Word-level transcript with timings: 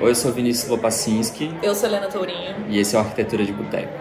Oi, 0.00 0.10
eu 0.10 0.14
sou 0.14 0.32
Vinícius 0.32 0.68
Lopacinski 0.68 1.50
Eu 1.62 1.74
sou 1.74 1.88
Helena 1.88 2.08
Tourinho. 2.08 2.54
e 2.68 2.78
esse 2.78 2.94
é 2.96 2.98
o 2.98 3.02
Arquitetura 3.02 3.44
de 3.44 3.52
Boteco. 3.52 3.92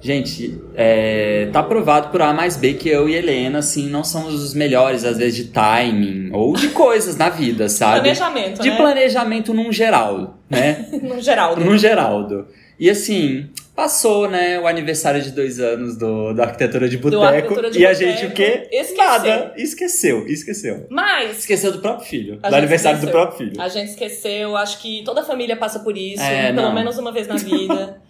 Gente, 0.00 0.60
é, 0.74 1.48
tá 1.52 1.62
provado 1.62 2.08
por 2.10 2.22
A 2.22 2.32
mais 2.32 2.56
B 2.56 2.74
que 2.74 2.88
eu 2.88 3.08
e 3.08 3.14
Helena, 3.14 3.58
assim, 3.58 3.88
não 3.88 4.04
somos 4.04 4.34
os 4.34 4.54
melhores, 4.54 5.04
às 5.04 5.16
vezes, 5.18 5.34
de 5.34 5.44
timing 5.46 6.30
ou 6.32 6.54
de 6.54 6.68
coisas 6.68 7.16
na 7.16 7.28
vida, 7.28 7.68
sabe? 7.70 8.00
Planejamento, 8.00 8.62
De 8.62 8.70
né? 8.70 8.76
planejamento 8.76 9.54
num 9.54 9.72
geral, 9.72 10.38
né? 10.50 10.86
No 11.02 11.20
geral. 11.20 11.56
num 11.56 11.76
Geraldo. 11.76 12.46
E 12.78 12.90
assim, 12.90 13.48
passou, 13.76 14.28
né, 14.28 14.58
o 14.58 14.66
aniversário 14.66 15.20
de 15.22 15.30
dois 15.30 15.60
anos 15.60 15.96
do, 15.98 16.32
da 16.32 16.44
Arquitetura 16.44 16.88
de 16.88 16.96
Boteco. 16.96 17.22
Arquitetura 17.22 17.70
de 17.70 17.78
e 17.78 17.86
a 17.86 17.90
Boteco. 17.92 18.10
gente 18.10 18.26
o 18.26 18.32
quê? 18.34 18.68
Esqueceu. 18.72 18.96
Nada. 19.04 19.52
Esqueceu, 19.56 20.26
esqueceu. 20.26 20.86
Mas 20.90 21.38
Esqueceu 21.40 21.70
do 21.72 21.78
próprio 21.80 22.06
filho. 22.08 22.34
A 22.42 22.48
do 22.48 22.50
gente 22.50 22.54
aniversário 22.58 22.98
do 22.98 23.04
esqueceu. 23.06 23.20
próprio 23.26 23.38
filho. 23.46 23.60
a 23.62 23.68
gente 23.68 23.90
esqueceu, 23.90 24.56
acho 24.56 24.80
que 24.80 25.02
toda 25.04 25.22
família 25.22 25.56
passa 25.56 25.80
por 25.80 25.96
isso, 25.96 26.22
É, 26.22 26.52
pelo 26.52 26.68
não. 26.68 26.74
menos 26.74 26.96
uma 26.98 27.12
vez 27.12 27.28
na 27.28 27.36
vida. 27.36 28.00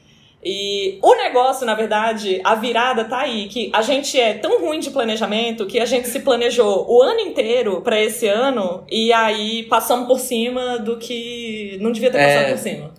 E 0.49 1.01
o 1.03 1.13
negócio, 1.17 1.67
na 1.67 1.75
verdade, 1.75 2.41
a 2.45 2.55
virada 2.55 3.05
tá 3.05 3.19
aí, 3.23 3.49
que 3.49 3.69
a 3.75 3.83
gente 3.83 4.21
é 4.21 4.33
tão 4.35 4.61
ruim 4.61 4.79
de 4.79 4.91
planejamento 4.91 5.67
que 5.67 5.81
a 5.81 5.85
gente 5.85 6.07
se 6.07 6.21
planejou 6.21 6.87
o 6.89 7.03
ano 7.03 7.19
inteiro 7.19 7.81
pra 7.81 8.01
esse 8.01 8.29
ano 8.29 8.85
e 8.89 9.13
aí 9.13 9.65
passamos 9.65 10.07
por 10.07 10.21
cima 10.21 10.79
do 10.79 10.99
que 10.99 11.77
não 11.81 11.91
devia 11.91 12.13
ter 12.13 12.19
É. 12.19 12.27
passado 12.35 12.51
por 12.53 12.59
cima. 12.63 12.95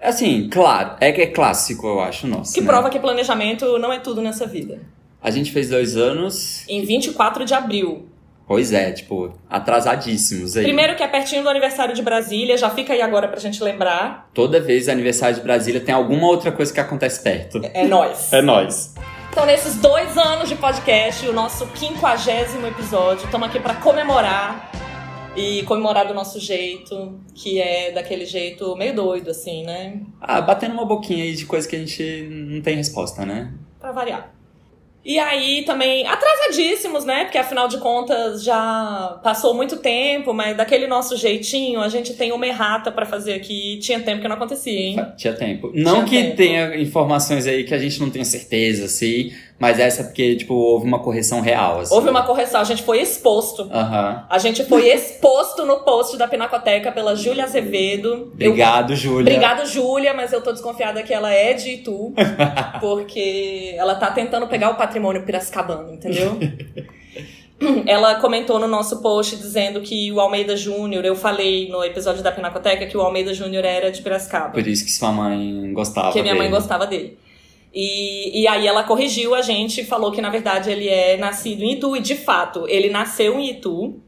Assim, 0.00 0.48
claro, 0.48 0.96
é 1.00 1.10
que 1.12 1.20
é 1.20 1.26
clássico, 1.26 1.86
eu 1.86 2.00
acho, 2.00 2.26
nosso. 2.26 2.54
Que 2.54 2.60
né? 2.60 2.66
prova 2.66 2.88
que 2.88 2.98
planejamento 2.98 3.78
não 3.78 3.92
é 3.92 3.98
tudo 3.98 4.20
nessa 4.22 4.46
vida. 4.46 4.80
A 5.20 5.30
gente 5.30 5.50
fez 5.50 5.68
dois 5.68 5.96
anos. 5.96 6.64
Em 6.68 6.84
24 6.84 7.44
de 7.44 7.52
abril. 7.54 8.06
Pois 8.46 8.72
é, 8.72 8.92
tipo, 8.92 9.34
atrasadíssimos 9.50 10.56
aí. 10.56 10.64
Primeiro 10.64 10.96
que 10.96 11.02
é 11.02 11.08
pertinho 11.08 11.42
do 11.42 11.50
aniversário 11.50 11.94
de 11.94 12.00
Brasília, 12.00 12.56
já 12.56 12.70
fica 12.70 12.94
aí 12.94 13.02
agora 13.02 13.28
pra 13.28 13.38
gente 13.38 13.62
lembrar. 13.62 14.30
Toda 14.32 14.58
vez 14.58 14.88
aniversário 14.88 15.36
de 15.36 15.42
Brasília 15.42 15.80
tem 15.80 15.94
alguma 15.94 16.26
outra 16.26 16.50
coisa 16.50 16.72
que 16.72 16.80
acontece 16.80 17.22
perto. 17.22 17.60
É 17.74 17.86
nós. 17.86 18.32
É 18.32 18.40
nós. 18.40 18.94
Então, 19.30 19.44
nesses 19.44 19.76
dois 19.76 20.16
anos 20.16 20.48
de 20.48 20.54
podcast, 20.54 21.28
o 21.28 21.32
nosso 21.32 21.66
quinquagésimo 21.66 22.66
episódio, 22.66 23.26
estamos 23.26 23.48
aqui 23.48 23.60
pra 23.60 23.74
comemorar. 23.74 24.70
E 25.36 25.62
comemorar 25.64 26.06
do 26.08 26.14
nosso 26.14 26.40
jeito, 26.40 27.20
que 27.34 27.60
é 27.60 27.92
daquele 27.92 28.26
jeito 28.26 28.74
meio 28.76 28.94
doido, 28.94 29.30
assim, 29.30 29.62
né? 29.64 30.00
Ah, 30.20 30.40
batendo 30.40 30.72
uma 30.72 30.84
boquinha 30.84 31.22
aí 31.22 31.34
de 31.34 31.46
coisa 31.46 31.68
que 31.68 31.76
a 31.76 31.78
gente 31.78 32.26
não 32.28 32.60
tem 32.60 32.74
resposta, 32.76 33.24
né? 33.24 33.52
Pra 33.78 33.92
variar. 33.92 34.34
E 35.04 35.16
aí 35.18 35.62
também, 35.64 36.06
atrasadíssimos, 36.06 37.04
né? 37.04 37.24
Porque 37.24 37.38
afinal 37.38 37.68
de 37.68 37.78
contas 37.78 38.42
já 38.42 39.18
passou 39.22 39.54
muito 39.54 39.76
tempo, 39.76 40.34
mas 40.34 40.56
daquele 40.56 40.86
nosso 40.86 41.16
jeitinho, 41.16 41.80
a 41.80 41.88
gente 41.88 42.14
tem 42.14 42.32
uma 42.32 42.46
errata 42.46 42.90
pra 42.90 43.06
fazer 43.06 43.32
aqui. 43.34 43.78
Tinha 43.78 44.00
tempo 44.00 44.20
que 44.20 44.28
não 44.28 44.36
acontecia, 44.36 44.78
hein? 44.78 44.96
Tinha 45.16 45.32
tempo. 45.32 45.70
Não 45.72 46.04
Tinha 46.04 46.04
que 46.04 46.22
tempo. 46.24 46.36
tenha 46.36 46.76
informações 46.80 47.46
aí 47.46 47.62
que 47.64 47.72
a 47.72 47.78
gente 47.78 48.00
não 48.00 48.10
tenha 48.10 48.24
certeza, 48.24 48.86
assim, 48.86 49.32
mas 49.58 49.78
essa 49.80 50.02
é 50.02 50.04
porque, 50.04 50.36
tipo, 50.36 50.54
houve 50.54 50.86
uma 50.86 51.00
correção 51.00 51.40
real, 51.40 51.80
assim. 51.80 51.92
Houve 51.94 52.08
uma 52.10 52.22
correção, 52.22 52.60
a 52.60 52.64
gente 52.64 52.82
foi 52.82 53.00
exposto. 53.00 53.68
Aham. 53.72 54.24
A 54.30 54.38
gente 54.38 54.64
foi 54.64 54.88
exposto 54.88 55.66
no 55.66 55.78
post 55.78 56.16
da 56.16 56.28
Pinacoteca 56.28 56.92
pela 56.92 57.16
Júlia 57.16 57.44
Azevedo. 57.44 58.08
Eu- 58.38 58.50
Obrigado, 58.50 58.94
Júlia. 58.94 59.20
Obrigado, 59.32 59.66
Júlia, 59.66 60.14
mas 60.14 60.32
eu 60.32 60.40
tô 60.40 60.52
desconfiada 60.52 61.02
que 61.02 61.12
ela 61.12 61.32
é 61.32 61.54
de 61.54 61.70
Itu, 61.70 62.12
porque 62.80 63.74
ela 63.76 63.94
tá 63.96 64.10
tentando 64.10 64.46
pegar 64.46 64.70
o 64.70 64.74
patrimônio 64.76 65.22
piracicabano, 65.22 65.92
entendeu? 65.92 66.38
Ela 67.86 68.20
comentou 68.20 68.60
no 68.60 68.68
nosso 68.68 69.02
post 69.02 69.34
dizendo 69.36 69.80
que 69.80 70.12
o 70.12 70.20
Almeida 70.20 70.56
Júnior, 70.56 71.04
eu 71.04 71.16
falei 71.16 71.68
no 71.68 71.82
episódio 71.82 72.22
da 72.22 72.30
Pinacoteca 72.30 72.86
que 72.86 72.96
o 72.96 73.00
Almeida 73.00 73.34
Júnior 73.34 73.64
era 73.64 73.90
de 73.90 74.00
Piracicaba. 74.00 74.50
Por 74.50 74.64
isso 74.64 74.84
que 74.84 74.92
sua 74.92 75.10
mãe 75.10 75.72
gostava 75.72 76.06
Porque 76.06 76.22
minha 76.22 76.34
mãe 76.36 76.44
dele. 76.48 76.54
gostava 76.56 76.86
dele. 76.86 77.18
E, 77.72 78.42
e 78.42 78.48
aí 78.48 78.66
ela 78.66 78.82
corrigiu 78.82 79.34
a 79.34 79.42
gente 79.42 79.82
e 79.82 79.84
falou 79.84 80.10
que, 80.10 80.20
na 80.20 80.30
verdade, 80.30 80.70
ele 80.70 80.88
é 80.88 81.16
nascido 81.16 81.62
em 81.62 81.72
Itu. 81.72 81.96
E, 81.96 82.00
de 82.00 82.14
fato, 82.14 82.66
ele 82.68 82.88
nasceu 82.88 83.38
em 83.38 83.50
Itu. 83.50 84.00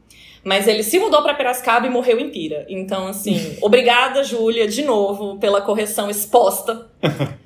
Mas 0.43 0.67
ele 0.67 0.81
se 0.81 0.97
mudou 0.99 1.21
pra 1.21 1.35
Piracicaba 1.35 1.85
e 1.85 1.89
morreu 1.89 2.19
em 2.19 2.29
Pira. 2.29 2.65
Então, 2.67 3.07
assim, 3.07 3.57
obrigada, 3.61 4.23
Júlia, 4.23 4.67
de 4.67 4.81
novo, 4.83 5.37
pela 5.37 5.61
correção 5.61 6.09
exposta. 6.09 6.89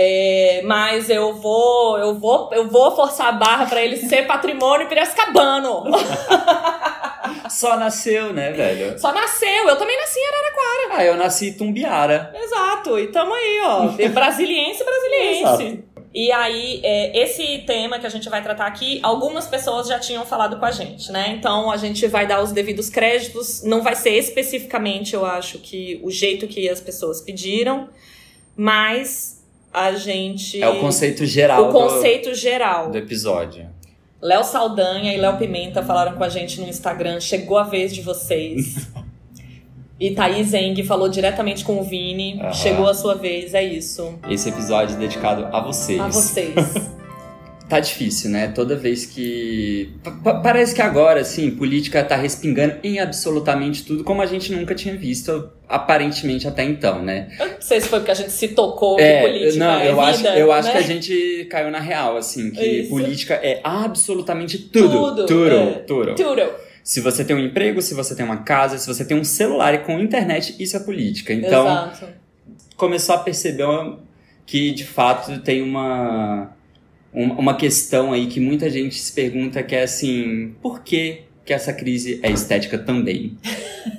É, 0.00 0.62
mas 0.64 1.10
eu 1.10 1.34
vou, 1.34 1.98
eu 1.98 2.14
vou, 2.14 2.50
eu 2.52 2.68
vou 2.68 2.94
forçar 2.94 3.28
a 3.28 3.32
barra 3.32 3.66
pra 3.66 3.82
ele 3.82 3.96
ser 3.96 4.28
patrimônio 4.28 4.86
piracicabano. 4.86 5.82
Só 7.50 7.76
nasceu, 7.76 8.32
né, 8.32 8.52
velho? 8.52 8.98
Só 8.98 9.12
nasceu, 9.12 9.68
eu 9.68 9.76
também 9.76 9.96
nasci 9.96 10.18
em 10.18 10.26
Araraquara. 10.26 10.88
Ah, 10.92 11.04
eu 11.04 11.16
nasci 11.16 11.48
em 11.48 11.52
Tumbiara. 11.52 12.32
Exato, 12.34 12.98
e 12.98 13.08
tamo 13.08 13.34
aí, 13.34 13.60
ó. 13.64 13.88
Brasiliense, 14.10 14.84
brasiliense. 14.84 15.42
Exato. 15.42 15.88
E 16.14 16.32
aí, 16.32 16.80
é, 16.82 17.22
esse 17.22 17.58
tema 17.66 17.98
que 17.98 18.06
a 18.06 18.08
gente 18.08 18.28
vai 18.28 18.42
tratar 18.42 18.66
aqui, 18.66 18.98
algumas 19.02 19.46
pessoas 19.46 19.86
já 19.86 19.98
tinham 19.98 20.24
falado 20.24 20.58
com 20.58 20.64
a 20.64 20.70
gente, 20.70 21.12
né? 21.12 21.36
Então 21.38 21.70
a 21.70 21.76
gente 21.76 22.06
vai 22.06 22.26
dar 22.26 22.42
os 22.42 22.50
devidos 22.50 22.88
créditos. 22.88 23.62
Não 23.62 23.82
vai 23.82 23.94
ser 23.94 24.16
especificamente, 24.16 25.14
eu 25.14 25.24
acho, 25.24 25.58
que 25.58 26.00
o 26.02 26.10
jeito 26.10 26.48
que 26.48 26.68
as 26.68 26.80
pessoas 26.80 27.20
pediram, 27.20 27.88
mas 28.56 29.44
a 29.72 29.92
gente. 29.92 30.60
É 30.62 30.68
o 30.68 30.80
conceito 30.80 31.26
geral 31.26 31.68
o 31.68 31.72
conceito 31.72 32.34
geral. 32.34 32.86
do, 32.86 32.92
do 32.92 32.98
episódio. 32.98 33.68
Léo 34.20 34.42
Saldanha 34.42 35.14
e 35.14 35.16
Léo 35.16 35.36
Pimenta 35.36 35.82
falaram 35.82 36.16
com 36.16 36.24
a 36.24 36.28
gente 36.28 36.60
no 36.60 36.68
Instagram. 36.68 37.20
Chegou 37.20 37.56
a 37.56 37.64
vez 37.64 37.94
de 37.94 38.02
vocês. 38.02 38.88
E 40.00 40.12
Thaís 40.12 40.54
Eng 40.54 40.80
falou 40.84 41.08
diretamente 41.08 41.64
com 41.64 41.80
o 41.80 41.82
Vini. 41.82 42.38
Aham. 42.40 42.52
Chegou 42.52 42.88
a 42.88 42.94
sua 42.94 43.16
vez, 43.16 43.52
é 43.52 43.64
isso. 43.64 44.16
Esse 44.30 44.48
episódio 44.48 44.94
é 44.94 44.98
dedicado 45.00 45.48
a 45.50 45.60
vocês. 45.60 46.00
A 46.00 46.06
vocês. 46.06 46.54
Tá 47.68 47.80
difícil, 47.80 48.30
né? 48.30 48.48
Toda 48.48 48.74
vez 48.74 49.04
que. 49.04 49.92
pa- 50.22 50.40
parece 50.40 50.74
que 50.74 50.80
agora, 50.80 51.20
assim, 51.20 51.50
política 51.50 52.02
tá 52.02 52.16
respingando 52.16 52.76
em 52.82 52.98
absolutamente 52.98 53.84
tudo, 53.84 54.02
como 54.04 54.22
a 54.22 54.26
gente 54.26 54.50
nunca 54.52 54.74
tinha 54.74 54.96
visto, 54.96 55.50
aparentemente 55.68 56.48
até 56.48 56.64
então, 56.64 57.02
né? 57.02 57.28
Eu 57.38 57.46
não 57.50 57.60
sei 57.60 57.80
se 57.80 57.88
foi 57.88 57.98
porque 57.98 58.10
a 58.10 58.14
gente 58.14 58.30
se 58.32 58.48
tocou 58.48 58.96
que 58.96 59.20
política 59.20 59.58
não, 59.64 59.80
é 59.80 59.90
eu 59.90 60.00
acho, 60.00 60.16
vida, 60.18 60.38
eu 60.38 60.50
acho 60.50 60.68
né? 60.68 60.72
que 60.72 60.78
a 60.78 60.82
gente 60.82 61.46
caiu 61.50 61.70
na 61.70 61.78
real, 61.80 62.16
assim, 62.16 62.50
que 62.50 62.64
Isso. 62.64 62.88
política 62.88 63.34
é 63.34 63.60
absolutamente 63.62 64.58
tudo. 64.58 64.88
Tudo, 64.90 65.26
Tudo. 65.26 65.54
é. 65.54 65.70
tudo. 65.86 66.14
Tudo. 66.14 66.42
Se 66.82 67.02
você 67.02 67.22
tem 67.22 67.36
um 67.36 67.40
emprego, 67.40 67.82
se 67.82 67.92
você 67.92 68.14
tem 68.16 68.24
uma 68.24 68.38
casa, 68.38 68.78
se 68.78 68.86
você 68.86 69.04
tem 69.04 69.14
um 69.14 69.24
celular 69.24 69.74
e 69.74 69.78
com 69.80 69.98
internet, 70.00 70.56
isso 70.58 70.74
é 70.74 70.80
política. 70.80 71.34
Então, 71.34 71.66
Exato. 71.66 72.06
começou 72.78 73.14
a 73.14 73.18
perceber 73.18 73.66
que 74.46 74.70
de 74.70 74.84
fato 74.84 75.38
tem 75.40 75.60
uma 75.60 76.44
um- 76.44 76.57
uma 77.12 77.56
questão 77.56 78.12
aí 78.12 78.26
que 78.26 78.38
muita 78.38 78.68
gente 78.68 78.96
se 78.96 79.12
pergunta 79.12 79.62
que 79.62 79.74
é 79.74 79.82
assim, 79.82 80.54
por 80.62 80.82
que 80.82 81.22
que 81.44 81.52
essa 81.52 81.72
crise 81.72 82.20
é 82.22 82.30
estética 82.30 82.78
também? 82.78 83.36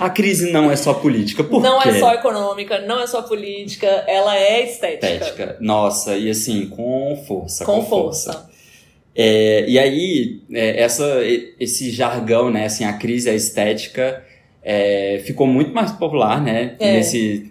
a 0.00 0.08
crise 0.08 0.50
não 0.50 0.70
é 0.70 0.76
só 0.76 0.94
política, 0.94 1.44
por 1.44 1.62
não 1.62 1.80
quê? 1.80 1.90
é 1.90 1.98
só 1.98 2.14
econômica, 2.14 2.80
não 2.80 3.00
é 3.00 3.06
só 3.06 3.22
política, 3.22 3.86
ela 3.86 4.36
é 4.36 4.64
estética. 4.64 5.12
estética. 5.12 5.56
Nossa, 5.60 6.16
e 6.16 6.30
assim, 6.30 6.66
com 6.66 7.22
força, 7.26 7.64
Com 7.64 7.84
força. 7.84 8.48
É, 9.14 9.66
e 9.68 9.78
aí, 9.78 10.40
é, 10.52 10.82
essa, 10.82 11.04
esse 11.58 11.90
jargão, 11.90 12.50
né, 12.50 12.64
assim, 12.64 12.84
a 12.84 12.94
crise 12.94 13.28
é 13.28 13.34
estética, 13.34 14.24
é, 14.62 15.22
ficou 15.26 15.46
muito 15.46 15.72
mais 15.72 15.92
popular, 15.92 16.40
né? 16.40 16.76
É. 16.78 16.92
Nesse, 16.92 17.49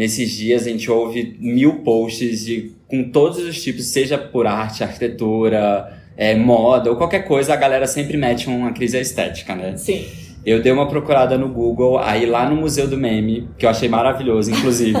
nesses 0.00 0.30
dias 0.30 0.66
a 0.66 0.70
gente 0.70 0.90
ouve 0.90 1.36
mil 1.38 1.80
posts 1.80 2.42
de, 2.46 2.72
com 2.88 3.10
todos 3.10 3.38
os 3.38 3.62
tipos, 3.62 3.84
seja 3.88 4.16
por 4.16 4.46
arte, 4.46 4.82
arquitetura, 4.82 5.92
é, 6.16 6.34
moda 6.34 6.88
ou 6.88 6.96
qualquer 6.96 7.26
coisa, 7.26 7.52
a 7.52 7.56
galera 7.56 7.86
sempre 7.86 8.16
mete 8.16 8.48
uma 8.48 8.72
crise 8.72 8.98
estética, 8.98 9.54
né? 9.54 9.76
Sim. 9.76 10.06
Eu 10.44 10.62
dei 10.62 10.72
uma 10.72 10.88
procurada 10.88 11.36
no 11.36 11.50
Google, 11.50 11.98
aí 11.98 12.24
lá 12.24 12.48
no 12.48 12.56
Museu 12.56 12.88
do 12.88 12.96
Meme, 12.96 13.46
que 13.58 13.66
eu 13.66 13.70
achei 13.70 13.90
maravilhoso, 13.90 14.50
inclusive, 14.50 14.96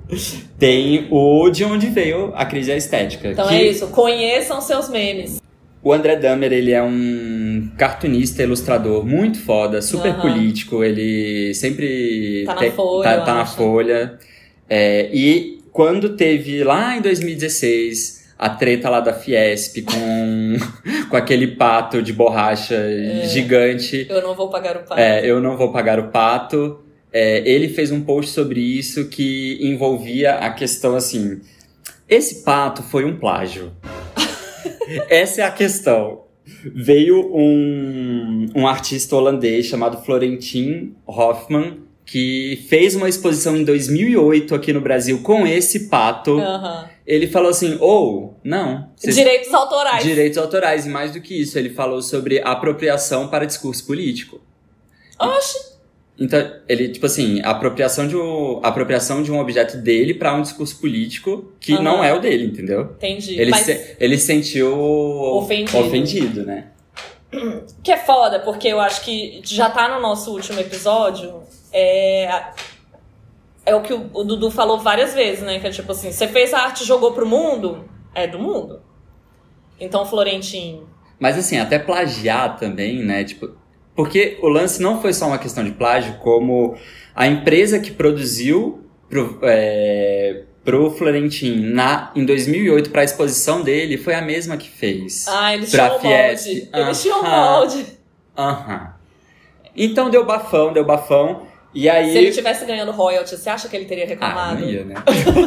tem 0.58 1.06
o 1.10 1.50
de 1.50 1.62
onde 1.64 1.88
veio 1.88 2.32
a 2.34 2.46
crise 2.46 2.72
estética. 2.72 3.28
Então 3.28 3.46
que 3.46 3.54
é 3.54 3.70
isso. 3.70 3.88
Conheçam 3.88 4.58
seus 4.62 4.88
memes. 4.88 5.38
O 5.82 5.92
André 5.92 6.16
Dahmer, 6.16 6.50
ele 6.52 6.72
é 6.72 6.82
um 6.82 7.70
cartunista, 7.76 8.42
ilustrador 8.42 9.04
muito 9.04 9.38
foda, 9.38 9.82
super 9.82 10.12
Aham. 10.12 10.20
político, 10.22 10.82
ele 10.82 11.52
sempre 11.54 12.44
Tá 12.46 12.54
na 12.54 12.60
tem- 12.60 12.70
Folha, 12.70 13.04
tá, 13.04 13.20
tá 13.20 13.34
na. 13.34 13.46
Folha. 13.46 14.18
É, 14.70 15.10
e 15.12 15.58
quando 15.72 16.10
teve 16.16 16.62
lá 16.62 16.96
em 16.96 17.00
2016 17.00 18.20
a 18.38 18.48
treta 18.48 18.88
lá 18.88 19.00
da 19.00 19.12
Fiesp 19.12 19.82
com, 19.82 20.56
com 21.10 21.16
aquele 21.16 21.48
pato 21.48 22.00
de 22.00 22.12
borracha 22.12 22.76
gigante, 23.26 24.06
Eu 24.08 24.22
não 24.22 24.34
vou 24.34 24.48
pagar 24.48 24.76
o 24.76 24.80
pato. 24.84 25.00
é, 25.00 25.28
eu 25.28 25.40
não 25.40 25.56
vou 25.56 25.72
pagar 25.72 25.98
o 25.98 26.08
pato. 26.08 26.80
É, 27.12 27.42
ele 27.44 27.68
fez 27.68 27.90
um 27.90 28.00
post 28.02 28.30
sobre 28.30 28.60
isso 28.60 29.08
que 29.08 29.58
envolvia 29.60 30.36
a 30.36 30.50
questão 30.50 30.94
assim: 30.94 31.40
esse 32.08 32.44
pato 32.44 32.82
foi 32.82 33.04
um 33.04 33.16
plágio. 33.18 33.72
Essa 35.10 35.42
é 35.42 35.44
a 35.44 35.50
questão. 35.50 36.22
Veio 36.74 37.20
um, 37.34 38.46
um 38.54 38.66
artista 38.66 39.14
holandês 39.16 39.66
chamado 39.66 40.02
Florentin 40.04 40.94
Hoffman, 41.06 41.80
que 42.10 42.64
fez 42.68 42.96
uma 42.96 43.08
exposição 43.08 43.56
em 43.56 43.62
2008 43.62 44.52
aqui 44.54 44.72
no 44.72 44.80
Brasil 44.80 45.20
com 45.22 45.46
esse 45.46 45.88
pato. 45.88 46.38
Aham. 46.40 46.88
Ele 47.06 47.26
falou 47.28 47.50
assim, 47.50 47.76
ou, 47.80 48.36
não. 48.42 48.88
vocês- 48.96 49.14
Direitos 49.14 49.52
autorais. 49.54 50.02
Direitos 50.02 50.38
autorais, 50.38 50.86
e 50.86 50.88
mais 50.88 51.12
do 51.12 51.20
que 51.20 51.40
isso, 51.40 51.56
ele 51.58 51.70
falou 51.70 52.02
sobre 52.02 52.40
apropriação 52.44 53.28
para 53.28 53.44
discurso 53.44 53.86
político. 53.86 54.40
Oxe, 55.18 55.70
Então, 56.18 56.52
ele, 56.68 56.88
tipo 56.88 57.06
assim, 57.06 57.40
apropriação 57.44 58.06
de 58.06 58.16
um, 58.16 58.60
apropriação 58.62 59.22
de 59.22 59.30
um 59.32 59.38
objeto 59.40 59.76
dele 59.78 60.12
para 60.12 60.34
um 60.34 60.42
discurso 60.42 60.78
político 60.80 61.52
que 61.60 61.72
Aham. 61.74 61.82
não 61.82 62.04
é 62.04 62.12
o 62.12 62.20
dele, 62.20 62.44
entendeu? 62.46 62.90
entendi. 62.96 63.40
Ele, 63.40 63.50
Mas 63.50 63.62
se, 63.66 63.96
ele 63.98 64.18
se 64.18 64.26
sentiu 64.26 64.76
Ofendido. 64.76 65.78
ofendido, 65.78 66.44
né? 66.44 66.66
que 67.84 67.92
é 67.92 67.96
foda, 67.96 68.40
porque 68.40 68.66
eu 68.68 68.80
acho 68.80 69.02
que 69.04 69.40
já 69.44 69.70
tá 69.70 69.88
no 69.94 70.00
nosso 70.02 70.32
último 70.32 70.58
episódio. 70.58 71.42
É, 71.72 72.44
é 73.66 73.74
o 73.74 73.82
que 73.82 73.92
o, 73.92 74.10
o 74.12 74.24
Dudu 74.24 74.50
falou 74.50 74.78
várias 74.78 75.14
vezes, 75.14 75.42
né? 75.42 75.58
Que 75.60 75.66
é 75.66 75.70
tipo 75.70 75.90
assim, 75.92 76.10
você 76.12 76.26
fez 76.28 76.52
a 76.54 76.60
arte 76.60 76.82
e 76.82 76.86
jogou 76.86 77.12
pro 77.12 77.26
mundo, 77.26 77.84
é 78.14 78.26
do 78.26 78.38
mundo. 78.38 78.80
Então, 79.78 80.04
Florentin. 80.04 80.82
Mas 81.18 81.38
assim, 81.38 81.58
até 81.58 81.78
plagiar 81.78 82.58
também, 82.58 83.02
né? 83.04 83.24
Tipo, 83.24 83.50
porque 83.94 84.38
o 84.42 84.48
lance 84.48 84.80
não 84.82 85.00
foi 85.00 85.12
só 85.12 85.26
uma 85.26 85.38
questão 85.38 85.64
de 85.64 85.70
plágio, 85.72 86.18
como 86.18 86.76
a 87.14 87.26
empresa 87.26 87.78
que 87.78 87.90
produziu 87.90 88.84
pro, 89.08 89.38
é, 89.42 90.44
pro 90.64 90.90
Florentin 90.90 91.56
na, 91.72 92.10
em 92.14 92.24
2008 92.24 92.90
para 92.90 93.02
a 93.02 93.04
exposição 93.04 93.62
dele 93.62 93.96
foi 93.98 94.14
a 94.14 94.22
mesma 94.22 94.56
que 94.56 94.68
fez. 94.70 95.26
Ah, 95.28 95.54
eles 95.54 95.70
Pra 95.70 95.90
tinham 95.90 96.00
Fiesp. 96.00 96.46
molde. 96.46 96.70
Eles 96.72 97.02
tinham 97.02 97.22
molde. 97.22 97.86
Aham. 98.36 98.94
Então 99.76 100.10
deu 100.10 100.24
bafão, 100.24 100.72
deu 100.72 100.84
bafão. 100.84 101.46
E 101.74 101.88
aí. 101.88 102.12
Se 102.12 102.18
ele 102.18 102.30
tivesse 102.32 102.64
ganhando 102.64 102.90
royalty, 102.92 103.36
você 103.36 103.48
acha 103.50 103.68
que 103.68 103.76
ele 103.76 103.84
teria 103.84 104.04
Ah, 104.04 104.08
reclamado? 104.08 104.60
não 104.60 104.68
ia, 104.68 104.84
né? 104.84 104.94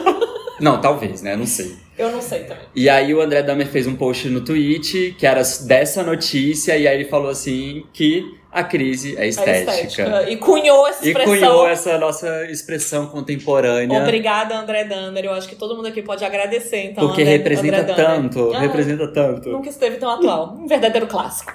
não, 0.60 0.80
talvez, 0.80 1.22
né? 1.22 1.36
Não 1.36 1.46
sei. 1.46 1.76
Eu 1.98 2.12
não 2.12 2.22
sei 2.22 2.40
também. 2.46 2.64
E 2.76 2.90
aí 2.90 3.14
o 3.14 3.22
André 3.22 3.44
Dahmer 3.44 3.68
fez 3.68 3.86
um 3.86 3.96
post 3.96 4.28
no 4.30 4.42
Twitch 4.42 5.16
que 5.18 5.28
era 5.28 5.42
dessa 5.66 6.02
notícia, 6.04 6.76
e 6.78 6.88
aí 6.88 6.96
ele 7.02 7.06
falou 7.10 7.30
assim 7.30 7.84
que 7.94 8.24
a 8.52 8.64
crise 8.64 9.16
é 9.18 9.22
A 9.24 9.26
estética. 9.28 9.74
estética. 9.74 10.30
E 10.30 10.38
cunhou 10.38 10.88
essa 10.88 11.04
E 11.06 11.10
expressão. 11.10 11.34
cunhou 11.36 11.68
essa 11.68 11.98
nossa 11.98 12.46
expressão 12.52 13.08
contemporânea. 13.08 14.00
Obrigada, 14.02 14.56
André 14.58 14.86
Damer. 14.86 15.26
Eu 15.26 15.34
acho 15.34 15.48
que 15.48 15.56
todo 15.56 15.76
mundo 15.76 15.88
aqui 15.88 16.02
pode 16.02 16.24
agradecer, 16.24 16.86
então. 16.92 17.06
porque 17.08 17.22
André, 17.24 17.34
representa 17.38 17.82
André 17.82 17.94
tanto, 17.96 18.54
Ah, 18.54 18.60
representa 18.60 19.08
tanto. 19.12 19.50
Nunca 19.50 19.70
esteve 19.70 19.98
tão 19.98 20.10
atual. 20.10 20.56
Um 20.60 20.68
verdadeiro 20.68 21.08
clássico. 21.08 21.52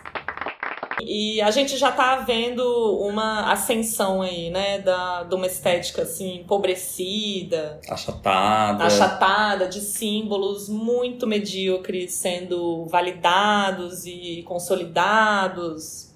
E 1.02 1.40
a 1.40 1.50
gente 1.50 1.76
já 1.76 1.92
tá 1.92 2.16
vendo 2.16 2.62
uma 3.00 3.52
ascensão 3.52 4.20
aí, 4.22 4.50
né? 4.50 4.78
Da, 4.80 5.24
de 5.24 5.34
uma 5.34 5.46
estética 5.46 6.02
assim, 6.02 6.36
empobrecida, 6.40 7.80
Achatada. 7.88 8.84
achatada, 8.84 9.68
de 9.68 9.80
símbolos 9.80 10.68
muito 10.68 11.26
medíocres 11.26 12.12
sendo 12.14 12.84
validados 12.86 14.04
e 14.06 14.42
consolidados. 14.46 16.12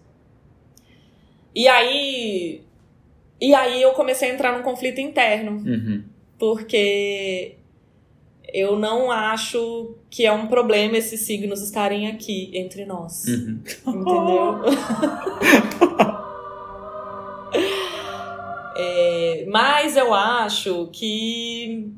E 1.55 1.69
aí. 1.69 2.63
E 3.41 3.55
aí 3.55 3.83
eu 3.83 3.93
comecei 3.93 4.31
a 4.31 4.35
entrar 4.35 4.57
num 4.57 4.63
conflito 4.63 5.01
interno 5.01 5.53
Uhum. 5.53 6.05
porque 6.39 7.57
eu 8.53 8.79
não 8.79 9.11
acho 9.11 9.95
que 10.11 10.27
é 10.27 10.33
um 10.33 10.47
problema 10.47 10.97
esses 10.99 11.21
signos 11.21 11.63
estarem 11.63 12.07
aqui 12.09 12.51
entre 12.55 12.85
nós. 12.85 13.25
Uhum. 13.27 13.61
Entendeu? 13.87 14.63
É, 18.75 19.45
mas 19.49 19.97
eu 19.97 20.15
acho 20.15 20.89
que. 20.93 21.89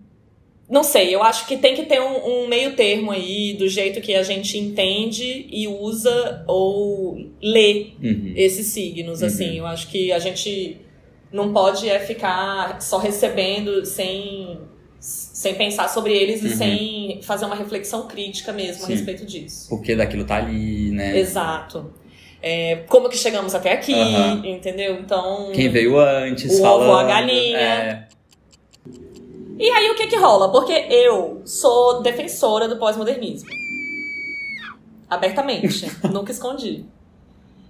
Não 0.68 0.82
sei, 0.82 1.14
eu 1.14 1.22
acho 1.22 1.46
que 1.46 1.58
tem 1.58 1.74
que 1.74 1.84
ter 1.84 2.00
um, 2.00 2.42
um 2.44 2.48
meio 2.48 2.74
termo 2.74 3.10
aí 3.10 3.52
do 3.52 3.68
jeito 3.68 4.00
que 4.00 4.14
a 4.14 4.22
gente 4.22 4.58
entende 4.58 5.46
e 5.50 5.68
usa 5.68 6.42
ou 6.48 7.18
lê 7.40 7.88
Uhum. 8.02 8.32
esses 8.34 8.68
signos, 8.68 9.20
Uhum. 9.20 9.26
assim. 9.26 9.58
Eu 9.58 9.66
acho 9.66 9.88
que 9.88 10.10
a 10.10 10.18
gente 10.18 10.78
não 11.30 11.52
pode 11.52 11.88
é 11.88 11.98
ficar 12.00 12.80
só 12.80 12.96
recebendo 12.98 13.84
sem, 13.84 14.58
sem 15.06 15.54
pensar 15.54 15.88
sobre 15.88 16.14
eles 16.14 16.42
e 16.42 16.46
Uhum. 16.48 16.56
sem 16.56 17.20
fazer 17.22 17.44
uma 17.44 17.54
reflexão 17.54 18.06
crítica 18.08 18.52
mesmo 18.52 18.86
Sim. 18.86 18.92
a 18.92 18.96
respeito 18.96 19.26
disso. 19.26 19.68
Porque 19.68 19.94
daquilo 19.94 20.24
tá 20.24 20.36
ali, 20.36 20.90
né? 20.90 21.18
Exato. 21.18 21.92
É, 22.40 22.76
como 22.88 23.08
que 23.10 23.16
chegamos 23.16 23.54
até 23.54 23.72
aqui, 23.72 23.92
Aham. 23.94 24.42
entendeu? 24.44 24.94
Então. 25.00 25.50
Quem 25.54 25.68
veio 25.68 25.98
antes, 25.98 26.58
O 26.58 26.62
falando. 26.62 26.88
ovo, 26.90 26.98
a 26.98 27.04
galinha. 27.04 27.58
É. 27.58 28.08
E 29.58 29.70
aí 29.70 29.90
o 29.90 29.94
que 29.94 30.06
que 30.06 30.16
rola? 30.16 30.50
Porque 30.50 30.72
eu 30.72 31.42
sou 31.44 32.02
defensora 32.02 32.66
do 32.68 32.76
pós-modernismo. 32.76 33.48
Abertamente. 35.08 35.86
Nunca 36.10 36.32
escondi. 36.32 36.84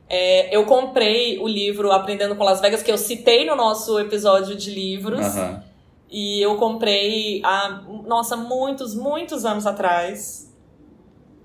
É, 0.09 0.55
eu 0.55 0.65
comprei 0.67 1.39
o 1.39 1.49
livro 1.49 1.91
Aprendendo 1.91 2.37
com 2.37 2.45
Las 2.45 2.61
Vegas, 2.61 2.83
que 2.83 2.91
eu 2.93 2.99
citei 2.99 3.45
no 3.45 3.57
nosso 3.57 3.99
episódio 3.99 4.55
de 4.57 4.71
livros. 4.71 5.21
Aham. 5.21 5.63
E 6.17 6.41
eu 6.41 6.55
comprei 6.59 7.43
há, 7.45 7.83
nossa, 8.07 8.37
muitos, 8.37 8.95
muitos 8.95 9.45
anos 9.45 9.67
atrás. 9.67 10.49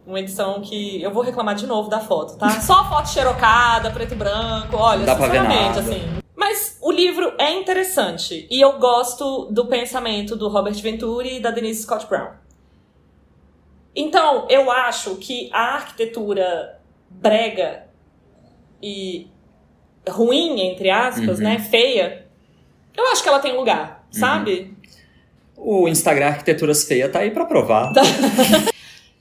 Uma 0.05 0.19
edição 0.19 0.61
que. 0.61 1.01
Eu 1.01 1.11
vou 1.11 1.23
reclamar 1.23 1.55
de 1.55 1.65
novo 1.65 1.89
da 1.89 1.99
foto, 1.99 2.37
tá? 2.37 2.51
Só 2.61 2.87
foto 2.87 3.09
xerocada, 3.09 3.89
preto 3.89 4.13
e 4.13 4.15
branco. 4.15 4.77
Olha, 4.77 5.07
dá 5.07 5.15
pra 5.15 5.25
ver 5.25 5.39
sinceramente, 5.41 5.79
assim. 5.79 6.01
Mas 6.35 6.77
o 6.83 6.91
livro 6.91 7.33
é 7.39 7.51
interessante. 7.53 8.47
E 8.47 8.61
eu 8.61 8.77
gosto 8.77 9.45
do 9.45 9.65
pensamento 9.65 10.35
do 10.35 10.47
Robert 10.47 10.75
Venturi 10.75 11.37
e 11.37 11.39
da 11.39 11.49
Denise 11.49 11.81
Scott 11.81 12.05
Brown. 12.05 12.33
Então, 13.95 14.45
eu 14.49 14.69
acho 14.69 15.15
que 15.15 15.49
a 15.51 15.73
arquitetura 15.77 16.79
brega 17.09 17.87
e 18.83 19.27
ruim, 20.07 20.61
entre 20.61 20.91
aspas, 20.91 21.39
Uhum. 21.39 21.43
né? 21.43 21.57
Feia, 21.59 22.27
eu 22.95 23.07
acho 23.11 23.23
que 23.23 23.29
ela 23.29 23.39
tem 23.39 23.55
lugar, 23.57 23.98
sabe? 24.11 24.73
O 25.57 25.87
Instagram 25.87 26.27
Arquiteturas 26.27 26.83
Feia 26.85 27.09
tá 27.09 27.19
aí 27.19 27.31
pra 27.31 27.45
provar. 27.45 27.91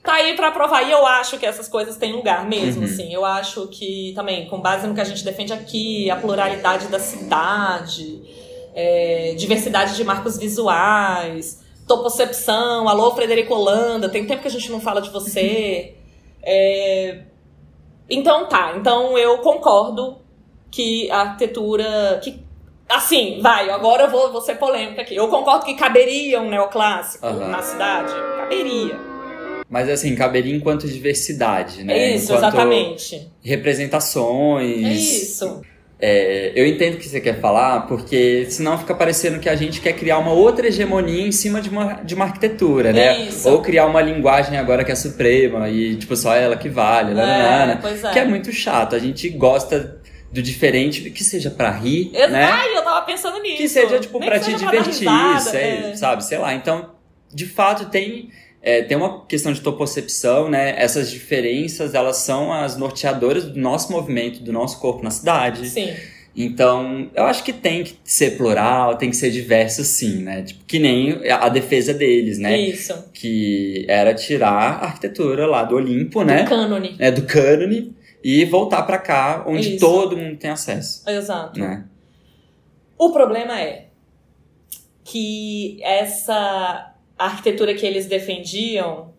Tá 0.01 0.13
aí 0.13 0.33
pra 0.35 0.49
provar. 0.49 0.81
E 0.83 0.91
eu 0.91 1.05
acho 1.05 1.37
que 1.37 1.45
essas 1.45 1.67
coisas 1.67 1.97
têm 1.97 2.13
lugar 2.13 2.47
mesmo, 2.47 2.81
Uhum. 2.81 2.87
assim. 2.87 3.13
Eu 3.13 3.23
acho 3.25 3.67
que 3.67 4.13
também, 4.15 4.47
com 4.47 4.59
base 4.59 4.87
no 4.87 4.95
que 4.95 5.01
a 5.01 5.03
gente 5.03 5.23
defende 5.25 5.51
aqui, 5.53 6.09
a 6.09 6.15
pluralidade 6.15 6.87
da 6.87 6.97
cidade, 6.97 8.19
é, 8.73 9.35
diversidade 9.37 9.95
de 9.95 10.03
marcos 10.03 10.37
visuais, 10.37 11.61
topocepção, 11.85 12.87
alô 12.87 13.11
Frederico 13.13 13.53
Holanda, 13.53 14.07
tem 14.09 14.25
tempo 14.25 14.41
que 14.41 14.47
a 14.47 14.51
gente 14.51 14.71
não 14.71 14.79
fala 14.79 15.01
de 15.01 15.09
você. 15.09 15.93
É, 16.41 17.23
Então 18.09 18.47
tá, 18.47 18.75
então 18.77 19.15
eu 19.17 19.39
concordo 19.39 20.17
que 20.71 21.11
a 21.11 21.19
arquitetura. 21.21 22.19
Que, 22.23 22.41
assim, 22.89 23.39
vai, 23.41 23.69
agora 23.69 24.03
eu 24.03 24.09
vou, 24.09 24.31
vou 24.31 24.41
ser 24.41 24.55
polêmica 24.55 25.01
aqui. 25.01 25.15
Eu 25.15 25.27
concordo 25.27 25.65
que 25.65 25.75
caberia 25.75 26.41
um 26.41 26.49
neoclássico 26.49 27.25
Aham. 27.25 27.47
na 27.47 27.61
cidade. 27.61 28.11
Caberia. 28.37 28.97
Mas 29.69 29.87
assim, 29.87 30.15
caberia 30.15 30.55
enquanto 30.55 30.87
diversidade, 30.87 31.83
né? 31.83 32.15
Isso, 32.15 32.25
enquanto 32.33 32.39
exatamente. 32.39 33.31
Representações. 33.43 34.85
É 34.85 34.89
isso. 34.93 35.61
É, 36.01 36.53
eu 36.55 36.65
entendo 36.65 36.93
o 36.93 36.97
que 36.97 37.09
você 37.09 37.19
quer 37.19 37.41
falar, 37.41 37.81
porque 37.85 38.47
senão 38.49 38.77
fica 38.77 38.95
parecendo 38.95 39.37
que 39.37 39.49
a 39.49 39.55
gente 39.55 39.81
quer 39.81 39.91
criar 39.91 40.17
uma 40.17 40.31
outra 40.31 40.67
hegemonia 40.67 41.27
em 41.27 41.31
cima 41.31 41.59
de 41.59 41.69
uma, 41.69 41.95
de 41.95 42.15
uma 42.15 42.23
arquitetura, 42.23 42.93
né? 42.93 43.23
Isso. 43.23 43.49
Ou 43.49 43.61
criar 43.61 43.85
uma 43.85 44.01
linguagem 44.01 44.57
agora 44.57 44.85
que 44.85 44.93
é 44.93 44.95
suprema 44.95 45.67
e, 45.69 45.97
tipo, 45.97 46.15
só 46.15 46.33
ela 46.33 46.55
que 46.55 46.69
vale, 46.69 47.11
É, 47.11 47.15
nananana. 47.15 47.79
pois 47.81 48.01
é. 48.01 48.11
Que 48.11 48.19
é 48.19 48.25
muito 48.25 48.49
chato. 48.53 48.95
A 48.95 48.99
gente 48.99 49.27
gosta 49.29 49.98
do 50.31 50.41
diferente, 50.41 51.09
que 51.09 51.23
seja 51.23 51.49
pra 51.49 51.71
rir, 51.71 52.11
né? 52.11 52.43
Ai, 52.43 52.77
eu 52.77 52.83
tava 52.83 53.05
pensando 53.05 53.41
nisso. 53.41 53.57
Que 53.57 53.67
seja, 53.67 53.99
tipo, 53.99 54.19
Nem 54.19 54.29
pra 54.29 54.39
te 54.39 54.53
divertir, 54.53 54.99
risada, 54.99 55.39
sei, 55.39 55.61
é. 55.61 55.95
sabe? 55.95 56.23
Sei 56.23 56.37
lá. 56.37 56.53
Então, 56.53 56.91
de 57.33 57.45
fato, 57.45 57.89
tem, 57.89 58.29
é, 58.61 58.83
tem 58.83 58.95
uma 58.95 59.25
questão 59.25 59.51
de 59.51 59.61
topocepção, 59.61 60.47
né? 60.47 60.75
Essas 60.77 61.09
diferenças, 61.09 61.95
elas 61.95 62.17
são 62.17 62.53
as 62.53 62.77
norteadoras 62.77 63.45
do 63.45 63.59
nosso 63.59 63.91
movimento, 63.91 64.43
do 64.43 64.53
nosso 64.53 64.79
corpo 64.79 65.03
na 65.03 65.11
cidade. 65.11 65.67
Sim. 65.67 65.93
Então, 66.35 67.09
eu 67.15 67.23
acho 67.25 67.43
que 67.43 67.51
tem 67.51 67.83
que 67.83 67.95
ser 68.03 68.37
plural, 68.37 68.95
tem 68.95 69.09
que 69.09 69.17
ser 69.17 69.31
diverso, 69.31 69.83
sim, 69.83 70.21
né? 70.21 70.43
Tipo, 70.43 70.63
que 70.65 70.77
nem 70.77 71.19
a 71.27 71.49
defesa 71.49 71.91
deles, 71.91 72.37
né? 72.37 72.57
Isso. 72.57 72.93
Que 73.13 73.83
era 73.89 74.13
tirar 74.13 74.51
a 74.51 74.85
arquitetura 74.85 75.47
lá 75.47 75.63
do 75.63 75.75
Olimpo, 75.75 76.23
né? 76.23 76.43
Do 76.43 76.49
cânone. 76.49 76.95
É, 76.99 77.11
do 77.11 77.23
cânone 77.23 77.93
e 78.23 78.45
voltar 78.45 78.83
pra 78.83 78.97
cá, 78.97 79.43
onde 79.47 79.75
Isso. 79.75 79.85
todo 79.85 80.17
mundo 80.17 80.37
tem 80.37 80.49
acesso, 80.49 81.09
Exato. 81.09 81.59
né? 81.59 81.85
O 82.97 83.11
problema 83.11 83.59
é 83.59 83.87
que 85.03 85.81
essa 85.81 86.93
arquitetura 87.17 87.73
que 87.73 87.85
eles 87.85 88.05
defendiam 88.07 89.13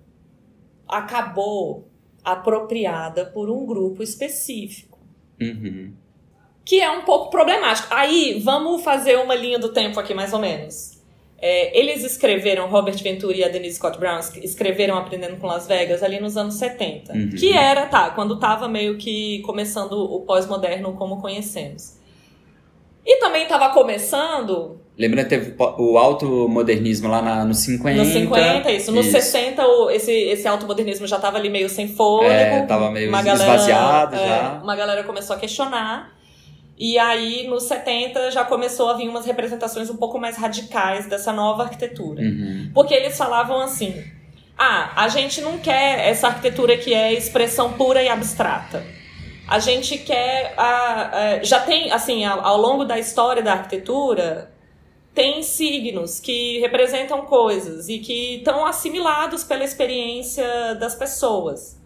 acabou 0.87 1.88
apropriada 2.23 3.25
por 3.26 3.50
um 3.50 3.64
grupo 3.64 4.02
específico. 4.02 4.99
Uhum. 5.40 5.92
Que 6.64 6.80
é 6.80 6.90
um 6.90 7.02
pouco 7.02 7.30
problemático. 7.30 7.88
Aí, 7.90 8.40
vamos 8.45 8.83
fazer 8.83 9.16
uma 9.16 9.35
linha 9.35 9.59
do 9.59 9.73
tempo 9.73 9.99
aqui, 9.99 10.12
mais 10.12 10.33
ou 10.33 10.38
menos. 10.38 11.00
É, 11.42 11.78
eles 11.78 12.04
escreveram, 12.04 12.68
Robert 12.68 13.02
Ventura 13.02 13.37
e 13.37 13.42
a 13.42 13.49
Denise 13.49 13.76
Scott 13.76 13.99
Brown, 13.99 14.20
escreveram 14.42 14.97
Aprendendo 14.97 15.37
com 15.38 15.47
Las 15.47 15.66
Vegas 15.66 16.02
ali 16.02 16.20
nos 16.20 16.37
anos 16.37 16.54
70. 16.54 17.12
Uhum. 17.12 17.30
Que 17.30 17.52
era, 17.52 17.87
tá, 17.87 18.11
quando 18.11 18.38
tava 18.38 18.68
meio 18.68 18.99
que 18.99 19.40
começando 19.40 19.92
o 19.92 20.20
pós-moderno 20.20 20.92
como 20.94 21.20
conhecemos. 21.20 21.99
E 23.06 23.16
também 23.18 23.47
tava 23.47 23.70
começando 23.70 24.78
Lembrando 25.00 25.28
que 25.28 25.30
teve 25.30 25.54
o 25.78 25.97
automodernismo 25.97 27.09
lá 27.09 27.23
na, 27.23 27.42
nos 27.42 27.61
50. 27.61 27.97
Nos 27.97 28.09
50, 28.09 28.70
isso. 28.70 28.92
Nos 28.92 29.06
Isso. 29.06 29.12
60, 29.16 29.66
o- 29.66 29.90
esse, 29.90 30.12
esse 30.12 30.47
automodernismo 30.47 31.06
já 31.06 31.18
tava 31.18 31.38
ali 31.38 31.49
meio 31.49 31.70
sem 31.70 31.88
fôlego. 31.88 32.30
É, 32.30 32.66
tava 32.66 32.90
meio 32.90 33.09
uma 33.09 33.23
galera, 33.23 33.50
esvaziado 33.50 34.14
é, 34.14 34.18
já. 34.28 34.61
Uma 34.62 34.76
galera 34.76 35.02
começou 35.04 35.35
a 35.37 35.38
questionar. 35.38 36.19
E 36.80 36.99
aí, 36.99 37.46
nos 37.46 37.64
70, 37.64 38.30
já 38.30 38.42
começou 38.42 38.88
a 38.88 38.94
vir 38.94 39.06
umas 39.06 39.26
representações 39.26 39.90
um 39.90 39.99
pouco 39.99 40.18
mais 40.18 40.38
radicais 40.38 41.04
dessa 41.04 41.30
nova 41.30 41.64
arquitetura. 41.64 42.22
Uhum. 42.22 42.70
Porque 42.72 42.94
eles 42.94 43.18
falavam 43.18 43.60
assim: 43.60 44.02
ah, 44.56 44.90
a 44.96 45.06
gente 45.08 45.42
não 45.42 45.58
quer 45.58 46.08
essa 46.08 46.28
arquitetura 46.28 46.78
que 46.78 46.94
é 46.94 47.12
expressão 47.12 47.75
pura 47.75 48.02
e 48.02 48.08
abstrata. 48.08 48.82
A 49.46 49.58
gente 49.58 49.99
quer. 49.99 50.54
ah, 50.56 51.10
ah, 51.12 51.44
já 51.44 51.60
tem, 51.60 51.92
assim, 51.92 52.25
ao, 52.25 52.40
ao 52.40 52.56
longo 52.56 52.87
da 52.87 52.99
história 52.99 53.42
da 53.42 53.52
arquitetura, 53.52 54.50
tem 55.14 55.42
signos 55.42 56.18
que 56.18 56.60
representam 56.60 57.26
coisas 57.26 57.90
e 57.90 57.99
que 57.99 58.37
estão 58.37 58.64
assimilados 58.64 59.44
pela 59.44 59.64
experiência 59.64 60.75
das 60.76 60.94
pessoas. 60.94 61.79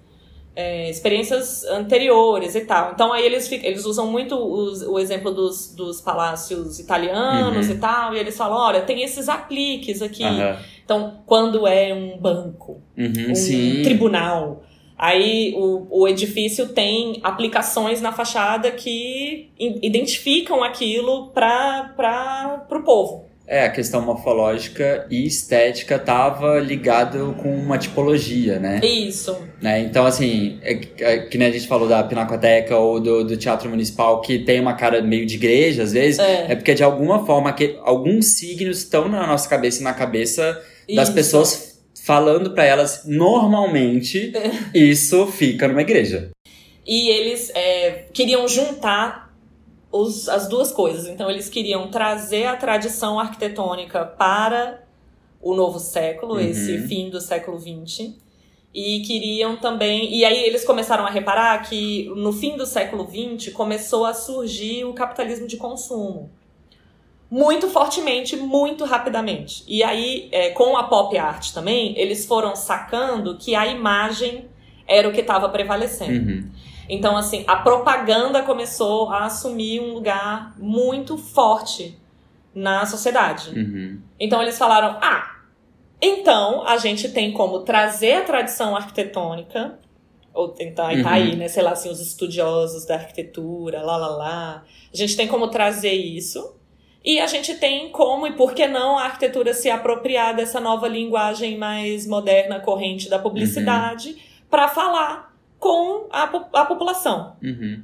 É, 0.57 0.89
experiências 0.89 1.65
anteriores 1.65 2.55
e 2.55 2.61
tal. 2.61 2.93
Então 2.93 3.13
aí 3.13 3.27
eles, 3.27 3.49
ficam- 3.49 3.69
eles 3.69 3.85
usam 3.85 4.07
muito 4.07 4.37
os- 4.37 4.83
o 4.83 5.01
exemplo 5.01 5.33
dos, 5.33 5.75
dos 5.75 6.01
palácios 6.01 6.79
italianos 6.79 7.67
Uhum. 7.69 7.75
e 7.75 7.79
tal, 7.79 8.15
e 8.15 8.19
eles 8.21 8.37
falam, 8.37 8.57
olha, 8.59 8.81
tem 8.83 9.03
esses 9.03 9.29
apliques 9.29 10.01
aqui. 10.01 10.23
Aham. 10.23 10.57
Então, 10.85 11.15
quando 11.27 11.67
é 11.67 11.93
um 11.93 12.19
banco, 12.19 12.81
Uhum, 12.97 13.31
um 13.31 13.35
sim. 13.35 13.81
tribunal, 13.83 14.63
aí 14.97 15.53
o, 15.57 15.89
o 15.91 16.07
edifício 16.07 16.69
tem 16.69 17.19
aplicações 17.25 18.01
na 18.01 18.13
fachada 18.13 18.71
que 18.71 19.51
identificam 19.59 20.63
aquilo 20.63 21.29
para 21.29 22.65
o 22.71 22.83
povo. 22.83 23.25
É, 23.47 23.65
a 23.67 23.71
questão 23.71 24.01
morfológica 24.01 25.07
e 25.11 25.27
estética 25.27 25.99
tava 25.99 26.59
ligado 26.61 27.37
com 27.43 27.55
uma 27.55 27.77
tipologia, 27.77 28.59
né? 28.59 28.81
Isso. 28.83 29.37
né? 29.61 29.81
Então, 29.81 30.07
assim, 30.07 30.59
é, 30.63 30.81
é, 30.99 31.19
que 31.19 31.37
nem 31.37 31.49
a 31.49 31.51
gente 31.51 31.67
falou 31.69 31.87
da 31.87 32.03
Pinacoteca 32.03 32.75
ou 32.79 32.99
do, 32.99 33.23
do 33.23 33.37
Teatro 33.37 33.69
Municipal, 33.69 34.23
que 34.23 34.39
tem 34.39 34.61
uma 34.61 34.73
cara 34.73 35.03
meio 35.03 35.27
de 35.27 35.35
igreja, 35.35 35.83
às 35.83 35.93
vezes, 35.93 36.19
É. 36.19 36.53
é 36.53 36.57
porque 36.57 36.73
de 36.73 36.83
alguma 36.83 37.27
forma 37.27 37.53
que 37.53 37.79
alguns 37.83 38.27
signos 38.39 38.79
estão 38.79 39.09
na 39.11 39.27
nossa 39.27 39.47
cabeça 39.47 39.81
e 39.81 39.85
na 39.85 39.93
cabeça 39.93 40.63
das 40.95 41.09
Isso. 41.09 41.15
pessoas 41.15 41.79
falando 42.03 42.53
pra 42.53 42.65
elas, 42.65 43.03
normalmente, 43.07 44.33
isso 44.75 45.27
fica 45.27 45.69
numa 45.69 45.83
igreja. 45.83 46.31
E 46.87 47.09
eles 47.09 47.51
é, 47.55 48.05
queriam 48.13 48.47
juntar 48.47 49.24
os- 49.97 50.29
as 50.29 50.49
duas 50.49 50.73
coisas. 50.73 51.07
Então, 51.07 51.31
eles 51.31 51.49
queriam 51.49 51.89
trazer 51.89 52.47
a 52.47 52.57
tradição 52.57 53.19
arquitetônica 53.19 54.05
para 54.05 54.83
o 55.41 55.55
novo 55.55 55.79
século, 55.79 56.35
Uhum. 56.35 56.41
esse 56.41 56.79
fim 56.89 57.11
do 57.11 57.21
século 57.21 57.59
XX. 57.61 58.15
E 58.75 59.01
queriam 59.07 59.57
também. 59.57 60.13
E 60.13 60.25
aí 60.25 60.43
eles 60.45 60.65
começaram 60.65 61.07
a 61.07 61.11
reparar 61.11 61.63
que 61.69 62.11
no 62.17 62.33
fim 62.33 62.57
do 62.57 62.67
século 62.67 63.07
XX 63.09 63.53
começou 63.53 64.05
a 64.05 64.13
surgir 64.13 64.85
o 64.85 64.93
capitalismo 64.93 65.47
de 65.47 65.57
consumo. 65.57 66.29
Muito 67.31 67.69
fortemente, 67.69 68.37
muito 68.37 68.85
rapidamente. 68.85 69.63
E 69.67 69.83
aí, 69.83 70.29
é, 70.33 70.51
com 70.51 70.77
a 70.77 70.85
pop 70.85 71.17
art 71.17 71.53
também, 71.53 71.97
eles 71.99 72.27
foram 72.27 72.55
sacando 72.57 73.37
que 73.37 73.55
a 73.55 73.67
imagem 73.67 74.47
era 74.87 75.09
o 75.09 75.13
que 75.13 75.21
estava 75.21 75.49
prevalecendo. 75.49 76.31
Uhum. 76.31 76.51
Então, 76.89 77.17
assim, 77.17 77.45
a 77.47 77.57
propaganda 77.57 78.43
começou 78.43 79.11
a 79.11 79.25
assumir 79.25 79.81
um 79.81 79.95
lugar 79.95 80.55
muito 80.59 81.17
forte 81.17 81.99
na 82.55 82.87
sociedade. 82.87 83.51
Uhum. 83.51 84.01
Então, 84.19 84.43
eles 84.43 84.59
falaram: 84.59 84.99
ah, 85.01 85.35
então 86.01 86.67
a 86.67 86.77
gente 86.77 87.09
tem 87.09 87.33
como 87.33 87.61
trazer 87.61 88.15
a 88.15 88.25
tradição 88.25 88.77
arquitetônica, 88.77 89.79
ou 90.33 90.49
tentar, 90.49 90.93
e 90.93 91.03
tá 91.03 91.11
Uhum. 91.11 91.15
aí, 91.15 91.37
né, 91.37 91.49
sei 91.49 91.63
lá, 91.63 91.71
assim, 91.71 91.89
os 91.89 92.01
estudiosos 92.01 92.85
da 92.85 92.97
arquitetura, 92.97 93.81
lá, 93.83 93.97
lá, 93.97 94.09
lá. 94.09 94.65
A 94.93 94.97
gente 94.97 95.17
tem 95.17 95.29
como 95.29 95.49
trazer 95.49 95.93
isso. 95.93 96.57
E 97.05 97.21
a 97.21 97.27
gente 97.27 97.55
tem 97.57 97.91
como, 97.91 98.27
e 98.27 98.33
por 98.33 98.55
que 98.55 98.67
não, 98.67 98.99
a 98.99 99.05
arquitetura 99.05 99.53
se 99.53 99.71
apropriar 99.71 100.35
dessa 100.35 100.59
nova 100.59 100.89
linguagem 100.89 101.59
mais 101.59 102.07
moderna, 102.07 102.61
corrente 102.61 103.11
da 103.11 103.19
publicidade, 103.19 104.17
para 104.51 104.69
falar 104.69 105.24
com 105.65 106.07
a, 106.13 106.25
a 106.61 106.65
população. 106.67 107.37
Uhum. 107.43 107.83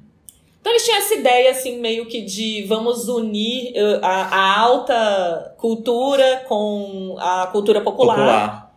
Então 0.61 0.71
eles 0.73 0.85
tinham 0.85 0.99
essa 0.99 1.15
ideia, 1.15 1.51
assim, 1.51 1.81
meio 1.81 2.05
que 2.07 2.21
de 2.21 2.65
vamos 2.69 3.09
unir 3.09 3.73
eh, 3.75 3.99
a, 4.03 4.17
a 4.37 4.61
alta 4.61 5.55
cultura 5.57 6.45
com 6.47 7.17
a 7.19 7.47
cultura 7.47 7.81
popular, 7.81 8.17
Popular. 8.17 8.75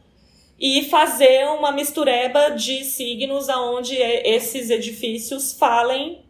e 0.58 0.84
fazer 0.90 1.46
uma 1.60 1.74
mistureba 1.74 2.52
de 2.52 2.86
signos 2.86 3.50
aonde 3.50 4.02
eh, 4.02 4.34
esses 4.36 4.70
edifícios 4.70 5.52
falem 5.60 6.24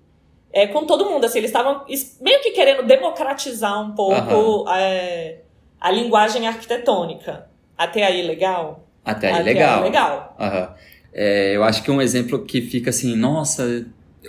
eh, 0.52 0.66
com 0.66 0.86
todo 0.88 1.06
mundo. 1.08 1.24
Assim, 1.26 1.38
eles 1.38 1.52
estavam 1.52 1.84
es- 1.88 2.18
meio 2.20 2.42
que 2.42 2.50
querendo 2.50 2.82
democratizar 2.88 3.80
um 3.80 3.92
pouco 3.94 4.68
eh, 4.72 5.42
a 5.80 5.92
linguagem 5.92 6.48
arquitetônica. 6.48 7.48
Até 7.78 8.04
aí, 8.04 8.24
legal? 8.24 8.88
Até 9.06 9.28
aí, 9.28 9.34
Até 9.34 9.44
legal. 9.44 9.84
legal. 9.84 10.36
Aham. 10.40 10.74
É, 11.14 11.56
eu 11.56 11.64
acho 11.64 11.84
que 11.84 11.92
um 11.92 12.02
exemplo 12.02 12.40
que 12.44 12.62
fica 12.62 12.90
assim, 12.90 13.16
nossa, 13.16 13.86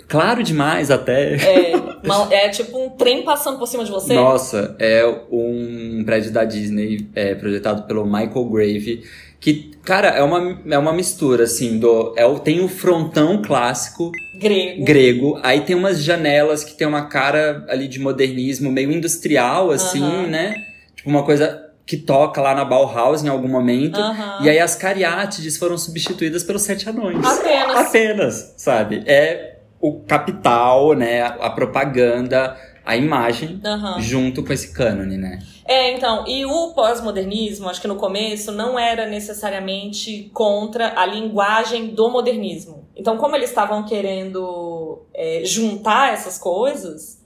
claro 0.07 0.43
demais 0.43 0.91
até. 0.91 1.35
É, 1.35 1.75
uma- 2.03 2.33
é 2.33 2.49
tipo 2.49 2.77
um 2.77 2.89
trem 2.91 3.23
passando 3.23 3.57
por 3.57 3.67
cima 3.67 3.83
de 3.83 3.91
você. 3.91 4.13
Nossa, 4.13 4.75
é 4.79 5.03
um 5.31 6.03
prédio 6.05 6.31
da 6.31 6.43
Disney 6.43 7.07
é, 7.15 7.33
projetado 7.35 7.83
pelo 7.83 8.05
Michael 8.05 8.45
Grave. 8.45 9.03
Que, 9.39 9.71
cara, 9.83 10.07
é 10.09 10.23
uma, 10.23 10.59
é 10.71 10.77
uma 10.77 10.93
mistura, 10.93 11.43
assim, 11.43 11.77
do. 11.77 12.13
É, 12.17 12.27
tem 12.39 12.63
o 12.63 12.67
frontão 12.67 13.41
clássico 13.41 14.11
Grego. 14.39 14.83
grego, 14.83 15.39
aí 15.43 15.61
tem 15.61 15.75
umas 15.75 16.03
janelas 16.03 16.63
que 16.63 16.73
tem 16.75 16.87
uma 16.87 17.05
cara 17.07 17.63
ali 17.69 17.87
de 17.87 17.99
modernismo 17.99 18.71
meio 18.71 18.91
industrial, 18.91 19.71
assim, 19.71 20.01
né? 20.27 20.55
Tipo, 20.95 21.09
uma 21.09 21.23
coisa 21.23 21.64
que 21.85 21.97
toca 21.97 22.41
lá 22.41 22.55
na 22.55 22.65
Bauhaus 22.65 23.23
em 23.23 23.29
algum 23.29 23.47
momento. 23.47 23.99
Aham. 23.99 24.39
E 24.41 24.49
aí 24.49 24.59
as 24.59 24.75
cariátides 24.75 25.57
foram 25.57 25.77
substituídas 25.77 26.43
pelos 26.43 26.63
sete 26.63 26.89
anões. 26.89 27.23
Apenas. 27.23 27.75
Apenas, 27.75 28.53
sabe? 28.57 29.03
É 29.05 29.59
o 29.79 29.99
capital, 29.99 30.93
né? 30.93 31.21
A 31.21 31.49
propaganda, 31.51 32.57
a 32.83 32.97
imagem, 32.97 33.61
Aham. 33.63 33.99
junto 33.99 34.43
com 34.43 34.51
esse 34.51 34.73
cânone, 34.73 35.17
né? 35.17 35.39
É, 35.67 35.91
então, 35.91 36.23
e 36.27 36.45
o 36.45 36.73
pós-modernismo, 36.73 37.69
acho 37.69 37.81
que 37.81 37.87
no 37.87 37.95
começo, 37.95 38.51
não 38.51 38.79
era 38.79 39.07
necessariamente 39.07 40.29
contra 40.33 40.99
a 40.99 41.05
linguagem 41.05 41.87
do 41.87 42.09
modernismo. 42.09 42.87
Então, 42.95 43.17
como 43.17 43.35
eles 43.35 43.49
estavam 43.49 43.83
querendo 43.83 45.03
é, 45.13 45.41
juntar 45.43 46.13
essas 46.13 46.37
coisas, 46.37 47.23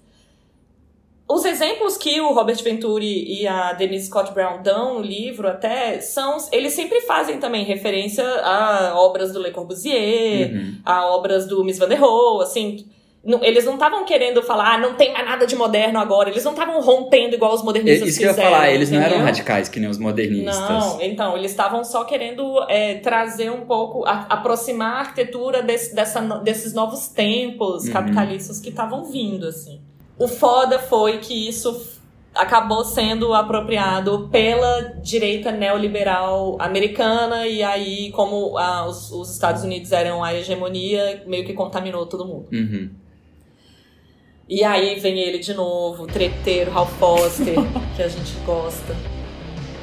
os 1.29 1.45
exemplos 1.45 1.95
que 1.98 2.19
o 2.19 2.33
Robert 2.33 2.62
Venturi 2.63 3.24
e 3.41 3.48
a 3.48 3.74
Denise 3.74 4.07
Scott 4.07 4.33
Brown 4.33 4.63
dão 4.63 4.95
no 4.95 5.01
livro 5.01 5.48
até 5.48 6.01
são. 6.01 6.38
Eles 6.51 6.74
sempre 6.74 7.01
fazem 7.01 7.38
também 7.39 7.63
referência 7.63 8.25
a 8.43 8.93
obras 9.00 9.31
do 9.31 9.39
Le 9.41 9.51
Corbusier, 9.51 10.51
Uhum. 10.51 10.75
a 10.86 11.05
obras 11.15 11.48
do 11.48 11.63
Miss 11.63 11.77
Van 11.77 11.88
der 11.88 12.00
Rohe, 12.00 12.43
assim. 12.43 12.86
não- 13.21 13.43
eles 13.43 13.65
não 13.65 13.74
estavam 13.74 14.05
querendo 14.05 14.41
falar, 14.41 14.75
ah, 14.75 14.77
não 14.77 14.93
tem 14.95 15.12
mais 15.12 15.25
nada 15.25 15.45
de 15.45 15.53
moderno 15.53 16.00
agora. 16.00 16.29
Eles 16.29 16.43
não 16.45 16.53
estavam 16.53 16.79
rompendo 16.81 17.36
igual 17.36 17.53
os 17.53 17.62
modernistas 17.62 18.07
Isso 18.07 18.17
que 18.19 18.24
eu 18.24 18.29
ia 18.29 18.33
fizeram, 18.33 18.51
falar, 18.53 18.71
eles 18.71 18.89
não 18.89 18.98
eram 18.98 19.07
entendeu? 19.09 19.25
radicais 19.25 19.67
que 19.67 19.77
nem 19.77 19.89
os 19.89 19.98
modernistas. 19.98 20.57
Não, 20.69 21.01
então, 21.01 21.36
eles 21.38 21.51
estavam 21.51 21.83
só 21.83 22.05
querendo 22.05 22.65
é, 22.69 22.95
trazer 22.95 23.51
um 23.51 23.65
pouco, 23.65 24.05
a- 24.05 24.25
aproximar 24.29 24.93
a 24.95 25.00
arquitetura 25.01 25.62
desse- 25.62 25.93
dessa 25.93 26.21
desses 26.39 26.74
novos 26.74 27.09
tempos 27.09 27.86
Uhum. 27.88 27.91
capitalistas 27.91 28.57
que 28.62 28.69
estavam 28.69 29.03
vindo, 29.03 29.48
assim. 29.48 29.81
O 30.20 30.28
foda 30.28 30.78
foi 30.78 31.20
que 31.20 31.48
isso 31.48 31.98
acabou 32.36 32.84
sendo 32.84 33.34
apropriado 33.34 34.30
pela 34.32 34.82
direita 35.02 35.52
neoliberal 35.52 36.58
americana 36.60 37.48
e 37.48 37.64
aí, 37.64 38.12
como 38.12 38.58
ah, 38.58 38.86
os, 38.88 39.12
os 39.12 39.32
Estados 39.32 39.64
Unidos 39.64 39.92
eram 39.92 40.24
a 40.24 40.34
hegemonia, 40.34 41.24
meio 41.26 41.46
que 41.46 41.54
contaminou 41.54 42.06
todo 42.06 42.26
mundo. 42.26 42.48
Uhum. 42.52 42.90
E 44.48 44.64
aí 44.64 45.00
vem 45.00 45.20
ele 45.20 45.40
de 45.40 45.54
novo, 45.54 46.04
o 46.04 46.08
treteiro, 46.08 46.72
Hal 46.72 46.86
Foster, 46.86 47.56
que 47.96 48.04
a 48.04 48.08
gente 48.08 48.34
gosta. 48.46 48.96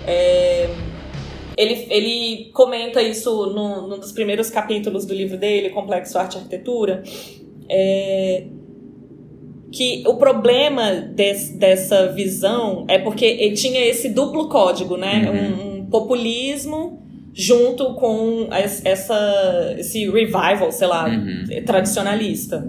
É, 0.07 0.69
Ele, 1.57 1.87
ele 1.91 2.51
comenta 2.53 3.01
isso 3.01 3.47
num 3.47 3.99
dos 3.99 4.13
primeiros 4.13 4.51
capítulos 4.51 5.07
do 5.07 5.15
livro 5.15 5.39
dele, 5.39 5.71
Complexo 5.71 6.19
Arte 6.19 6.35
e 6.35 6.39
Arquitetura. 6.39 7.03
É, 7.69 8.47
que 9.73 10.05
o 10.07 10.15
problema 10.15 10.93
des, 10.93 11.51
dessa 11.51 12.13
visão 12.13 12.85
é 12.89 12.99
porque 12.99 13.53
tinha 13.53 13.85
esse 13.85 14.09
duplo 14.09 14.49
código, 14.49 14.97
né? 14.97 15.31
Uhum. 15.31 15.37
Um, 15.37 15.79
um, 15.79 15.87
populismo 15.87 17.03
junto 17.33 17.95
com 17.95 18.49
essa, 18.51 19.75
esse 19.79 20.11
revival, 20.11 20.73
sei 20.73 20.87
lá, 20.87 21.09
uhum. 21.09 21.45
tradicionalista. 21.65 22.67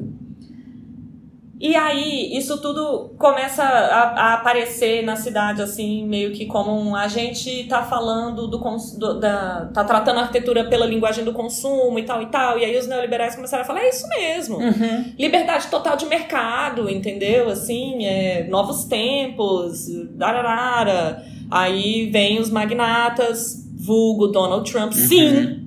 E 1.59 1.75
aí, 1.75 2.37
isso 2.37 2.61
tudo 2.61 3.15
começa 3.17 3.63
a, 3.63 4.03
a, 4.09 4.33
aparecer 4.35 5.03
na 5.03 5.15
cidade, 5.15 5.61
assim, 5.61 6.05
meio 6.05 6.31
que 6.31 6.45
como 6.45 6.71
um, 6.71 6.95
a 6.95 7.07
gente 7.07 7.63
tá 7.63 7.81
falando 7.81 8.47
do, 8.47 8.57
do, 8.57 9.19
da. 9.19 9.65
tá 9.73 9.83
tratando 9.83 10.19
a 10.19 10.21
arquitetura 10.21 10.65
pela 10.65 10.85
linguagem 10.85 11.23
do 11.25 11.33
consumo 11.33 11.97
e 11.97 12.03
tal 12.03 12.21
e 12.21 12.27
tal. 12.27 12.59
E 12.59 12.65
aí 12.65 12.77
os 12.77 12.87
neoliberais 12.87 13.35
começaram 13.35 13.63
a 13.63 13.65
falar, 13.65 13.81
é 13.81 13.89
isso 13.89 14.07
mesmo. 14.07 14.57
Uhum. 14.57 15.13
Liberdade 15.17 15.67
total 15.67 15.97
de 15.97 16.05
mercado, 16.05 16.87
entendeu? 16.89 17.49
Assim, 17.49 18.05
é, 18.05 18.47
novos 18.47 18.85
tempos, 18.85 19.87
dararara. 20.11 21.23
Aí 21.49 22.07
vem 22.11 22.39
os 22.39 22.51
magnatas, 22.51 23.67
vulgo 23.75 24.27
Donald 24.27 24.69
Trump, 24.71 24.93
uhum. 24.93 25.07
sim 25.07 25.66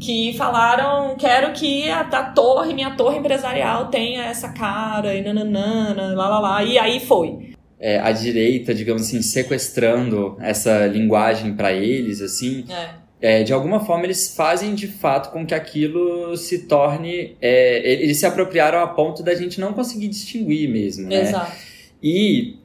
que 0.00 0.32
falaram 0.36 1.16
quero 1.16 1.52
que 1.52 1.88
a, 1.90 2.00
a, 2.00 2.22
torre, 2.30 2.72
minha 2.72 2.92
torre 2.92 3.18
empresarial 3.18 3.88
tenha 3.88 4.24
essa 4.24 4.50
cara 4.50 5.14
e 5.14 5.22
nananana, 5.22 6.14
lá 6.14 6.28
lá 6.28 6.38
lá. 6.38 6.64
E 6.64 6.78
aí 6.78 7.00
foi. 7.00 7.52
É, 7.80 7.98
a 8.00 8.10
direita, 8.10 8.74
digamos 8.74 9.02
assim, 9.02 9.22
sequestrando 9.22 10.36
essa 10.40 10.86
linguagem 10.86 11.54
para 11.54 11.72
eles, 11.72 12.20
assim. 12.20 12.64
É. 12.68 13.08
É, 13.20 13.42
de 13.42 13.52
alguma 13.52 13.80
forma 13.80 14.04
eles 14.04 14.34
fazem 14.36 14.76
de 14.76 14.86
fato 14.86 15.32
com 15.32 15.44
que 15.44 15.54
aquilo 15.54 16.36
se 16.36 16.66
torne. 16.66 17.36
É, 17.40 18.02
eles 18.02 18.18
se 18.18 18.26
apropriaram 18.26 18.80
a 18.80 18.86
ponto 18.86 19.22
da 19.22 19.34
gente 19.34 19.60
não 19.60 19.72
conseguir 19.72 20.08
distinguir 20.08 20.70
mesmo. 20.70 21.08
Né? 21.08 21.22
Exato. 21.22 21.52
E 22.02 22.58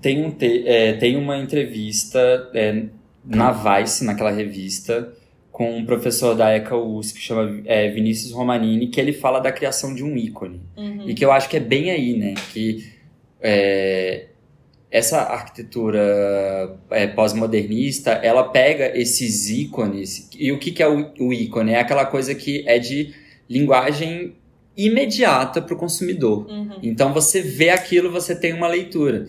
tem, 0.00 0.24
um 0.24 0.30
te, 0.30 0.66
é, 0.66 0.94
tem 0.94 1.16
uma 1.16 1.38
entrevista 1.38 2.50
é, 2.52 2.84
na 3.24 3.52
Vice, 3.52 4.04
naquela 4.04 4.30
revista, 4.30 5.12
com 5.60 5.76
um 5.76 5.84
professor 5.84 6.34
da 6.34 6.50
ECA 6.56 6.74
USP 6.74 7.18
que 7.18 7.26
chama 7.26 7.60
é, 7.66 7.90
Vinícius 7.90 8.32
Romanini, 8.32 8.86
que 8.86 8.98
ele 8.98 9.12
fala 9.12 9.40
da 9.40 9.52
criação 9.52 9.94
de 9.94 10.02
um 10.02 10.16
ícone. 10.16 10.62
Uhum. 10.74 11.06
E 11.06 11.12
que 11.12 11.22
eu 11.22 11.30
acho 11.30 11.50
que 11.50 11.56
é 11.58 11.60
bem 11.60 11.90
aí, 11.90 12.16
né? 12.16 12.32
Que 12.50 12.90
é, 13.42 14.28
essa 14.90 15.18
arquitetura 15.18 16.78
é, 16.88 17.06
pós-modernista, 17.08 18.12
ela 18.12 18.44
pega 18.44 18.98
esses 18.98 19.50
ícones. 19.50 20.30
E 20.34 20.50
o 20.50 20.58
que, 20.58 20.70
que 20.70 20.82
é 20.82 20.88
o, 20.88 21.12
o 21.20 21.30
ícone? 21.30 21.72
É 21.72 21.80
aquela 21.80 22.06
coisa 22.06 22.34
que 22.34 22.66
é 22.66 22.78
de 22.78 23.14
linguagem 23.46 24.36
imediata 24.74 25.60
para 25.60 25.74
o 25.74 25.76
consumidor. 25.76 26.46
Uhum. 26.48 26.78
Então 26.82 27.12
você 27.12 27.42
vê 27.42 27.68
aquilo, 27.68 28.10
você 28.10 28.34
tem 28.34 28.54
uma 28.54 28.66
leitura. 28.66 29.26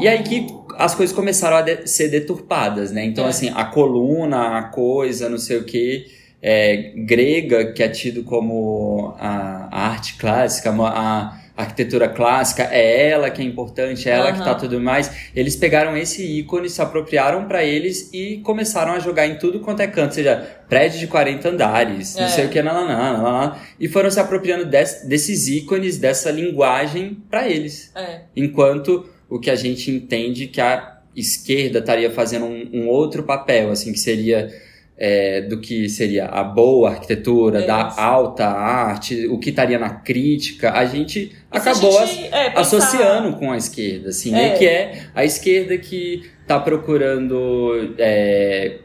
E 0.00 0.08
aí 0.08 0.24
que 0.24 0.44
as 0.78 0.94
coisas 0.94 1.14
começaram 1.14 1.56
a 1.56 1.62
de 1.62 1.86
ser 1.86 2.08
deturpadas, 2.08 2.90
né? 2.92 3.04
Então, 3.04 3.26
é. 3.26 3.28
assim, 3.28 3.50
a 3.54 3.64
coluna, 3.64 4.58
a 4.58 4.62
coisa, 4.64 5.28
não 5.28 5.38
sei 5.38 5.58
o 5.58 5.64
quê, 5.64 6.06
é, 6.42 6.92
grega, 6.94 7.72
que 7.72 7.82
é 7.82 7.88
tido 7.88 8.22
como 8.22 9.14
a, 9.18 9.68
a 9.70 9.88
arte 9.88 10.16
clássica, 10.18 10.70
a, 10.70 11.34
a 11.56 11.62
arquitetura 11.62 12.08
clássica, 12.08 12.68
é 12.70 13.10
ela 13.10 13.30
que 13.30 13.40
é 13.40 13.44
importante, 13.44 14.08
é 14.08 14.12
ela 14.12 14.30
uhum. 14.30 14.36
que 14.36 14.44
tá 14.44 14.54
tudo 14.54 14.80
mais. 14.80 15.30
Eles 15.34 15.56
pegaram 15.56 15.96
esse 15.96 16.22
ícone, 16.22 16.68
se 16.68 16.82
apropriaram 16.82 17.46
para 17.46 17.64
eles 17.64 18.10
e 18.12 18.38
começaram 18.44 18.92
a 18.92 18.98
jogar 18.98 19.26
em 19.26 19.38
tudo 19.38 19.60
quanto 19.60 19.80
é 19.80 19.86
canto, 19.86 20.14
seja 20.14 20.36
prédio 20.68 20.98
de 20.98 21.06
40 21.06 21.48
andares, 21.48 22.16
é. 22.16 22.22
não 22.22 22.28
sei 22.28 22.46
o 22.46 22.48
que, 22.48 22.60
lá, 22.60 23.58
e 23.78 23.88
foram 23.88 24.10
se 24.10 24.18
apropriando 24.18 24.66
des, 24.66 25.04
desses 25.06 25.48
ícones, 25.48 25.96
dessa 25.96 26.30
linguagem 26.30 27.22
para 27.30 27.48
eles. 27.48 27.92
É. 27.94 28.22
Enquanto 28.36 29.08
o 29.28 29.38
que 29.38 29.50
a 29.50 29.56
gente 29.56 29.90
entende 29.90 30.46
que 30.46 30.60
a 30.60 30.98
esquerda 31.14 31.78
estaria 31.78 32.10
fazendo 32.10 32.46
um, 32.46 32.70
um 32.72 32.88
outro 32.88 33.22
papel, 33.22 33.70
assim, 33.70 33.92
que 33.92 33.98
seria 33.98 34.50
é, 34.96 35.42
do 35.42 35.60
que 35.60 35.88
seria 35.88 36.26
a 36.26 36.44
boa 36.44 36.90
arquitetura, 36.90 37.62
é 37.62 37.66
da 37.66 38.00
alta 38.00 38.46
arte, 38.46 39.26
o 39.26 39.38
que 39.38 39.50
estaria 39.50 39.78
na 39.78 39.90
crítica, 39.90 40.72
a 40.72 40.84
gente 40.84 41.32
Mas 41.50 41.66
acabou 41.66 41.98
a 41.98 42.06
gente, 42.06 42.32
é, 42.32 42.58
associando 42.58 43.36
com 43.36 43.50
a 43.50 43.56
esquerda, 43.56 44.10
assim, 44.10 44.30
né? 44.30 44.56
Que 44.56 44.66
é 44.66 45.06
a 45.14 45.24
esquerda 45.24 45.76
que 45.78 46.22
está 46.42 46.60
procurando 46.60 47.94
é, 47.98 48.78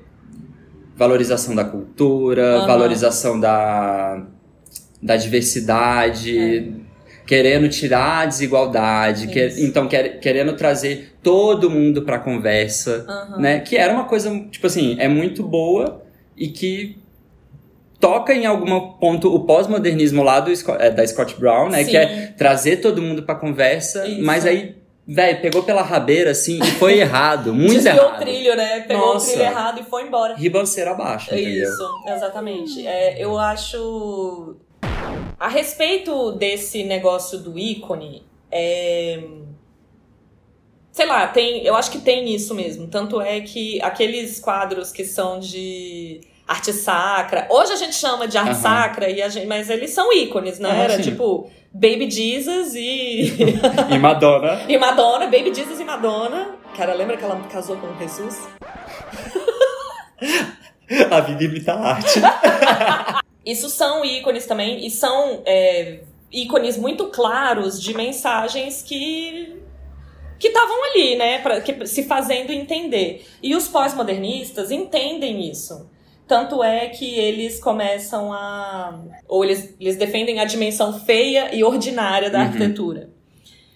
valorização 0.96 1.54
da 1.54 1.64
cultura, 1.64 2.62
uhum. 2.62 2.68
valorização 2.68 3.40
da, 3.40 4.26
da 5.02 5.16
diversidade 5.16 6.38
é 6.38 6.89
querendo 7.30 7.70
tirar 7.70 8.22
a 8.22 8.26
desigualdade, 8.26 9.28
que, 9.28 9.54
então 9.60 9.88
quer, 9.88 10.20
querendo 10.20 10.54
trazer 10.54 11.14
todo 11.22 11.70
mundo 11.70 12.02
para 12.02 12.16
a 12.16 12.20
conversa, 12.20 13.06
uhum. 13.08 13.40
né? 13.40 13.60
Que 13.60 13.78
era 13.78 13.94
uma 13.94 14.06
coisa, 14.06 14.32
tipo 14.50 14.66
assim, 14.66 14.96
é 14.98 15.08
muito 15.08 15.44
boa 15.44 16.02
e 16.36 16.48
que 16.48 16.98
toca 18.00 18.34
em 18.34 18.48
algum 18.48 18.94
ponto 18.94 19.32
o 19.32 19.42
pós-modernismo 19.42 20.24
lá 20.24 20.40
do, 20.40 20.52
é, 20.80 20.90
da 20.90 21.06
Scott 21.06 21.40
Brown, 21.40 21.70
né? 21.70 21.84
Sim. 21.84 21.92
Que 21.92 21.98
é 21.98 22.34
trazer 22.36 22.78
todo 22.78 23.00
mundo 23.00 23.22
pra 23.22 23.36
conversa, 23.36 24.08
Isso. 24.08 24.24
mas 24.24 24.44
aí, 24.48 24.76
velho, 25.08 25.40
pegou 25.40 25.62
pela 25.62 25.84
rabeira, 25.84 26.32
assim, 26.32 26.58
e 26.58 26.72
foi 26.80 26.98
errado, 26.98 27.54
muito 27.54 27.74
Desviou 27.74 28.08
errado. 28.08 28.16
o 28.16 28.20
trilho, 28.26 28.56
né? 28.56 28.80
Pegou 28.88 29.14
Nossa. 29.14 29.28
o 29.28 29.34
trilho 29.34 29.46
errado 29.48 29.82
e 29.82 29.84
foi 29.84 30.02
embora. 30.02 30.34
Ribanceira 30.34 30.90
abaixo, 30.90 31.32
entendeu? 31.32 31.70
Isso, 31.70 32.04
exatamente. 32.08 32.88
É, 32.88 33.24
eu 33.24 33.38
acho 33.38 34.58
a 35.40 35.48
respeito 35.48 36.34
desse 36.34 36.84
negócio 36.84 37.40
do 37.40 37.58
ícone, 37.58 38.24
é... 38.52 39.24
sei 40.92 41.06
lá, 41.06 41.28
tem, 41.28 41.64
eu 41.64 41.76
acho 41.76 41.92
que 41.92 42.00
tem 42.00 42.36
isso 42.36 42.54
mesmo. 42.54 42.88
Tanto 42.88 43.22
é 43.22 43.40
que 43.40 43.82
aqueles 43.82 44.40
quadros 44.40 44.92
que 44.92 45.06
são 45.06 45.40
de 45.40 46.20
arte 46.46 46.74
sacra, 46.74 47.48
hoje 47.50 47.72
a 47.72 47.78
gente 47.78 47.96
chama 47.96 48.28
de 48.28 48.38
arte 48.38 48.56
uhum. 48.56 48.62
sacra, 48.62 49.10
e 49.10 49.30
gente, 49.30 49.48
mas 49.48 49.70
eles 49.70 49.92
são 49.92 50.12
ícones, 50.12 50.60
né? 50.60 50.70
Ah, 50.72 50.84
Era 50.84 50.98
sim. 50.98 51.04
tipo 51.04 51.50
Baby 51.72 52.10
Jesus 52.10 52.76
e. 52.76 53.34
e 53.94 53.98
Madonna. 53.98 54.62
e 54.68 54.78
Madonna, 54.78 55.26
Baby 55.26 55.54
Jesus 55.54 55.80
e 55.80 55.86
Madonna. 55.86 56.56
Cara, 56.76 56.94
lembra 56.94 57.16
que 57.16 57.24
ela 57.24 57.40
casou 57.52 57.78
com 57.78 57.98
Jesus? 57.98 58.50
a 61.10 61.20
vida 61.22 61.44
imita 61.44 61.74
a 61.74 61.92
arte. 61.92 62.20
Isso 63.50 63.70
são 63.70 64.06
ícones 64.06 64.46
também, 64.46 64.86
e 64.86 64.92
são 64.92 65.42
é, 65.46 66.02
ícones 66.32 66.78
muito 66.78 67.08
claros 67.08 67.82
de 67.82 67.94
mensagens 67.96 68.82
que 68.82 69.58
que 70.38 70.48
estavam 70.48 70.86
ali, 70.86 71.18
né, 71.18 71.40
pra, 71.40 71.60
que, 71.60 71.86
se 71.86 72.04
fazendo 72.04 72.52
entender. 72.52 73.28
E 73.44 73.54
os 73.56 73.68
pós-modernistas 73.68 74.72
entendem 74.72 75.50
isso. 75.50 75.90
Tanto 76.26 76.64
é 76.64 76.88
que 76.88 77.16
eles 77.20 77.60
começam 77.60 78.32
a. 78.32 79.02
Ou 79.28 79.44
eles, 79.44 79.76
eles 79.80 79.98
defendem 79.98 80.40
a 80.40 80.46
dimensão 80.46 80.98
feia 80.98 81.54
e 81.54 81.64
ordinária 81.64 82.30
da 82.30 82.38
uhum. 82.38 82.46
arquitetura. 82.46 83.10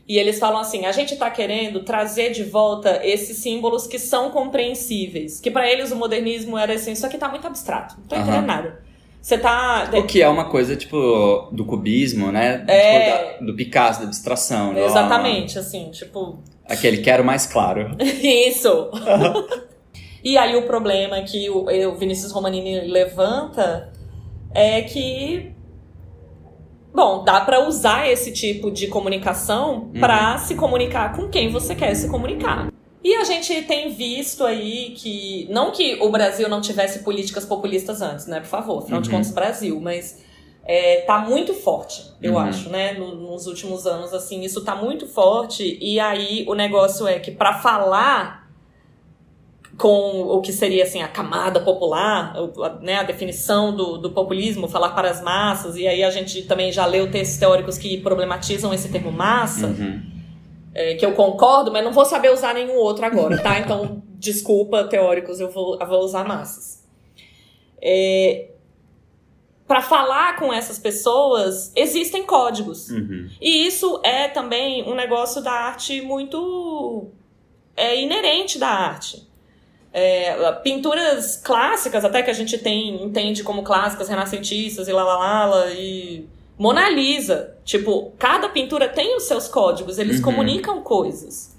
E 0.08 0.18
eles 0.18 0.38
falam 0.38 0.60
assim: 0.60 0.86
a 0.86 0.92
gente 0.92 1.16
está 1.16 1.32
querendo 1.32 1.84
trazer 1.84 2.32
de 2.32 2.44
volta 2.44 3.02
esses 3.04 3.38
símbolos 3.38 3.88
que 3.88 3.98
são 3.98 4.30
compreensíveis. 4.30 5.40
Que 5.40 5.50
para 5.50 5.70
eles 5.70 5.92
o 5.92 5.96
modernismo 5.96 6.58
era 6.58 6.76
assim: 6.76 6.92
isso 6.92 7.06
aqui 7.06 7.18
tá 7.18 7.28
muito 7.28 7.48
abstrato, 7.48 7.96
não 7.98 8.08
tô 8.08 8.16
entendendo 8.16 8.42
uhum. 8.42 8.46
nada. 8.46 8.84
Você 9.24 9.38
tá. 9.38 9.90
O 9.94 10.04
que 10.04 10.22
é 10.22 10.28
uma 10.28 10.44
coisa, 10.44 10.76
tipo, 10.76 11.48
do 11.50 11.64
cubismo, 11.64 12.30
né? 12.30 12.66
É... 12.68 13.30
Tipo, 13.30 13.40
da, 13.40 13.46
do 13.46 13.56
Picasso, 13.56 14.02
da 14.02 14.08
abstração. 14.08 14.78
Exatamente, 14.78 15.58
assim, 15.58 15.90
tipo. 15.92 16.40
Aquele 16.68 16.98
quero 16.98 17.24
mais 17.24 17.48
claro. 17.48 17.96
Isso! 18.22 18.92
e 20.22 20.38
aí 20.38 20.58
o 20.58 20.64
problema 20.64 21.22
que 21.22 21.50
o, 21.50 21.68
o 21.90 21.96
Vinícius 21.96 22.34
Romanini 22.34 22.82
levanta 22.82 23.94
é 24.54 24.82
que. 24.82 25.54
Bom, 26.94 27.24
dá 27.24 27.40
para 27.40 27.66
usar 27.66 28.12
esse 28.12 28.34
tipo 28.34 28.70
de 28.70 28.88
comunicação 28.88 29.90
uhum. 29.94 30.02
para 30.02 30.38
se 30.38 30.54
comunicar 30.56 31.16
com 31.16 31.30
quem 31.30 31.50
você 31.50 31.74
quer 31.74 31.96
se 31.96 32.10
comunicar. 32.10 32.68
E 33.04 33.16
a 33.16 33.24
gente 33.26 33.62
tem 33.64 33.90
visto 33.92 34.46
aí 34.46 34.94
que. 34.96 35.46
Não 35.52 35.72
que 35.72 35.96
o 36.02 36.10
Brasil 36.10 36.48
não 36.48 36.62
tivesse 36.62 37.00
políticas 37.00 37.46
populistas 37.46 38.02
antes, 38.02 38.28
né? 38.28 38.40
Por 38.40 38.48
favor, 38.48 38.78
afinal 38.80 39.00
uhum. 39.00 39.04
de 39.04 39.10
contas, 39.10 39.32
Brasil, 39.32 39.80
mas. 39.82 40.24
É, 40.66 41.02
tá 41.02 41.20
muito 41.20 41.54
forte, 41.54 42.02
eu 42.22 42.36
uhum. 42.36 42.40
acho, 42.40 42.70
né? 42.70 42.94
nos 42.94 43.48
últimos 43.48 43.86
anos, 43.86 44.14
assim, 44.14 44.44
isso 44.44 44.64
tá 44.64 44.74
muito 44.74 45.06
forte. 45.06 45.78
E 45.82 46.00
aí 46.00 46.46
o 46.48 46.54
negócio 46.54 47.06
é 47.06 47.20
que 47.20 47.32
para 47.32 47.60
falar 47.60 48.50
com 49.78 50.22
o 50.22 50.40
que 50.40 50.54
seria 50.54 50.84
assim 50.84 51.02
a 51.02 51.10
camada 51.10 51.60
popular, 51.60 52.34
né, 52.82 52.96
a 52.96 53.04
definição 53.04 53.76
do, 53.76 53.98
do 53.98 54.12
populismo, 54.12 54.70
falar 54.70 54.92
para 54.92 55.10
as 55.10 55.22
massas, 55.22 55.76
e 55.76 55.86
aí 55.86 56.02
a 56.02 56.10
gente 56.10 56.44
também 56.44 56.72
já 56.72 56.86
leu 56.86 57.12
textos 57.12 57.38
teóricos 57.38 57.78
que 57.78 57.98
problematizam 57.98 58.74
esse 58.74 58.88
termo 58.88 59.12
massa. 59.12 59.68
Uhum 59.68 60.13
é, 60.74 60.96
que 60.96 61.06
eu 61.06 61.14
concordo, 61.14 61.72
mas 61.72 61.84
não 61.84 61.92
vou 61.92 62.06
saber 62.06 62.32
usar 62.32 62.54
nenhum 62.54 62.76
outro 62.76 63.06
agora, 63.06 63.42
tá? 63.42 63.60
Então, 63.60 64.02
desculpa, 64.18 64.84
teóricos, 64.86 65.40
eu 65.40 65.50
vou, 65.50 65.80
eu 65.80 65.88
vou 65.88 66.00
usar 66.00 66.24
massas. 66.26 66.84
É, 67.82 68.50
para 69.68 69.82
falar 69.82 70.38
com 70.38 70.54
essas 70.54 70.80
pessoas, 70.80 71.72
existem 71.76 72.24
códigos. 72.24 72.90
Uhum. 72.90 73.30
E 73.42 73.66
isso 73.66 74.00
é 74.04 74.28
também 74.28 74.84
um 74.84 74.96
negócio 74.96 75.42
da 75.42 75.52
arte 75.52 76.02
muito 76.02 77.08
é, 77.76 78.00
inerente 78.00 78.58
da 78.58 78.68
arte. 78.68 79.28
É, 79.92 80.52
pinturas 80.64 81.38
clássicas, 81.38 82.04
até 82.04 82.24
que 82.24 82.32
a 82.32 82.34
gente 82.34 82.58
tem, 82.58 83.04
entende 83.04 83.44
como 83.44 83.64
clássicas, 83.64 84.10
renascentistas 84.10 84.88
e 84.88 84.92
lá, 84.92 85.04
lá, 85.04 85.18
lá, 85.18 85.46
lá 85.46 85.72
e 85.72 86.28
Mona 86.58 86.90
Lisa. 86.90 87.58
Tipo, 87.64 88.12
cada 88.20 88.50
pintura 88.50 88.88
tem 88.88 89.16
os 89.16 89.24
seus 89.24 89.48
códigos, 89.48 89.98
eles 89.98 90.18
Uhum. 90.18 90.24
comunicam 90.24 90.82
coisas. 90.82 91.54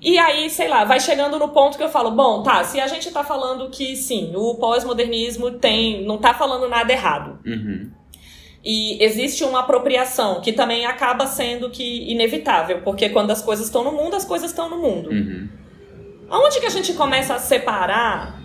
E 0.00 0.18
aí, 0.18 0.50
sei 0.50 0.68
lá, 0.68 0.84
vai 0.84 1.00
chegando 1.00 1.38
no 1.38 1.48
ponto 1.48 1.76
que 1.76 1.82
eu 1.82 1.88
falo, 1.88 2.10
bom, 2.10 2.42
tá, 2.42 2.62
se 2.64 2.78
a 2.78 2.86
gente 2.86 3.10
tá 3.10 3.24
falando 3.24 3.70
que 3.70 3.96
sim, 3.96 4.32
o 4.36 4.54
pós-modernismo 4.56 5.52
tem, 5.52 6.04
não 6.04 6.18
tá 6.18 6.34
falando 6.34 6.68
nada 6.68 6.92
errado. 6.92 7.38
Uhum. 7.44 7.90
E 8.62 9.02
existe 9.02 9.42
uma 9.42 9.60
apropriação 9.60 10.40
que 10.40 10.52
também 10.52 10.84
acaba 10.86 11.26
sendo 11.26 11.70
que 11.70 12.10
inevitável, 12.10 12.82
porque 12.82 13.08
quando 13.08 13.30
as 13.30 13.40
coisas 13.40 13.66
estão 13.66 13.82
no 13.82 13.92
mundo, 13.92 14.14
as 14.16 14.24
coisas 14.24 14.50
estão 14.50 14.68
no 14.68 14.78
mundo. 14.78 15.10
Uhum. 15.10 15.48
Aonde 16.28 16.60
que 16.60 16.66
a 16.66 16.70
gente 16.70 16.92
começa 16.92 17.34
a 17.34 17.38
separar 17.38 18.40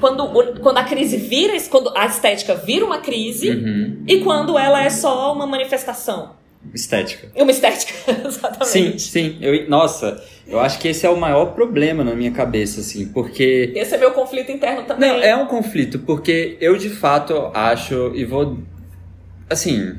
quando, 0.00 0.26
quando 0.60 0.78
a 0.78 0.84
crise 0.84 1.16
vira, 1.16 1.52
quando 1.70 1.92
a 1.96 2.06
estética 2.06 2.54
vira 2.54 2.84
uma 2.84 2.98
crise 2.98 3.50
Uhum. 3.50 4.04
e 4.06 4.18
quando 4.20 4.58
ela 4.58 4.82
é 4.84 4.90
só 4.90 5.32
uma 5.32 5.46
manifestação? 5.46 6.34
Estética. 6.74 7.30
Uma 7.36 7.50
estética, 7.52 7.92
Sim, 8.12 8.26
exatamente. 8.26 9.02
sim. 9.02 9.38
Eu, 9.40 9.68
nossa, 9.68 10.20
eu 10.48 10.58
acho 10.58 10.78
que 10.80 10.88
esse 10.88 11.06
é 11.06 11.10
o 11.10 11.16
maior 11.16 11.54
problema 11.54 12.02
na 12.02 12.14
minha 12.14 12.32
cabeça, 12.32 12.80
assim, 12.80 13.06
porque. 13.06 13.72
Esse 13.74 13.94
é 13.94 13.98
meu 13.98 14.10
conflito 14.10 14.50
interno 14.50 14.82
também. 14.82 15.08
Não, 15.08 15.16
é 15.22 15.36
um 15.36 15.46
conflito, 15.46 16.00
porque 16.00 16.56
eu 16.60 16.76
de 16.76 16.90
fato 16.90 17.50
acho, 17.54 18.10
e 18.16 18.24
vou. 18.24 18.58
Assim, 19.48 19.94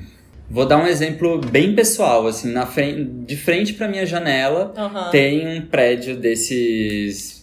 vou 0.49 0.65
dar 0.65 0.77
um 0.77 0.87
exemplo 0.87 1.39
bem 1.39 1.73
pessoal, 1.73 2.27
assim, 2.27 2.51
na 2.51 2.65
frente, 2.65 3.03
de 3.25 3.37
frente 3.37 3.73
pra 3.73 3.87
minha 3.87 4.05
janela 4.05 4.73
Aham. 4.75 5.09
tem 5.09 5.47
um 5.47 5.61
prédio 5.61 6.17
desses 6.17 7.36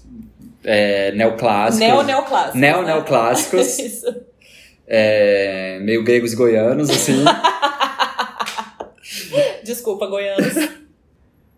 é, 0.65 1.13
neoclássicos. 1.13 1.79
Neo-neoclássicos. 1.79 2.61
Neo-neoclássicos. 2.61 3.67
né? 3.79 3.85
Isso. 3.85 4.17
é, 4.87 5.79
meio 5.83 6.03
gregos 6.03 6.33
e 6.33 6.37
goianos, 6.37 6.91
assim. 6.91 7.25
Desculpa, 9.65 10.07
goianos. 10.07 10.55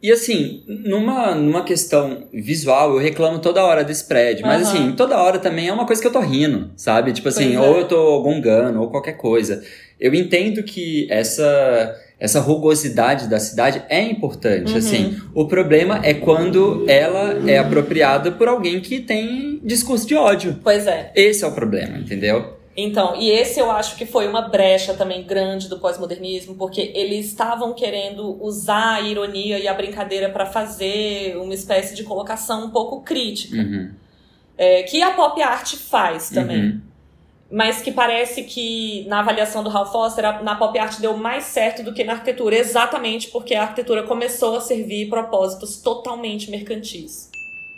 E 0.02 0.12
assim, 0.12 0.62
numa, 0.66 1.34
numa 1.34 1.64
questão 1.64 2.28
visual, 2.32 2.92
eu 2.92 2.98
reclamo 2.98 3.38
toda 3.38 3.64
hora 3.64 3.82
desse 3.82 4.04
prédio. 4.04 4.46
Mas 4.46 4.62
Aham. 4.62 4.70
assim, 4.70 4.92
toda 4.92 5.16
hora 5.16 5.38
também 5.38 5.68
é 5.68 5.72
uma 5.72 5.86
coisa 5.86 6.00
que 6.00 6.06
eu 6.06 6.12
tô 6.12 6.20
rindo, 6.20 6.70
sabe? 6.76 7.12
Tipo 7.12 7.28
assim, 7.28 7.56
é. 7.56 7.60
ou 7.60 7.78
eu 7.78 7.88
tô 7.88 8.22
gongando, 8.22 8.80
ou 8.80 8.90
qualquer 8.90 9.14
coisa. 9.14 9.64
Eu 9.98 10.14
entendo 10.14 10.62
que 10.62 11.08
essa, 11.10 11.96
essa 12.18 12.40
rugosidade 12.40 13.28
da 13.28 13.38
cidade 13.38 13.82
é 13.88 14.00
importante, 14.02 14.72
Uhum. 14.72 14.78
assim. 14.78 15.20
O 15.34 15.46
problema 15.46 16.00
é 16.02 16.14
quando 16.14 16.84
ela 16.88 17.48
é 17.50 17.58
apropriada 17.58 18.32
por 18.32 18.48
alguém 18.48 18.80
que 18.80 19.00
tem 19.00 19.60
discurso 19.62 20.06
de 20.06 20.14
ódio. 20.14 20.58
Pois 20.62 20.86
é. 20.86 21.12
Esse 21.14 21.44
é 21.44 21.46
o 21.46 21.52
problema, 21.52 21.98
entendeu? 21.98 22.56
Então, 22.78 23.16
e 23.16 23.30
esse 23.30 23.58
eu 23.58 23.70
acho 23.70 23.96
que 23.96 24.04
foi 24.04 24.28
uma 24.28 24.42
brecha 24.48 24.92
também 24.92 25.22
grande 25.24 25.66
do 25.68 25.78
pós-modernismo, 25.78 26.54
porque 26.56 26.92
eles 26.94 27.26
estavam 27.26 27.72
querendo 27.72 28.36
usar 28.42 28.96
a 28.96 29.00
ironia 29.00 29.58
e 29.58 29.66
a 29.66 29.72
brincadeira 29.72 30.28
para 30.28 30.44
fazer 30.44 31.36
uma 31.38 31.54
espécie 31.54 31.94
de 31.94 32.02
colocação 32.02 32.66
um 32.66 32.70
pouco 32.70 33.00
crítica, 33.02 33.56
Uhum. 33.56 33.90
é, 34.58 34.82
que 34.82 35.02
a 35.02 35.10
pop 35.12 35.40
art 35.42 35.74
faz 35.76 36.28
também. 36.30 36.62
Uhum. 36.64 36.80
Mas 37.50 37.80
que 37.80 37.92
parece 37.92 38.42
que 38.42 39.06
na 39.06 39.20
avaliação 39.20 39.62
do 39.62 39.70
Hal 39.70 39.90
Foster, 39.90 40.42
na 40.42 40.56
pop 40.56 40.76
art 40.78 40.98
deu 40.98 41.16
mais 41.16 41.44
certo 41.44 41.82
do 41.82 41.94
que 41.94 42.02
na 42.02 42.14
arquitetura, 42.14 42.56
exatamente 42.56 43.28
porque 43.28 43.54
a 43.54 43.62
arquitetura 43.62 44.02
começou 44.02 44.56
a 44.56 44.60
servir 44.60 45.08
propósitos 45.08 45.80
totalmente 45.80 46.50
mercantis. 46.50 47.30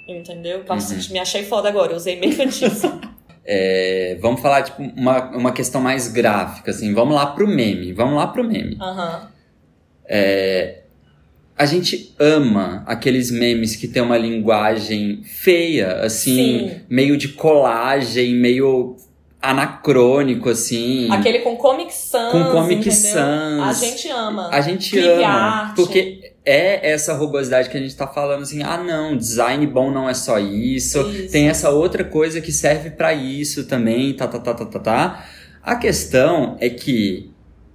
Entendeu? 0.09 0.61
Uhum. 0.61 1.13
me 1.13 1.19
achei 1.19 1.45
foda 1.45 1.69
agora, 1.69 1.93
eu 1.93 1.97
usei 1.97 2.19
mercantis. 2.19 2.83
É, 3.51 4.19
vamos 4.21 4.43
falar, 4.43 4.63
tipo, 4.63 4.83
uma, 4.83 5.31
uma 5.35 5.53
questão 5.53 5.81
mais 5.81 6.07
gráfica, 6.09 6.71
assim. 6.71 6.93
Vamos 6.93 7.15
lá 7.15 7.29
pro 7.29 7.49
meme. 7.49 7.95
Vamos 7.95 8.17
lá 8.17 8.27
pro 8.27 8.45
meme. 8.45 8.77
Aham. 8.79 9.27
A 11.59 11.67
gente 11.67 12.15
ama 12.21 12.85
aqueles 12.87 13.33
memes 13.33 13.75
que 13.75 13.89
tem 13.89 14.01
uma 14.01 14.17
linguagem 14.17 15.25
feia, 15.25 16.03
assim, 16.03 16.69
Sim. 16.69 16.81
meio 16.89 17.17
de 17.17 17.29
colagem, 17.29 18.33
meio 18.35 18.98
anacrônico, 19.40 20.48
assim. 20.48 21.09
Aquele 21.11 21.40
com 21.40 21.57
Comic 21.57 21.94
Sans. 21.94 22.33
Com 22.33 22.44
Comic 22.46 22.88
entendeu? 22.88 23.12
Sans. 23.12 23.68
A 23.68 23.72
gente 23.72 24.09
ama. 24.09 24.48
A 24.51 24.61
gente 24.61 24.90
Clip 24.90 25.07
ama. 25.07 25.27
art. 25.27 25.77
Porque 25.77 26.35
é 26.44 26.90
essa 26.92 27.12
rugosidade 27.14 27.68
que 27.68 27.77
a 27.77 27.81
gente 27.81 27.94
tá 27.94 28.07
falando 28.07 28.42
assim, 28.42 28.62
ah 28.62 28.79
não, 28.79 29.16
design 29.16 29.66
bom 29.66 29.90
não 29.90 30.09
é 30.09 30.14
só 30.14 30.38
isso, 30.38 31.01
Isso. 31.11 31.31
tem 31.31 31.48
essa 31.48 31.68
outra 31.70 32.03
coisa 32.03 32.40
que 32.40 32.51
serve 32.51 32.90
pra 32.90 33.12
isso 33.12 33.66
também, 33.66 34.14
tá, 34.14 34.27
tá, 34.27 34.38
tá, 34.38 34.55
tá, 34.55 34.64
tá, 34.64 34.79
tá. 34.79 35.24
A 35.62 35.77
questão 35.77 36.57
é 36.59 36.70
que, 36.70 37.31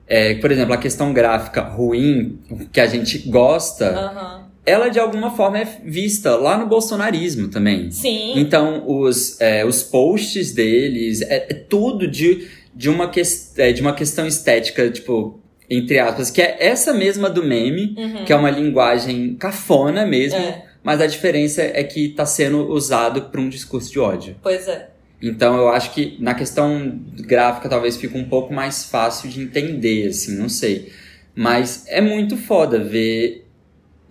é, 0.07 0.33
por 0.35 0.51
exemplo, 0.51 0.73
a 0.73 0.77
questão 0.77 1.13
gráfica 1.13 1.61
ruim, 1.61 2.39
que 2.71 2.81
a 2.81 2.87
gente 2.87 3.19
gosta, 3.29 3.89
Aham. 3.89 4.42
Ela 4.65 4.89
de 4.89 4.99
alguma 4.99 5.31
forma 5.35 5.59
é 5.59 5.65
vista 5.83 6.35
lá 6.35 6.57
no 6.57 6.67
bolsonarismo 6.67 7.47
também. 7.49 7.91
Sim. 7.91 8.33
Então, 8.35 8.83
os, 8.87 9.39
é, 9.41 9.65
os 9.65 9.83
posts 9.83 10.51
deles, 10.53 11.21
é, 11.21 11.47
é 11.49 11.53
tudo 11.53 12.07
de, 12.07 12.47
de, 12.73 12.89
uma 12.89 13.09
ques- 13.09 13.53
é, 13.57 13.71
de 13.73 13.81
uma 13.81 13.93
questão 13.93 14.25
estética, 14.25 14.89
tipo, 14.89 15.39
entre 15.69 15.99
aspas, 15.99 16.29
que 16.31 16.41
é 16.41 16.57
essa 16.59 16.93
mesma 16.93 17.29
do 17.29 17.43
meme, 17.43 17.95
Uhum. 17.97 18.25
que 18.25 18.31
é 18.31 18.35
uma 18.35 18.49
linguagem 18.51 19.35
cafona 19.35 20.05
mesmo, 20.05 20.37
É, 20.39 20.63
mas 20.83 21.01
a 21.01 21.07
diferença 21.07 21.61
é 21.61 21.83
que 21.83 22.07
está 22.07 22.25
sendo 22.25 22.67
usado 22.69 23.23
para 23.23 23.41
um 23.41 23.49
discurso 23.49 23.91
de 23.91 23.99
ódio. 23.99 24.35
pois 24.41 24.67
é. 24.67 24.89
Então, 25.21 25.55
eu 25.57 25.69
acho 25.69 25.91
que 25.93 26.17
na 26.19 26.33
questão 26.33 26.99
gráfica 27.15 27.69
talvez 27.69 27.95
fique 27.95 28.17
um 28.17 28.25
pouco 28.25 28.53
mais 28.53 28.83
fácil 28.83 29.29
de 29.29 29.41
entender, 29.41 30.07
assim, 30.07 30.35
não 30.37 30.49
sei. 30.49 30.91
Mas 31.33 31.85
é 31.87 32.01
muito 32.01 32.35
foda 32.35 32.77
ver, 32.83 33.42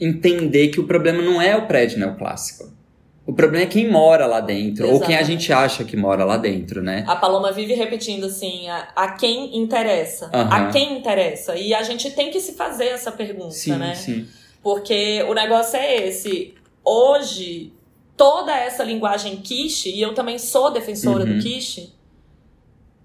entender 0.04 0.68
que 0.68 0.80
o 0.80 0.84
problema 0.86 1.22
não 1.22 1.40
é 1.40 1.56
o 1.56 1.66
prédio 1.66 1.98
neoclássico. 1.98 2.72
O 3.24 3.32
problema 3.32 3.64
é 3.64 3.68
quem 3.68 3.88
mora 3.88 4.26
lá 4.26 4.40
dentro, 4.40 4.90
ou 4.90 4.98
quem 5.00 5.16
a 5.16 5.22
gente 5.22 5.52
acha 5.52 5.84
que 5.84 5.96
mora 5.96 6.24
lá 6.24 6.36
dentro, 6.36 6.82
né? 6.82 7.04
A 7.06 7.14
Paloma 7.14 7.52
vive 7.52 7.72
repetindo 7.74 8.26
assim, 8.26 8.68
a, 8.68 8.88
a 8.96 9.12
quem 9.12 9.56
interessa. 9.56 10.28
Aham. 10.34 10.48
A 10.68 10.72
quem 10.72 10.98
interessa. 10.98 11.54
E 11.54 11.72
a 11.72 11.84
gente 11.84 12.10
tem 12.10 12.30
que 12.32 12.40
se 12.40 12.54
fazer 12.54 12.86
essa 12.86 13.12
pergunta, 13.12 13.52
Sim, 13.52 13.76
né? 13.76 13.94
sim. 13.94 14.26
Porque 14.60 15.22
o 15.28 15.34
negócio 15.34 15.76
é 15.78 16.08
esse. 16.08 16.54
Hoje, 16.84 17.72
toda 18.16 18.52
essa 18.56 18.82
linguagem 18.82 19.36
quiche, 19.36 19.90
e 19.90 20.02
eu 20.02 20.14
também 20.14 20.36
sou 20.38 20.72
defensora 20.72 21.24
Uhum. 21.24 21.36
do 21.36 21.42
quiche, 21.42 21.92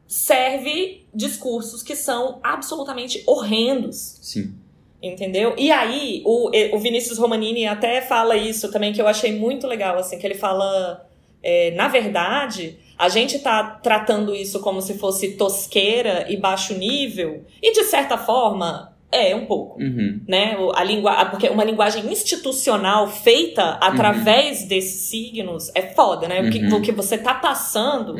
serve 0.07 1.05
discursos 1.13 1.83
que 1.83 1.95
são 1.95 2.39
absolutamente 2.43 3.23
horrendos. 3.27 4.17
Sim. 4.21 4.55
Entendeu? 5.01 5.53
E 5.57 5.71
aí, 5.71 6.23
o, 6.25 6.49
o 6.75 6.79
Vinícius 6.79 7.19
Romanini 7.19 7.67
até 7.67 8.01
fala 8.01 8.35
isso 8.35 8.71
também, 8.71 8.91
que 8.91 9.01
eu 9.01 9.07
achei 9.07 9.31
muito 9.37 9.67
legal, 9.67 9.97
assim, 9.97 10.17
que 10.17 10.25
ele 10.25 10.33
fala, 10.33 11.07
é, 11.43 11.71
na 11.71 11.87
verdade, 11.87 12.77
a 12.97 13.07
gente 13.07 13.37
tá 13.39 13.63
tratando 13.63 14.33
isso 14.33 14.59
como 14.59 14.81
se 14.81 14.97
fosse 14.97 15.33
tosqueira 15.33 16.25
e 16.29 16.35
baixo 16.35 16.73
nível, 16.73 17.43
e 17.61 17.73
de 17.73 17.83
certa 17.83 18.17
forma, 18.17 18.91
é 19.11 19.35
um 19.35 19.45
pouco. 19.45 19.79
Uhum. 19.79 20.19
Né? 20.27 20.57
A 20.73 20.83
língua, 20.83 21.25
porque 21.25 21.47
uma 21.47 21.63
linguagem 21.63 22.11
institucional 22.11 23.07
feita 23.07 23.77
através 23.79 24.63
desses 24.67 25.01
signos 25.09 25.71
é 25.75 25.83
foda, 25.83 26.27
né? 26.27 26.41
O 26.41 26.49
que, 26.51 26.59
Uhum. 26.59 26.75
o 26.77 26.81
que 26.81 26.91
você 26.91 27.17
tá 27.17 27.35
passando 27.35 28.15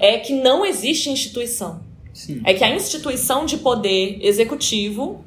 é 0.00 0.18
que 0.18 0.32
não 0.32 0.64
existe 0.64 1.10
instituição. 1.10 1.80
Sim. 2.14 2.40
É 2.44 2.54
que 2.54 2.62
a 2.62 2.70
instituição 2.70 3.44
de 3.44 3.58
poder 3.58 4.18
executivo 4.22 5.24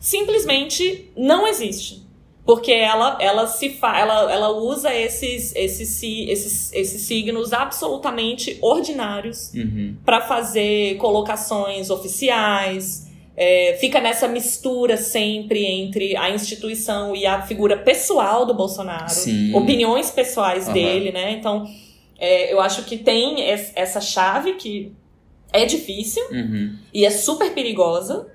simplesmente 0.00 1.10
não 1.16 1.46
existe. 1.46 2.04
Porque 2.44 2.70
ela, 2.72 3.18
ela 3.20 3.46
se 3.48 3.70
fa 3.70 3.98
ela, 3.98 4.32
ela 4.32 4.50
usa 4.52 4.94
esses, 4.94 5.52
esses, 5.56 6.00
esses, 6.02 6.72
esses 6.72 7.02
signos 7.02 7.52
absolutamente 7.52 8.56
ordinários 8.62 9.52
Uhum. 9.52 9.96
para 10.04 10.20
fazer 10.20 10.96
colocações 10.98 11.90
oficiais. 11.90 13.04
é, 13.38 13.76
fica 13.78 14.00
nessa 14.00 14.26
mistura 14.26 14.96
sempre 14.96 15.62
entre 15.66 16.16
a 16.16 16.30
instituição 16.30 17.14
e 17.14 17.26
a 17.26 17.42
figura 17.42 17.76
pessoal 17.76 18.46
do 18.46 18.54
Bolsonaro, 18.54 19.10
Sim. 19.10 19.54
opiniões 19.54 20.10
pessoais 20.10 20.64
Aham. 20.64 20.72
dele, 20.72 21.12
né? 21.12 21.32
Então, 21.32 21.66
é, 22.18 22.50
eu 22.50 22.58
acho 22.62 22.84
que 22.84 22.96
tem 22.96 23.42
es- 23.50 23.72
essa 23.74 24.00
chave 24.00 24.54
que 24.54 24.90
é 25.52 25.66
difícil 25.66 26.22
Uhum. 26.30 26.76
e 26.94 27.04
é 27.04 27.10
super 27.10 27.52
perigosa. 27.52 28.26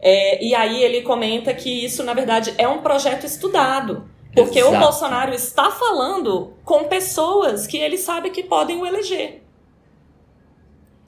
É, 0.00 0.44
e 0.44 0.54
aí 0.54 0.82
ele 0.82 1.02
comenta 1.02 1.52
que 1.52 1.84
isso, 1.84 2.04
na 2.04 2.14
verdade, 2.14 2.54
é 2.56 2.68
um 2.68 2.78
projeto 2.78 3.24
estudado. 3.24 4.08
Porque 4.34 4.62
o 4.62 4.68
Exato. 4.68 4.84
Bolsonaro 4.84 5.34
está 5.34 5.70
falando 5.70 6.52
com 6.64 6.84
pessoas 6.84 7.66
que 7.66 7.76
ele 7.76 7.98
sabe 7.98 8.30
que 8.30 8.42
podem 8.42 8.80
o 8.80 8.86
eleger. 8.86 9.42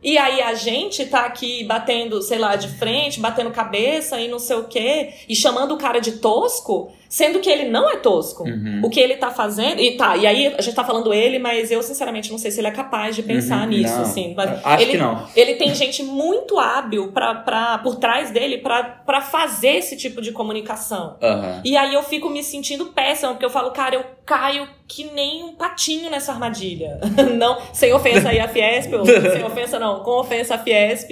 E 0.03 0.16
aí 0.16 0.40
a 0.40 0.55
gente 0.55 1.05
tá 1.07 1.26
aqui 1.26 1.62
batendo, 1.64 2.22
sei 2.22 2.38
lá, 2.38 2.57
de 2.57 2.68
frente, 2.68 3.20
batendo 3.20 3.50
cabeça 3.50 4.18
e 4.18 4.29
não 4.29 4.38
sei 4.38 4.57
o 4.57 4.64
quê, 4.64 5.12
e 5.29 5.37
chamando 5.37 5.74
o 5.74 5.79
cara 5.79 6.00
de 6.00 6.12
tosco, 6.12 6.90
sendo 7.10 7.40
que 7.40 7.50
ele 7.50 7.68
não 7.68 7.90
é 7.90 7.96
tosco. 7.96 8.44
Uhum. 8.44 8.82
O 8.84 8.88
que 8.88 9.00
ele 9.00 9.16
tá 9.16 9.32
fazendo. 9.32 9.80
E 9.80 9.96
tá, 9.96 10.16
e 10.16 10.28
aí 10.28 10.54
a 10.56 10.62
gente 10.62 10.76
tá 10.76 10.84
falando 10.84 11.12
ele, 11.12 11.40
mas 11.40 11.68
eu 11.72 11.82
sinceramente 11.82 12.30
não 12.30 12.38
sei 12.38 12.52
se 12.52 12.60
ele 12.60 12.68
é 12.68 12.70
capaz 12.70 13.16
de 13.16 13.22
pensar 13.24 13.62
Uhum, 13.62 13.66
nisso, 13.70 13.92
não. 13.96 14.02
assim. 14.02 14.32
Mas 14.36 14.64
Acho 14.64 14.82
ele, 14.84 14.92
que 14.92 14.96
não. 14.98 15.28
ele 15.34 15.54
tem 15.56 15.74
gente 15.74 16.04
muito 16.04 16.56
hábil 16.56 17.10
pra, 17.10 17.34
pra, 17.34 17.78
por 17.78 17.96
trás 17.96 18.30
dele 18.30 18.58
pra, 18.58 18.84
pra 18.84 19.20
fazer 19.20 19.78
esse 19.78 19.96
tipo 19.96 20.22
de 20.22 20.30
comunicação. 20.30 21.16
Aham. 21.20 21.60
E 21.64 21.76
aí 21.76 21.92
eu 21.92 22.02
fico 22.04 22.30
me 22.30 22.44
sentindo 22.44 22.86
péssima, 22.86 23.32
porque 23.32 23.44
eu 23.44 23.50
falo, 23.50 23.72
cara, 23.72 23.96
eu 23.96 24.04
caio 24.24 24.68
que 24.86 25.02
nem 25.10 25.42
um 25.42 25.54
patinho 25.56 26.08
nessa 26.10 26.30
armadilha. 26.30 27.00
não, 27.36 27.58
sem 27.72 27.92
ofensa 27.92 28.28
aí 28.28 28.38
à 28.38 28.46
Fiesp, 28.46 28.94
ou 28.94 29.04
sem 29.04 29.42
ofensa 29.44 29.80
não, 29.80 30.04
com 30.04 30.12
ofensa 30.20 30.54
à 30.54 30.58
Fiesp, 30.58 31.10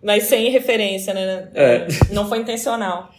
mas 0.00 0.22
sem 0.24 0.48
referência, 0.50 1.12
né? 1.12 1.48
É. 1.54 1.86
Não 2.12 2.28
foi 2.28 2.38
intencional. 2.38 3.10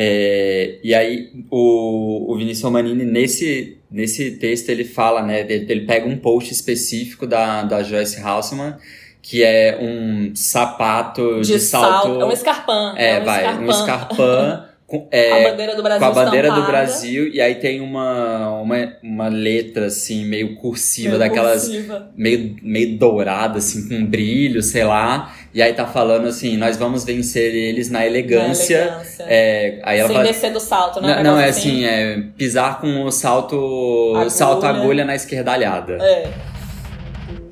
É, 0.00 0.78
e 0.84 0.94
aí, 0.94 1.32
o, 1.50 2.32
o 2.32 2.36
Vinícius 2.36 2.70
Manini, 2.70 3.04
nesse, 3.04 3.78
nesse 3.90 4.30
texto, 4.32 4.68
ele 4.68 4.84
fala, 4.84 5.22
né? 5.22 5.40
Ele, 5.40 5.66
ele 5.68 5.80
pega 5.86 6.06
um 6.06 6.16
post 6.16 6.52
específico 6.52 7.26
da, 7.26 7.64
da 7.64 7.82
Joyce 7.82 8.20
Halseman, 8.20 8.76
que 9.20 9.42
é 9.42 9.76
um 9.82 10.30
sapato 10.36 11.40
de, 11.40 11.54
De, 11.54 11.58
salto. 11.58 12.06
salto. 12.06 12.20
É 12.20 12.24
um 12.24 12.30
escarpão. 12.30 12.96
É, 12.96 13.20
um 13.20 13.24
vai, 13.24 13.40
escarpão. 13.40 13.66
um 13.66 13.70
escarpão 13.70 14.64
com, 14.88 15.06
A 15.12 15.16
é, 15.16 15.50
bandeira 15.50 15.76
do 15.76 15.82
Brasil 15.82 16.00
com 16.00 16.06
a 16.06 16.24
bandeira 16.24 16.48
do 16.48 16.60
estampada. 16.60 16.78
Brasil, 16.78 17.28
e 17.28 17.42
aí 17.42 17.56
tem 17.56 17.82
uma, 17.82 18.58
uma, 18.62 18.96
uma 19.02 19.28
letra, 19.28 19.84
assim, 19.84 20.24
meio 20.24 20.56
cursiva, 20.56 21.08
Meio 21.10 21.18
daquelas 21.18 21.68
cursiva. 21.68 22.10
meio, 22.16 22.56
meio 22.62 22.96
dourada, 22.96 23.58
assim, 23.58 23.86
com 23.86 24.06
brilho, 24.06 24.62
sei 24.62 24.84
lá. 24.84 25.34
E 25.52 25.60
aí 25.60 25.74
tá 25.74 25.86
falando 25.86 26.26
assim, 26.26 26.56
nós 26.56 26.78
vamos 26.78 27.04
vencer 27.04 27.54
eles 27.54 27.90
na 27.90 28.06
elegância. 28.06 28.78
Na 28.78 28.86
elegância. 28.92 29.24
É, 29.28 29.78
aí 29.84 29.98
ela 29.98 30.08
Sem 30.08 30.16
fala, 30.16 30.28
descer 30.28 30.52
do 30.54 30.60
salto, 30.60 31.02
né? 31.02 31.16
não, 31.16 31.22
não, 31.34 31.38
é 31.38 31.42
negócio 31.42 31.60
assim, 31.70 31.84
é 31.84 32.22
pisar 32.38 32.80
com 32.80 33.04
o 33.04 33.10
salto 33.10 34.12
Agulha. 34.14 34.30
salto 34.30 34.64
agulha 34.66 35.04
na 35.04 35.14
esquerdalhada. 35.14 35.98
É. 36.00 36.28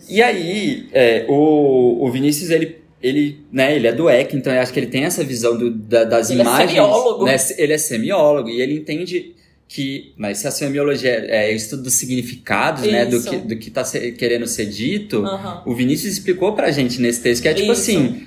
E 0.08 0.22
aí, 0.22 0.88
é, 0.90 1.26
o, 1.28 1.98
o 2.02 2.10
Vinícius, 2.10 2.48
ele, 2.48 2.78
ele, 3.06 3.38
né, 3.52 3.74
ele 3.76 3.86
é 3.86 3.92
do 3.92 4.08
EC, 4.10 4.34
então 4.34 4.52
eu 4.52 4.60
acho 4.60 4.72
que 4.72 4.78
ele 4.80 4.86
tem 4.86 5.04
essa 5.04 5.22
visão 5.24 5.56
do- 5.56 5.70
da- 5.70 6.04
das 6.04 6.30
Ele 6.30 6.40
é 6.40 6.42
imagens. 6.44 6.70
semiólogo. 6.70 7.24
né, 7.24 7.36
ele 7.58 7.72
é 7.72 7.78
semiólogo 7.78 8.48
e 8.48 8.60
ele 8.60 8.74
entende 8.74 9.32
que, 9.68 10.12
mas 10.16 10.38
se 10.38 10.46
a 10.46 10.50
semiologia 10.50 11.10
é, 11.28 11.50
é 11.50 11.54
estudo 11.54 11.82
dos 11.82 11.94
significados, 11.94 12.82
né, 12.82 13.04
do 13.04 13.16
Isso. 13.16 13.30
que, 13.30 13.36
do 13.36 13.56
que 13.56 13.70
tá 13.70 13.82
querendo 14.16 14.46
ser 14.46 14.66
dito, 14.66 15.24
Aham. 15.24 15.62
o 15.66 15.74
Vinícius 15.74 16.12
explicou 16.12 16.52
pra 16.54 16.70
gente 16.70 17.00
nesse 17.00 17.20
texto 17.20 17.42
que 17.42 17.48
é 17.48 17.54
tipo 17.54 17.72
Isso. 17.72 17.82
assim. 17.90 18.26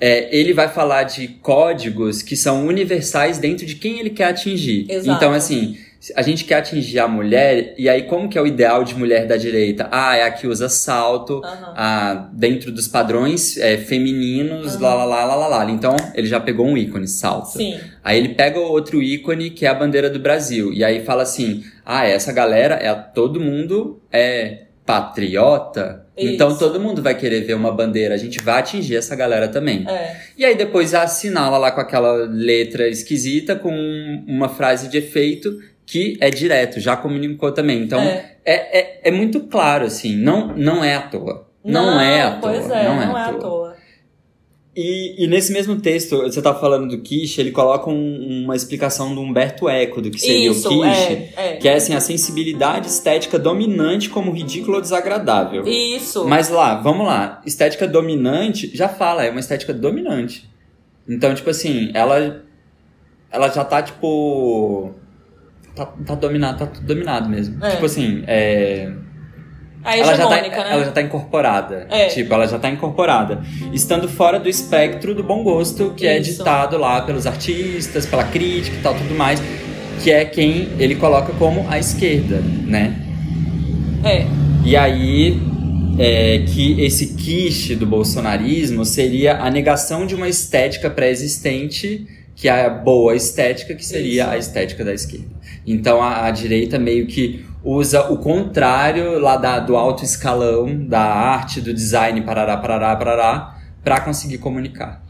é, 0.00 0.28
ele 0.36 0.52
vai 0.52 0.68
falar 0.68 1.02
de 1.02 1.26
códigos 1.42 2.22
que 2.22 2.36
são 2.36 2.66
universais 2.66 3.36
dentro 3.38 3.66
de 3.66 3.74
quem 3.74 3.98
ele 3.98 4.10
quer 4.10 4.26
atingir. 4.26 4.86
Exato. 4.88 5.16
Então, 5.16 5.32
assim, 5.32 5.76
a 6.14 6.22
gente 6.22 6.44
quer 6.44 6.56
atingir 6.56 7.00
a 7.00 7.08
mulher, 7.08 7.74
e 7.76 7.88
aí 7.88 8.04
como 8.04 8.28
que 8.28 8.38
é 8.38 8.42
o 8.42 8.46
ideal 8.46 8.84
de 8.84 8.94
mulher 8.94 9.26
da 9.26 9.36
direita? 9.36 9.88
Ah, 9.90 10.16
é 10.16 10.22
a 10.22 10.30
que 10.30 10.46
usa 10.46 10.68
salto, 10.68 11.42
Aham. 11.44 11.74
ah, 11.76 12.28
dentro 12.32 12.70
dos 12.70 12.86
padrões 12.86 13.56
é, 13.58 13.76
femininos, 13.76 14.76
Aham. 14.76 14.82
lá, 14.82 14.94
lá, 14.94 15.04
lá, 15.04 15.24
lá, 15.24 15.34
lá, 15.34 15.46
lá. 15.64 15.70
Então, 15.70 15.96
ele 16.14 16.28
já 16.28 16.38
pegou 16.38 16.66
um 16.66 16.76
ícone, 16.76 17.08
salto. 17.08 17.58
Sim. 17.58 17.80
Aí 18.04 18.16
ele 18.16 18.30
pega 18.30 18.60
outro 18.60 19.02
ícone 19.02 19.50
que 19.50 19.66
é 19.66 19.68
a 19.68 19.74
bandeira 19.74 20.08
do 20.08 20.20
Brasil. 20.20 20.72
E 20.72 20.84
aí 20.84 21.04
fala 21.04 21.24
assim: 21.24 21.64
ah, 21.84 22.06
essa 22.06 22.32
galera 22.32 22.76
é 22.76 22.94
todo 22.94 23.40
mundo 23.40 24.00
é 24.12 24.68
patriota. 24.86 26.06
Então 26.16 26.48
Isso. 26.48 26.58
todo 26.58 26.80
mundo 26.80 27.02
vai 27.02 27.14
querer 27.14 27.42
ver 27.42 27.54
uma 27.54 27.70
bandeira. 27.70 28.14
A 28.14 28.18
gente 28.18 28.42
vai 28.42 28.60
atingir 28.60 28.96
essa 28.96 29.14
galera 29.14 29.46
também. 29.46 29.84
É. 29.86 30.16
E 30.36 30.44
aí 30.44 30.56
depois 30.56 30.94
assinala 30.94 31.58
lá 31.58 31.70
com 31.70 31.80
aquela 31.80 32.12
letra 32.26 32.88
esquisita 32.88 33.54
com 33.54 33.70
uma 34.26 34.48
frase 34.48 34.88
de 34.88 34.96
efeito 34.96 35.58
que 35.90 36.18
é 36.20 36.28
direto, 36.28 36.78
já 36.80 36.94
comunicou 36.96 37.50
também. 37.50 37.82
Então 37.82 37.98
é. 37.98 38.36
é, 38.44 38.78
é, 38.78 39.00
é 39.04 39.10
muito 39.10 39.40
claro, 39.44 39.86
assim, 39.86 40.14
não, 40.14 40.48
não 40.54 40.84
é 40.84 40.94
à 40.94 41.00
toa. 41.02 41.48
Não, 41.64 41.98
é 41.98 42.22
à 42.22 42.30
toa. 42.32 42.52
Pois 42.52 42.70
é, 42.70 42.84
não, 42.84 43.18
é, 43.18 43.22
à 43.22 43.32
toa. 43.32 43.76
E, 44.76 45.24
e 45.24 45.26
nesse 45.26 45.50
mesmo 45.52 45.80
texto, 45.80 46.18
você 46.22 46.40
tá 46.40 46.54
falando 46.54 46.88
do 46.88 47.00
quiche, 47.02 47.40
ele 47.40 47.50
coloca 47.50 47.90
um- 47.90 48.44
uma 48.44 48.54
explicação 48.54 49.12
do 49.14 49.20
Humberto 49.20 49.68
Eco 49.68 50.00
do 50.00 50.10
que 50.10 50.20
seria 50.20 50.50
Isso, 50.50 50.68
o 50.68 50.82
quiche. 50.82 51.12
é, 51.12 51.32
é. 51.36 51.56
Que 51.56 51.68
é 51.68 51.74
assim, 51.74 51.94
a 51.94 52.00
sensibilidade 52.00 52.86
estética 52.86 53.38
dominante 53.38 54.08
como 54.10 54.30
ridículo 54.30 54.76
ou 54.76 54.80
desagradável. 54.80 55.66
Isso. 55.66 56.24
Mas 56.28 56.48
lá, 56.50 56.76
vamos 56.76 57.06
lá. 57.06 57.42
Estética 57.44 57.88
dominante, 57.88 58.70
já 58.76 58.88
fala, 58.88 59.24
é 59.24 59.30
uma 59.30 59.40
estética 59.40 59.72
dominante. 59.74 60.48
Então, 61.08 61.34
tipo 61.34 61.48
assim, 61.50 61.90
ela. 61.94 62.44
Ela 63.32 63.48
já 63.48 63.64
tá, 63.64 63.82
tipo. 63.82 64.94
Tá, 65.78 65.86
tá 66.04 66.16
dominado, 66.16 66.58
tá 66.58 66.66
tudo 66.66 66.84
dominado 66.84 67.28
mesmo. 67.28 67.64
É. 67.64 67.70
Tipo 67.70 67.86
assim, 67.86 68.24
é. 68.26 68.90
a 69.84 69.96
Ela 69.96 70.16
já, 70.16 70.26
tá, 70.26 70.34
hegemônica, 70.34 70.64
né? 70.64 70.72
ela 70.72 70.84
já 70.84 70.90
tá 70.90 71.02
incorporada. 71.02 71.86
É. 71.88 72.06
Tipo, 72.06 72.34
ela 72.34 72.48
já 72.48 72.58
tá 72.58 72.68
incorporada. 72.68 73.40
Estando 73.72 74.08
fora 74.08 74.40
do 74.40 74.48
espectro 74.48 75.14
do 75.14 75.22
bom 75.22 75.44
gosto, 75.44 75.94
que 75.96 76.04
é 76.04 76.18
Isso. 76.18 76.38
ditado 76.38 76.76
lá 76.76 77.00
pelos 77.02 77.28
artistas, 77.28 78.06
pela 78.06 78.24
crítica 78.24 78.76
e 78.76 78.80
tal, 78.80 78.92
tudo 78.92 79.14
mais. 79.14 79.40
Que 80.02 80.10
é 80.10 80.24
quem 80.24 80.68
ele 80.80 80.96
coloca 80.96 81.32
como 81.34 81.64
a 81.70 81.78
esquerda, 81.78 82.42
né? 82.66 82.96
É. 84.04 84.26
E 84.64 84.76
aí, 84.76 85.40
é, 85.96 86.42
que 86.44 86.80
esse 86.80 87.14
quiche 87.14 87.76
do 87.76 87.86
bolsonarismo 87.86 88.84
seria 88.84 89.36
a 89.36 89.48
negação 89.48 90.06
de 90.06 90.16
uma 90.16 90.28
estética 90.28 90.90
pré-existente, 90.90 92.04
que 92.38 92.48
é 92.48 92.66
a 92.66 92.70
boa 92.70 93.16
estética, 93.16 93.74
que 93.74 93.84
seria 93.84 94.22
Isso. 94.22 94.30
a 94.30 94.38
estética 94.38 94.84
da 94.84 94.94
esquerda. 94.94 95.26
Então 95.66 96.00
a, 96.00 96.26
a 96.26 96.30
direita 96.30 96.78
meio 96.78 97.08
que 97.08 97.44
usa 97.64 98.12
o 98.12 98.18
contrário 98.18 99.18
lá 99.18 99.36
da, 99.36 99.58
do 99.58 99.76
alto 99.76 100.04
escalão, 100.04 100.86
da 100.86 101.00
arte, 101.00 101.60
do 101.60 101.74
design, 101.74 102.20
parará, 102.22 102.56
parará, 102.56 102.94
parará, 102.94 103.58
pra 103.82 104.00
conseguir 104.00 104.38
comunicar. 104.38 105.02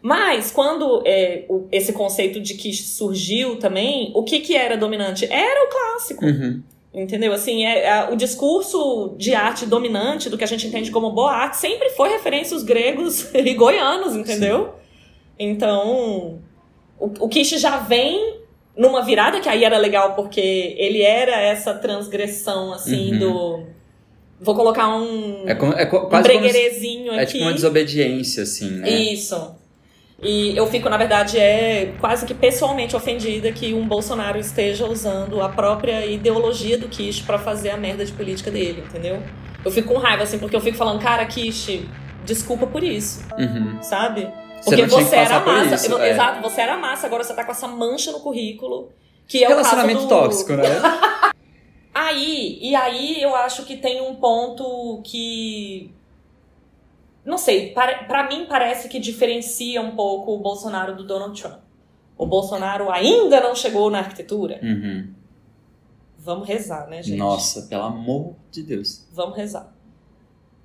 Mas 0.00 0.52
quando 0.52 1.02
é, 1.04 1.44
o- 1.48 1.66
esse 1.72 1.92
conceito 1.92 2.40
de 2.40 2.54
que 2.54 2.72
surgiu 2.72 3.56
também, 3.56 4.12
o 4.14 4.22
que 4.22 4.38
que 4.38 4.54
era 4.56 4.76
dominante? 4.76 5.26
Era 5.28 5.66
o 5.66 5.68
clássico. 5.68 6.24
Uhum. 6.24 6.62
Entendeu? 6.94 7.32
Assim, 7.32 7.64
é, 7.66 7.84
é- 7.84 8.08
o 8.10 8.16
discurso 8.16 9.16
de 9.18 9.34
arte 9.34 9.66
dominante, 9.66 10.30
do 10.30 10.38
que 10.38 10.44
a 10.44 10.46
gente 10.46 10.68
entende 10.68 10.92
como 10.92 11.10
boa 11.10 11.32
arte, 11.32 11.56
sempre 11.56 11.90
foi 11.90 12.10
referência 12.10 12.54
aos 12.54 12.62
gregos 12.62 13.28
e 13.34 13.54
goianos, 13.54 14.14
entendeu? 14.14 14.74
Então, 15.38 16.38
o, 17.00 17.24
o 17.24 17.28
Kish 17.28 17.58
já 17.60 17.78
vem 17.78 18.38
numa 18.76 19.02
virada 19.02 19.40
que 19.40 19.48
aí 19.48 19.64
era 19.64 19.76
legal, 19.78 20.14
porque 20.14 20.74
ele 20.78 21.02
era 21.02 21.32
essa 21.40 21.74
transgressão, 21.74 22.72
assim, 22.72 23.12
Uhum. 23.14 23.18
do. 23.18 23.66
Vou 24.42 24.54
colocar 24.54 24.88
um, 24.88 25.44
É, 25.46 25.54
como- 25.54 25.72
é 25.74 25.84
um 25.84 25.88
quase 25.88 26.08
como 26.08 26.24
se, 26.24 26.28
breguerezinho 26.52 27.12
é 27.12 27.22
aqui. 27.22 27.32
tipo 27.32 27.44
uma 27.44 27.52
desobediência, 27.52 28.42
assim, 28.44 28.70
né? 28.70 28.88
Isso. 28.88 29.54
E 30.22 30.54
eu 30.56 30.66
fico, 30.66 30.88
na 30.88 30.96
verdade, 30.98 31.38
é 31.38 31.94
quase 32.00 32.24
que 32.26 32.34
pessoalmente 32.34 32.94
ofendida 32.94 33.50
que 33.52 33.72
um 33.74 33.86
Bolsonaro 33.86 34.38
esteja 34.38 34.86
usando 34.86 35.40
a 35.42 35.48
própria 35.48 36.04
ideologia 36.06 36.76
do 36.78 36.88
Kish 36.88 37.22
pra 37.22 37.38
fazer 37.38 37.70
a 37.70 37.76
merda 37.76 38.04
de 38.04 38.12
política 38.12 38.50
dele, 38.50 38.82
entendeu? 38.86 39.22
Eu 39.64 39.70
fico 39.70 39.92
com 39.92 39.98
raiva, 39.98 40.22
assim, 40.22 40.38
porque 40.38 40.54
eu 40.56 40.60
fico 40.60 40.76
falando, 40.76 41.00
cara, 41.02 41.24
Kish, 41.26 41.80
desculpa 42.24 42.66
por 42.66 42.82
isso, 42.82 43.22
Uhum. 43.38 43.82
sabe? 43.82 44.26
Porque 44.64 44.86
você 44.86 45.16
era 45.16 45.40
massa. 45.40 45.74
isso, 45.74 45.92
eu- 45.92 45.98
é. 45.98 46.10
Exato, 46.10 46.42
você 46.42 46.60
era 46.60 46.76
massa, 46.76 47.06
agora 47.06 47.24
você 47.24 47.34
tá 47.34 47.44
com 47.44 47.52
essa 47.52 47.66
mancha 47.68 48.12
no 48.12 48.20
currículo. 48.20 48.90
Que 49.26 49.44
é 49.44 49.46
o 49.46 49.50
Relacionamento 49.50 50.00
caso 50.00 50.08
do... 50.08 50.14
tóxico, 50.14 50.52
né? 50.54 50.64
Aí, 51.92 52.58
e 52.62 52.74
aí 52.74 53.20
eu 53.20 53.34
acho 53.34 53.64
que 53.64 53.76
tem 53.76 54.00
um 54.00 54.14
ponto 54.14 55.00
que. 55.02 55.92
Não 57.24 57.36
sei, 57.36 57.70
para, 57.72 58.04
pra 58.04 58.28
mim 58.28 58.46
parece 58.48 58.88
que 58.88 58.98
diferencia 58.98 59.82
um 59.82 59.94
pouco 59.96 60.32
o 60.32 60.38
Bolsonaro 60.38 60.96
do 60.96 61.04
Donald 61.04 61.40
Trump. 61.40 61.58
O 62.16 62.26
Bolsonaro 62.26 62.90
ainda 62.90 63.40
não 63.40 63.54
chegou 63.54 63.90
na 63.90 63.98
arquitetura. 63.98 64.60
Uhum. 64.62 65.12
Vamos 66.18 66.46
rezar, 66.48 66.86
né, 66.88 67.02
gente? 67.02 67.18
Nossa, 67.18 67.62
pelo 67.62 67.82
amor 67.82 68.34
de 68.50 68.62
Deus. 68.62 69.06
Vamos 69.12 69.36
rezar. 69.36 69.72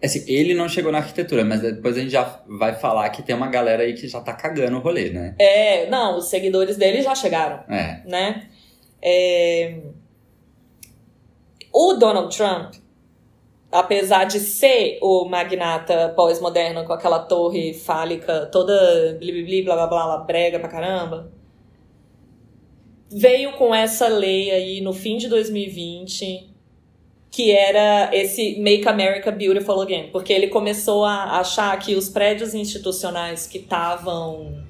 Assim, 0.03 0.23
ele 0.27 0.53
não 0.53 0.67
chegou 0.69 0.91
na 0.91 0.99
arquitetura, 0.99 1.43
mas 1.43 1.61
depois 1.61 1.97
a 1.97 2.01
gente 2.01 2.11
já 2.11 2.41
vai 2.47 2.75
falar 2.75 3.09
que 3.09 3.23
tem 3.23 3.35
uma 3.35 3.47
galera 3.47 3.83
aí 3.83 3.93
que 3.93 4.07
já 4.07 4.21
tá 4.21 4.33
cagando 4.33 4.77
o 4.77 4.79
rolê, 4.81 5.09
né? 5.09 5.35
É, 5.39 5.89
não, 5.89 6.17
os 6.17 6.29
seguidores 6.29 6.77
dele 6.77 7.01
já 7.01 7.15
chegaram. 7.15 7.63
É. 7.69 8.01
né? 8.05 8.47
É, 9.01 9.79
O 11.73 11.93
Donald 11.93 12.35
Trump, 12.35 12.75
apesar 13.71 14.25
de 14.25 14.39
ser 14.39 14.99
o 15.01 15.25
magnata 15.25 16.13
pós-moderno 16.15 16.85
com 16.85 16.93
aquela 16.93 17.19
torre 17.19 17.73
fálica 17.73 18.45
toda 18.47 19.17
bli, 19.19 19.31
bli, 19.31 19.43
bli, 19.43 19.63
blá 19.63 19.75
blá 19.75 19.87
blá, 19.87 20.05
blá 20.05 20.17
brega 20.19 20.59
pra 20.59 20.69
caramba, 20.69 21.31
veio 23.11 23.53
com 23.53 23.73
essa 23.73 24.07
lei 24.07 24.51
aí 24.51 24.81
no 24.81 24.93
fim 24.93 25.17
de 25.17 25.27
2020, 25.27 26.54
que 27.35 27.51
era 27.51 28.11
esse 28.13 28.57
Make 28.61 28.87
America 28.87 29.29
Beautiful 29.29 29.81
Again, 29.81 30.07
porque 30.09 30.31
ele 30.31 30.47
começou 30.47 31.03
a 31.03 31.37
achar 31.37 31.77
que 31.77 31.93
os 31.93 32.07
prédios 32.07 32.53
institucionais 32.53 33.45
que 33.45 33.57
estavam 33.57 34.63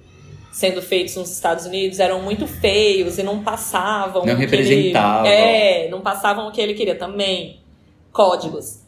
sendo 0.51 0.81
feitos 0.81 1.15
nos 1.15 1.31
Estados 1.31 1.67
Unidos 1.67 1.99
eram 1.99 2.23
muito 2.23 2.47
feios 2.47 3.19
e 3.19 3.23
não 3.23 3.43
passavam 3.43 4.25
não 4.25 4.35
representavam. 4.35 5.27
é, 5.27 5.89
não 5.89 6.01
passavam 6.01 6.47
o 6.47 6.51
que 6.51 6.59
ele 6.59 6.73
queria 6.73 6.95
também. 6.95 7.59
Códigos. 8.11 8.79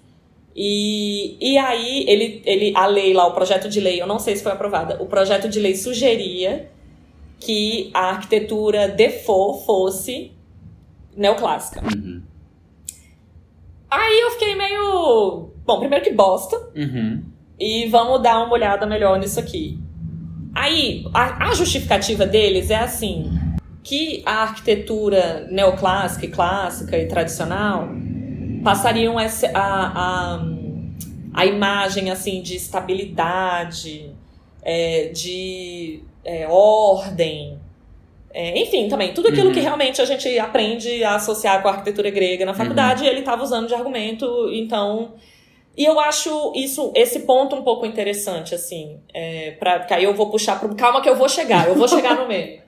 E, 0.56 1.38
e 1.40 1.56
aí, 1.60 2.04
ele, 2.08 2.42
ele, 2.46 2.74
a 2.76 2.88
lei 2.88 3.14
lá, 3.14 3.28
o 3.28 3.34
projeto 3.36 3.70
de 3.70 3.80
lei, 3.80 4.02
eu 4.02 4.08
não 4.08 4.18
sei 4.18 4.36
se 4.36 4.42
foi 4.42 4.54
aprovada, 4.54 4.98
o 5.00 5.06
projeto 5.06 5.48
de 5.48 5.60
lei 5.60 5.76
sugeria 5.76 6.68
que 7.40 7.92
a 7.94 8.10
arquitetura 8.10 8.88
default 8.88 9.68
fosse 9.68 10.32
neoclássica. 11.16 11.84
Uhum. 11.84 12.24
Aí 13.98 14.20
eu 14.20 14.32
fiquei 14.32 14.56
meio. 14.56 15.50
Bom, 15.66 15.80
primeiro 15.80 16.04
que 16.04 16.14
bosta. 16.14 16.56
Uhum. 16.76 17.24
E 17.60 17.88
vamos 17.88 18.22
dar 18.22 18.44
uma 18.44 18.54
olhada 18.54 18.86
melhor 18.86 19.18
nisso 19.18 19.40
aqui. 19.40 19.80
Aí, 20.54 21.04
a, 21.14 21.50
a 21.50 21.54
justificativa 21.56 22.24
deles 22.24 22.70
é 22.70 22.78
assim: 22.78 23.32
que 23.84 24.22
a 24.24 24.44
arquitetura 24.44 25.48
neoclássica 25.50 26.28
e 26.28 26.30
clássica 26.30 26.96
e 26.96 27.08
tradicional 27.08 27.90
passariam 28.64 29.20
essa, 29.20 29.50
a, 29.56 30.36
a, 30.36 30.46
a 31.34 31.46
imagem 31.48 32.12
assim 32.12 32.44
de 32.44 32.56
estabilidade, 32.56 34.12
é, 34.62 35.10
de 35.10 36.04
é, 36.24 36.48
ordem, 36.48 37.60
é, 38.34 38.60
enfim, 38.60 38.88
também, 38.88 39.14
tudo 39.14 39.30
aquilo 39.30 39.48
Uhum. 39.48 39.54
que 39.54 39.60
realmente 39.60 40.02
a 40.02 40.06
gente 40.06 40.38
aprende 40.38 41.04
a 41.04 41.16
associar 41.16 41.62
com 41.62 41.68
a 41.68 41.72
arquitetura 41.72 42.10
grega 42.10 42.46
na 42.46 42.54
faculdade, 42.54 43.06
ele 43.06 43.20
estava 43.20 43.44
usando 43.44 43.68
de 43.68 43.74
argumento, 43.74 44.50
então. 44.52 45.16
E 45.76 45.86
eu 45.86 46.00
acho 46.00 46.54
isso, 46.56 46.92
esse 46.96 47.20
ponto 47.22 47.56
um 47.56 47.62
pouco 47.64 47.86
interessante, 47.86 48.54
assim, 48.56 49.00
é, 49.14 49.52
pra, 49.52 49.80
porque 49.80 49.94
aí 49.94 50.04
eu 50.04 50.14
vou 50.14 50.30
puxar 50.30 50.60
pro. 50.60 50.76
Calma 50.76 51.02
que 51.02 51.10
eu 51.10 51.16
vou 51.16 51.30
chegar, 51.30 51.68
eu 51.68 51.76
vou 51.76 51.88
chegar 51.88 52.16
no 52.16 52.26
meio. 52.30 52.62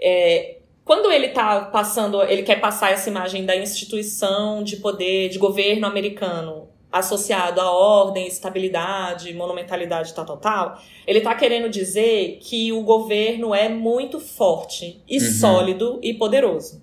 É, 0.00 0.56
quando 0.84 1.10
ele 1.12 1.28
tá 1.28 1.62
passando, 1.66 2.22
ele 2.22 2.42
quer 2.42 2.60
passar 2.60 2.92
essa 2.92 3.10
imagem 3.10 3.44
da 3.44 3.54
instituição 3.56 4.62
de 4.62 4.76
poder, 4.78 5.28
de 5.28 5.38
governo 5.38 5.86
americano 5.86 6.67
associado 6.90 7.60
à 7.60 7.70
ordem, 7.70 8.26
estabilidade, 8.26 9.32
monumentalidade, 9.34 10.14
tal, 10.14 10.24
tal, 10.24 10.36
tal, 10.38 10.82
ele 11.06 11.20
tá 11.20 11.34
querendo 11.34 11.68
dizer 11.68 12.38
que 12.40 12.72
o 12.72 12.82
governo 12.82 13.54
é 13.54 13.68
muito 13.68 14.18
forte 14.18 15.00
e 15.08 15.18
Uhum. 15.18 15.30
sólido 15.32 15.98
e 16.02 16.14
poderoso. 16.14 16.82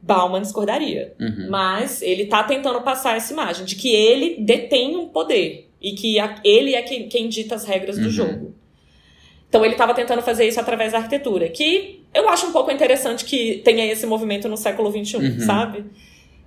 Bauman 0.00 0.40
discordaria. 0.42 1.14
Uhum. 1.20 1.48
Mas 1.50 2.02
ele 2.02 2.26
tá 2.26 2.42
tentando 2.44 2.80
passar 2.82 3.16
essa 3.16 3.32
imagem 3.32 3.64
de 3.64 3.74
que 3.74 3.88
ele 3.94 4.36
detém 4.40 4.96
um 4.96 5.08
poder 5.08 5.68
e 5.80 5.92
que 5.92 6.18
a- 6.18 6.40
ele 6.44 6.74
é 6.74 6.82
quem, 6.82 7.08
quem 7.08 7.28
dita 7.28 7.54
as 7.54 7.64
regras 7.64 7.96
do 7.98 8.04
Uhum. 8.04 8.10
jogo. 8.10 8.54
Então 9.48 9.64
ele 9.64 9.74
estava 9.74 9.94
tentando 9.94 10.22
fazer 10.22 10.46
isso 10.46 10.60
através 10.60 10.92
da 10.92 10.98
arquitetura, 10.98 11.48
que 11.48 12.04
eu 12.14 12.28
acho 12.28 12.46
um 12.46 12.52
pouco 12.52 12.70
interessante 12.70 13.24
que 13.24 13.62
tenha 13.64 13.84
esse 13.90 14.04
movimento 14.06 14.48
no 14.48 14.56
século 14.56 14.90
XXI, 14.90 15.16
Uhum. 15.16 15.40
sabe? 15.40 15.84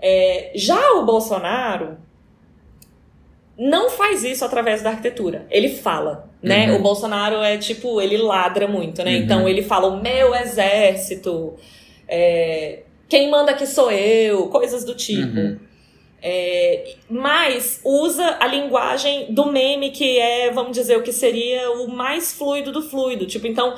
É, 0.01 0.51
já 0.55 0.93
o 0.93 1.05
Bolsonaro 1.05 1.97
não 3.57 3.89
faz 3.91 4.23
isso 4.23 4.43
através 4.43 4.81
da 4.81 4.89
arquitetura. 4.89 5.45
Ele 5.51 5.69
fala, 5.69 6.29
né? 6.41 6.71
Uhum. 6.71 6.77
O 6.77 6.81
Bolsonaro 6.81 7.35
é 7.35 7.57
tipo, 7.57 8.01
ele 8.01 8.17
ladra 8.17 8.67
muito, 8.67 9.03
né? 9.03 9.11
Uhum. 9.11 9.21
Então 9.21 9.47
ele 9.47 9.61
fala 9.61 9.87
o 9.87 10.01
meu 10.01 10.33
exército, 10.33 11.53
é, 12.07 12.79
quem 13.07 13.29
manda 13.29 13.51
aqui 13.51 13.67
sou 13.67 13.91
eu, 13.91 14.47
coisas 14.47 14.83
do 14.83 14.95
tipo. 14.95 15.37
Uhum. 15.37 15.59
É, 16.23 16.95
mas 17.09 17.81
usa 17.83 18.37
a 18.39 18.47
linguagem 18.47 19.33
do 19.33 19.51
meme, 19.51 19.91
que 19.91 20.17
é, 20.17 20.51
vamos 20.51 20.73
dizer, 20.73 20.97
o 20.97 21.03
que 21.03 21.11
seria 21.11 21.71
o 21.71 21.87
mais 21.87 22.31
fluido 22.31 22.71
do 22.71 22.81
fluido. 22.81 23.25
Tipo, 23.25 23.47
então, 23.47 23.75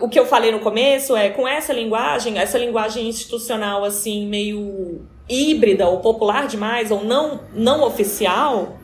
o 0.00 0.08
que 0.08 0.18
eu 0.18 0.24
falei 0.24 0.50
no 0.50 0.60
começo 0.60 1.16
é, 1.16 1.30
com 1.30 1.46
essa 1.46 1.72
linguagem, 1.72 2.38
essa 2.38 2.58
linguagem 2.58 3.08
institucional, 3.08 3.84
assim, 3.84 4.26
meio 4.26 5.06
híbrida 5.28 5.88
ou 5.88 6.00
popular 6.00 6.46
demais, 6.46 6.90
ou 6.90 7.04
não, 7.04 7.40
não 7.54 7.82
oficial, 7.84 8.76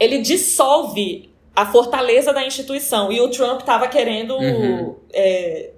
ele 0.00 0.18
dissolve 0.18 1.28
a 1.54 1.66
fortaleza 1.66 2.32
da 2.32 2.46
instituição. 2.46 3.10
E 3.10 3.20
o 3.20 3.28
Trump 3.28 3.62
tava 3.62 3.88
querendo 3.88 4.36
Uhum. 4.36 4.94
é, 5.12 5.70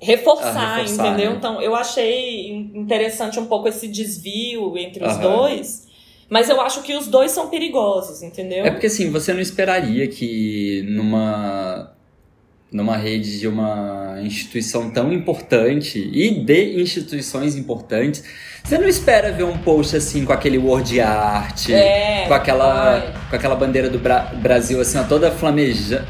reforçar, 0.00 0.54
Ah, 0.56 0.76
reforçar, 0.76 1.06
entendeu? 1.08 1.30
né? 1.32 1.36
Então, 1.36 1.60
eu 1.62 1.74
achei 1.74 2.50
interessante 2.50 3.38
um 3.38 3.46
pouco 3.46 3.68
esse 3.68 3.88
desvio 3.88 4.76
entre 4.78 5.04
os 5.04 5.16
dois. 5.18 5.86
Mas 6.30 6.50
eu 6.50 6.60
acho 6.60 6.82
que 6.82 6.94
os 6.94 7.06
dois 7.08 7.30
são 7.30 7.48
perigosos, 7.48 8.22
entendeu? 8.22 8.64
É 8.66 8.70
porque 8.70 8.86
assim, 8.88 9.10
você 9.10 9.32
não 9.32 9.40
esperaria 9.40 10.06
que 10.08 10.84
numa 10.88 11.92
numa 12.70 12.96
rede 12.96 13.40
de 13.40 13.48
uma 13.48 14.16
instituição 14.22 14.90
tão 14.90 15.12
importante 15.12 15.98
e 16.12 16.30
de 16.44 16.80
instituições 16.82 17.56
importantes, 17.56 18.22
você 18.62 18.76
não 18.76 18.86
espera 18.86 19.32
ver 19.32 19.44
um 19.44 19.56
post 19.56 19.96
assim 19.96 20.24
com 20.24 20.32
aquele 20.32 20.58
word 20.58 21.00
art, 21.00 21.70
É, 21.70 22.24
com 22.28 22.34
aquela 22.34 23.14
com 23.30 23.36
aquela 23.36 23.54
bandeira 23.56 23.88
do 23.88 23.98
Bra- 23.98 24.30
Brasil 24.34 24.80
assim, 24.80 24.98
ó, 24.98 25.04
toda 25.04 25.30
flamejando 25.30 26.06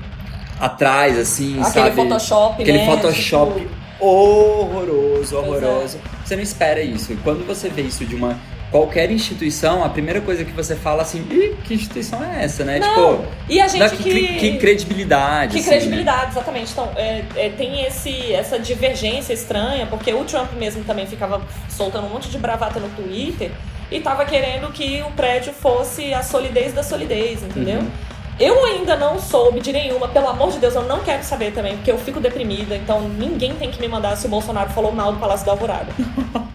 atrás 0.59 1.17
assim, 1.17 1.61
Aquele 1.61 1.73
sabe? 1.73 1.95
Photoshop, 1.97 2.63
Aquele 2.63 2.79
né? 2.79 2.87
Photoshop 2.87 3.61
Tipo, 3.61 3.75
horroroso, 4.01 5.35
é. 5.37 5.39
horroroso. 5.39 5.99
Você 6.25 6.35
não 6.37 6.43
espera 6.43 6.83
isso. 6.83 7.13
E 7.13 7.17
quando 7.17 7.47
você 7.47 7.69
vê 7.69 7.83
isso 7.83 8.05
de 8.05 8.15
uma 8.17 8.37
qualquer 8.71 9.11
instituição, 9.11 9.83
a 9.83 9.89
primeira 9.89 10.21
coisa 10.21 10.45
que 10.45 10.53
você 10.53 10.77
fala 10.77 11.03
assim, 11.03 11.27
Ih, 11.31 11.57
que 11.65 11.75
instituição 11.75 12.23
é 12.23 12.45
essa, 12.45 12.65
né? 12.65 12.79
Não, 12.79 13.25
e 13.49 13.61
a 13.61 13.67
tipo, 13.67 13.79
gente 13.79 13.91
não, 13.91 14.03
que... 14.03 14.27
que, 14.27 14.39
que 14.39 14.59
credibilidade. 14.59 15.53
Que 15.53 15.61
assim, 15.61 15.71
credibilidade, 15.71 16.33
exatamente. 16.33 16.73
Então, 16.73 16.91
é, 16.97 17.25
é, 17.37 17.49
tem 17.51 17.85
esse, 17.85 18.33
essa 18.33 18.59
divergência 18.59 19.33
estranha, 19.33 19.87
porque 19.87 20.13
o 20.13 20.25
Trump 20.25 20.53
mesmo 20.55 20.85
também 20.85 21.07
ficava 21.07 21.41
soltando 21.69 22.07
um 22.07 22.11
monte 22.11 22.29
de 22.29 22.39
bravata 22.39 22.79
no 22.79 22.89
Twitter 22.91 23.51
e 23.91 24.01
tava 24.01 24.25
querendo 24.27 24.71
que 24.71 25.03
o 25.03 25.11
prédio 25.13 25.53
fosse 25.53 26.13
a 26.13 26.23
solidez 26.23 26.75
da 26.75 26.83
solidez, 26.83 27.43
entendeu? 27.43 27.81
Uhum. 27.81 27.91
Eu 28.39 28.65
ainda 28.67 28.97
não 28.97 29.19
soube 29.19 29.61
de 29.61 29.73
nenhuma, 29.73 30.07
pelo 30.09 30.29
amor 30.29 30.53
de 30.53 30.59
Deus, 30.59 30.75
eu 30.75 30.85
não 30.85 31.01
quero 31.01 31.25
saber 31.25 31.53
também, 31.53 31.75
porque 31.77 31.91
eu 31.91 31.99
fico 31.99 32.21
deprimida, 32.21 32.77
então 32.77 33.09
ninguém 33.09 33.55
tem 33.55 33.69
que 33.69 33.81
me 33.81 33.89
mandar 33.89 34.17
se 34.17 34.27
o 34.27 34.31
Bolsonaro 34.31 34.71
falou 34.71 34.93
mal 34.93 35.13
do 35.13 35.19
Palácio 35.19 35.45
da 35.45 35.53
Alvorada. 35.53 35.93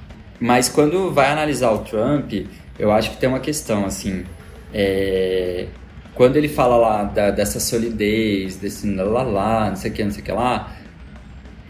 Mas 0.45 0.67
quando 0.67 1.09
vai 1.09 1.31
analisar 1.31 1.71
o 1.71 1.77
Trump, 1.79 2.33
eu 2.77 2.91
acho 2.91 3.11
que 3.11 3.17
tem 3.17 3.29
uma 3.29 3.39
questão, 3.39 3.85
assim. 3.85 4.25
é, 4.73 5.67
Quando 6.15 6.35
ele 6.35 6.49
fala 6.49 6.75
lá 6.75 7.03
da- 7.05 7.31
dessa 7.31 7.59
solidez, 7.61 8.57
desse 8.57 8.85
lá 8.93 9.23
lá, 9.23 9.69
não 9.69 9.75
sei 9.77 9.89
o 9.89 9.93
que, 9.93 10.03
não 10.03 10.11
sei 10.11 10.21
o 10.21 10.25
que 10.25 10.31
lá, 10.33 10.69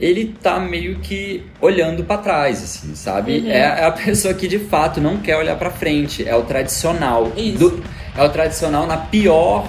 ele 0.01 0.35
tá 0.41 0.59
meio 0.59 0.95
que 0.99 1.45
olhando 1.61 2.03
pra 2.03 2.17
trás, 2.17 2.61
assim, 2.63 2.93
sabe? 2.95 3.39
Uhum. 3.39 3.49
É, 3.51 3.59
é 3.59 3.85
a 3.85 3.91
pessoa 3.91 4.33
que 4.33 4.47
de 4.47 4.57
fato 4.59 4.99
não 4.99 5.17
quer 5.17 5.37
olhar 5.37 5.55
pra 5.55 5.69
frente. 5.69 6.27
É 6.27 6.35
o 6.35 6.41
tradicional. 6.43 7.31
Isso. 7.37 7.57
Do- 7.59 7.83
é 8.17 8.23
o 8.23 8.29
tradicional 8.29 8.87
na 8.87 8.97
pior. 8.97 9.65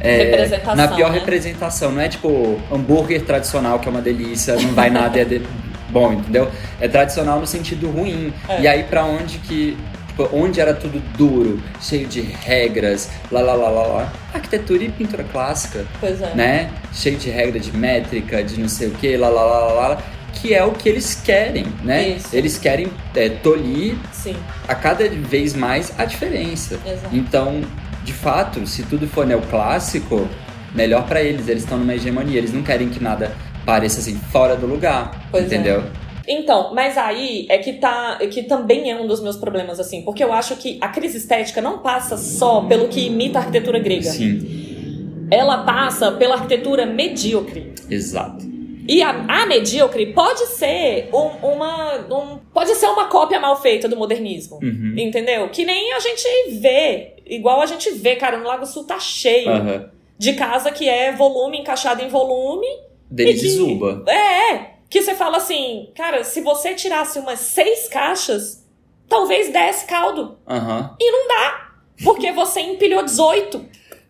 é, 0.00 0.24
Representação, 0.24 0.76
na 0.76 0.88
pior 0.88 1.10
né? 1.12 1.18
representação. 1.18 1.92
Não 1.92 2.00
é 2.02 2.08
tipo 2.08 2.60
hambúrguer 2.70 3.22
tradicional, 3.24 3.78
que 3.78 3.88
é 3.88 3.90
uma 3.90 4.02
delícia, 4.02 4.54
não 4.56 4.72
vai 4.74 4.90
nada, 4.90 5.18
é 5.20 5.24
de- 5.24 5.42
bom, 5.92 6.14
entendeu? 6.14 6.50
É 6.80 6.88
tradicional 6.88 7.38
no 7.38 7.46
sentido 7.46 7.88
ruim. 7.90 8.32
É. 8.48 8.62
E 8.62 8.68
aí 8.68 8.82
pra 8.84 9.04
onde 9.04 9.38
que. 9.38 9.76
Tipo, 10.08 10.28
onde 10.36 10.60
era 10.60 10.74
tudo 10.74 11.00
duro, 11.16 11.58
cheio 11.80 12.06
de 12.06 12.20
regras, 12.20 13.08
lá 13.30 13.40
lá 13.40 13.54
lá 13.54 13.70
lá 13.70 13.86
lá. 13.86 14.12
Arquitetura 14.34 14.84
e 14.84 14.90
pintura 14.90 15.24
clássica 15.24 15.86
Pois 15.98 16.20
é. 16.20 16.34
né? 16.34 16.70
Cheio 16.92 17.16
de 17.16 17.30
regra 17.30 17.58
de 17.58 17.74
métrica, 17.74 18.44
de 18.44 18.60
não 18.60 18.68
sei 18.68 18.88
o 18.88 18.90
que, 18.90 19.16
lá, 19.16 19.30
lá, 19.30 19.42
lá, 19.42 19.58
lá, 19.72 19.88
lá, 19.88 20.02
que 20.34 20.52
é 20.52 20.62
o 20.62 20.72
que 20.72 20.86
eles 20.86 21.14
querem, 21.24 21.64
né? 21.82 22.08
Isso. 22.10 22.28
Eles 22.36 22.58
querem 22.58 22.88
é, 23.14 23.30
tolir 23.30 23.96
Sim, 24.12 24.36
a 24.68 24.74
cada 24.74 25.08
vez 25.08 25.54
mais 25.54 25.90
a 25.98 26.04
diferença. 26.04 26.78
exato. 26.86 27.16
Então, 27.16 27.62
de 28.04 28.12
fato, 28.12 28.66
se 28.66 28.82
tudo 28.82 29.06
for 29.06 29.26
neoclássico, 29.26 30.28
melhor 30.74 31.06
pra 31.06 31.22
eles. 31.22 31.48
Eles 31.48 31.62
estão 31.62 31.78
numa 31.78 31.94
hegemonia. 31.94 32.36
Eles 32.36 32.52
não 32.52 32.62
querem 32.62 32.90
que 32.90 33.02
nada 33.02 33.32
pareça 33.64 34.00
assim 34.00 34.16
fora 34.30 34.56
do 34.56 34.66
lugar, 34.66 35.26
Pois 35.30 35.44
é. 35.44 35.46
entendeu? 35.46 35.82
Então, 36.26 36.72
mas 36.72 36.96
aí 36.96 37.46
é 37.48 37.58
que 37.58 37.72
tá, 37.74 38.18
é 38.20 38.26
que 38.28 38.44
também 38.44 38.90
é 38.90 38.96
um 38.96 39.06
dos 39.08 39.20
meus 39.20 39.36
problemas 39.36 39.80
assim, 39.80 40.02
porque 40.02 40.22
eu 40.22 40.32
acho 40.32 40.54
que 40.56 40.78
a 40.80 40.88
crise 40.88 41.18
estética 41.18 41.60
não 41.60 41.78
passa 41.80 42.16
só 42.16 42.60
pelo 42.62 42.86
que 42.88 43.06
imita 43.06 43.38
a 43.38 43.42
arquitetura 43.42 43.78
grega. 43.80 44.04
Sim, 44.10 45.26
Ela 45.30 45.64
passa 45.64 46.12
pela 46.12 46.34
arquitetura 46.34 46.86
medíocre. 46.86 47.72
exato. 47.90 48.52
E 48.86 49.00
a, 49.00 49.10
a 49.10 49.46
medíocre 49.46 50.12
pode 50.12 50.40
ser 50.46 51.08
um- 51.12 51.46
uma 51.54 51.94
um- 52.10 52.38
pode 52.52 52.74
ser 52.74 52.86
uma 52.86 53.06
cópia 53.06 53.38
mal 53.40 53.60
feita 53.60 53.88
do 53.88 53.96
modernismo. 53.96 54.58
Uhum. 54.62 54.94
Entendeu? 54.98 55.48
Que 55.50 55.64
nem 55.64 55.92
a 55.92 56.00
gente 56.00 56.24
vê, 56.60 57.14
igual 57.26 57.60
a 57.60 57.66
gente 57.66 57.90
vê, 57.92 58.16
cara, 58.16 58.38
no 58.38 58.44
Lago 58.46 58.66
Sul 58.66 58.84
tá 58.84 58.98
cheio 58.98 59.48
Aham. 59.50 59.88
de 60.18 60.32
casa 60.34 60.70
que 60.72 60.88
é 60.88 61.12
volume 61.12 61.58
encaixado 61.58 62.02
em 62.02 62.08
volume 62.08 62.66
Denise 63.14 63.38
E 63.38 63.42
que- 63.42 63.48
Zuba. 63.56 64.04
É, 64.10 64.70
que 64.88 65.02
você 65.02 65.14
fala 65.14 65.36
assim, 65.38 65.90
cara, 65.94 66.24
se 66.24 66.40
você 66.40 66.74
tirasse 66.74 67.18
umas 67.18 67.38
seis 67.40 67.88
caixas, 67.88 68.66
talvez 69.08 69.52
desse 69.52 69.86
caldo. 69.86 70.38
Aham. 70.48 70.96
E 71.00 71.10
não 71.10 71.28
dá. 71.28 71.72
Porque 72.04 72.32
você 72.32 72.60
empilhou 72.60 73.04
18. 73.04 73.64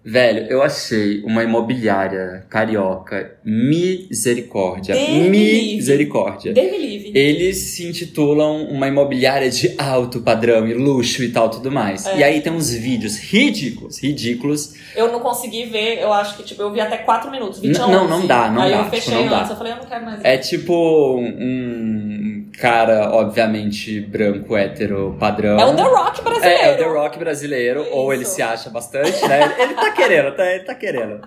Velho, 0.05 0.46
eu 0.50 0.62
achei 0.62 1.22
uma 1.22 1.44
imobiliária 1.44 2.44
carioca 2.50 3.36
misericórdia. 3.44 4.96
Misericórdia. 5.30 6.53
Livre. 6.53 7.12
Eles 7.14 7.57
se 7.59 7.86
intitulam 7.86 8.64
uma 8.64 8.88
imobiliária 8.88 9.48
de 9.50 9.74
alto 9.78 10.20
padrão 10.20 10.66
e 10.66 10.74
luxo 10.74 11.22
e 11.22 11.28
tal, 11.30 11.48
tudo 11.50 11.70
mais. 11.70 12.07
É. 12.07 12.18
E 12.18 12.24
aí 12.24 12.40
tem 12.40 12.53
uns 12.53 12.72
vídeos 12.74 13.16
ridículos, 13.18 14.03
ridículos. 14.03 14.74
Eu 14.96 15.11
não 15.12 15.20
consegui 15.20 15.66
ver, 15.66 16.00
eu 16.00 16.12
acho 16.12 16.36
que, 16.36 16.42
tipo, 16.42 16.61
eu 16.62 16.72
vi 16.72 16.80
até 16.80 16.96
4 16.98 17.30
minutos. 17.30 17.61
Vi 17.61 17.68
N- 17.68 17.74
tinha 17.74 17.86
não, 17.86 18.03
11. 18.05 18.11
não 18.11 18.26
dá, 18.26 18.50
não 18.50 18.62
Aí 18.62 18.70
dá, 18.72 18.76
eu 18.78 18.84
tipo, 18.84 18.96
fechei 18.96 19.14
não 19.14 19.28
dá. 19.28 19.38
antes, 19.40 19.50
eu 19.50 19.57
falei, 19.57 19.72
eu 19.72 19.76
não 19.76 19.84
quero 19.84 20.05
mais 20.05 20.20
ver. 20.22 20.28
É 20.28 20.36
tipo 20.38 21.16
um 21.18 22.46
cara, 22.59 23.11
obviamente, 23.14 24.00
branco, 24.00 24.57
hétero, 24.57 25.16
padrão. 25.18 25.59
É 25.59 25.64
o 25.64 25.74
The 25.76 25.82
Rock 25.82 26.22
brasileiro. 26.22 26.59
É, 26.62 26.68
é 26.68 26.74
o 26.74 26.76
The 26.76 26.84
Rock 26.84 27.18
brasileiro, 27.18 27.80
É 27.84 27.90
ou 27.94 28.12
ele 28.12 28.22
isso. 28.22 28.34
se 28.34 28.42
acha 28.42 28.68
bastante, 28.70 29.26
né? 29.26 29.53
Ele, 29.59 29.62
ele 29.62 29.91
tá 29.93 30.03
querendo, 30.03 30.34
tá, 30.34 30.55
ele 30.55 30.64
tá 30.64 30.74
querendo. 30.74 31.20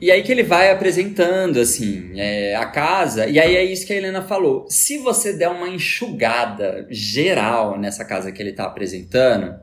E 0.00 0.12
aí 0.12 0.22
que 0.22 0.30
ele 0.30 0.44
vai 0.44 0.70
apresentando, 0.70 1.58
assim, 1.58 2.12
é, 2.16 2.54
a 2.54 2.66
casa, 2.66 3.26
e 3.26 3.38
aí 3.38 3.56
é 3.56 3.64
isso 3.64 3.84
que 3.84 3.92
a 3.92 3.96
Helena 3.96 4.22
falou. 4.22 4.64
Se 4.68 4.98
você 4.98 5.32
der 5.32 5.48
uma 5.48 5.68
enxugada 5.68 6.86
geral 6.88 7.76
nessa 7.78 8.04
casa 8.04 8.30
que 8.30 8.40
ele 8.40 8.52
tá 8.52 8.64
apresentando, 8.64 9.56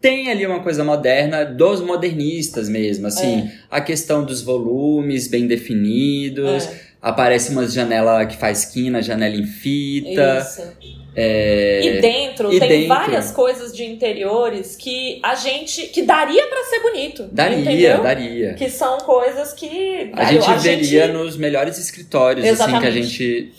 tem 0.00 0.30
ali 0.30 0.46
uma 0.46 0.62
coisa 0.62 0.84
moderna 0.84 1.44
dos 1.44 1.80
modernistas 1.80 2.68
mesmo, 2.68 3.06
assim, 3.06 3.50
a 3.70 3.80
questão 3.80 4.24
dos 4.24 4.42
volumes 4.42 5.28
bem 5.28 5.46
definidos, 5.46 6.66
É, 6.66 6.89
aparece 7.00 7.50
uma 7.52 7.66
janela 7.66 8.24
que 8.26 8.36
faz 8.36 8.64
quina, 8.64 9.00
janela 9.02 9.34
em 9.36 9.46
fita. 9.46 10.38
isso. 10.40 10.62
é, 11.16 11.80
E 11.84 12.00
dentro 12.00 12.52
e 12.52 12.60
tem 12.60 12.68
dentro? 12.68 12.88
várias 12.88 13.30
coisas 13.32 13.74
de 13.76 13.84
interiores 13.84 14.76
que 14.76 15.18
a 15.22 15.34
gente. 15.34 15.86
que 15.88 16.02
daria 16.02 16.46
pra 16.46 16.62
ser 16.64 16.80
bonito. 16.80 17.28
Daria, 17.32 17.58
entendeu? 17.58 18.02
daria. 18.02 18.54
Que 18.54 18.68
são 18.70 18.98
coisas 18.98 19.52
que. 19.52 20.10
A 20.14 20.24
gente 20.32 20.46
a 20.48 20.54
veria 20.56 21.06
gente- 21.06 21.12
nos 21.12 21.36
melhores 21.36 21.78
escritórios, 21.78 22.44
assim, 22.46 22.56
que 22.56 22.62
a 22.62 22.66
Exatamente. 22.68 23.02
gente. 23.08 23.52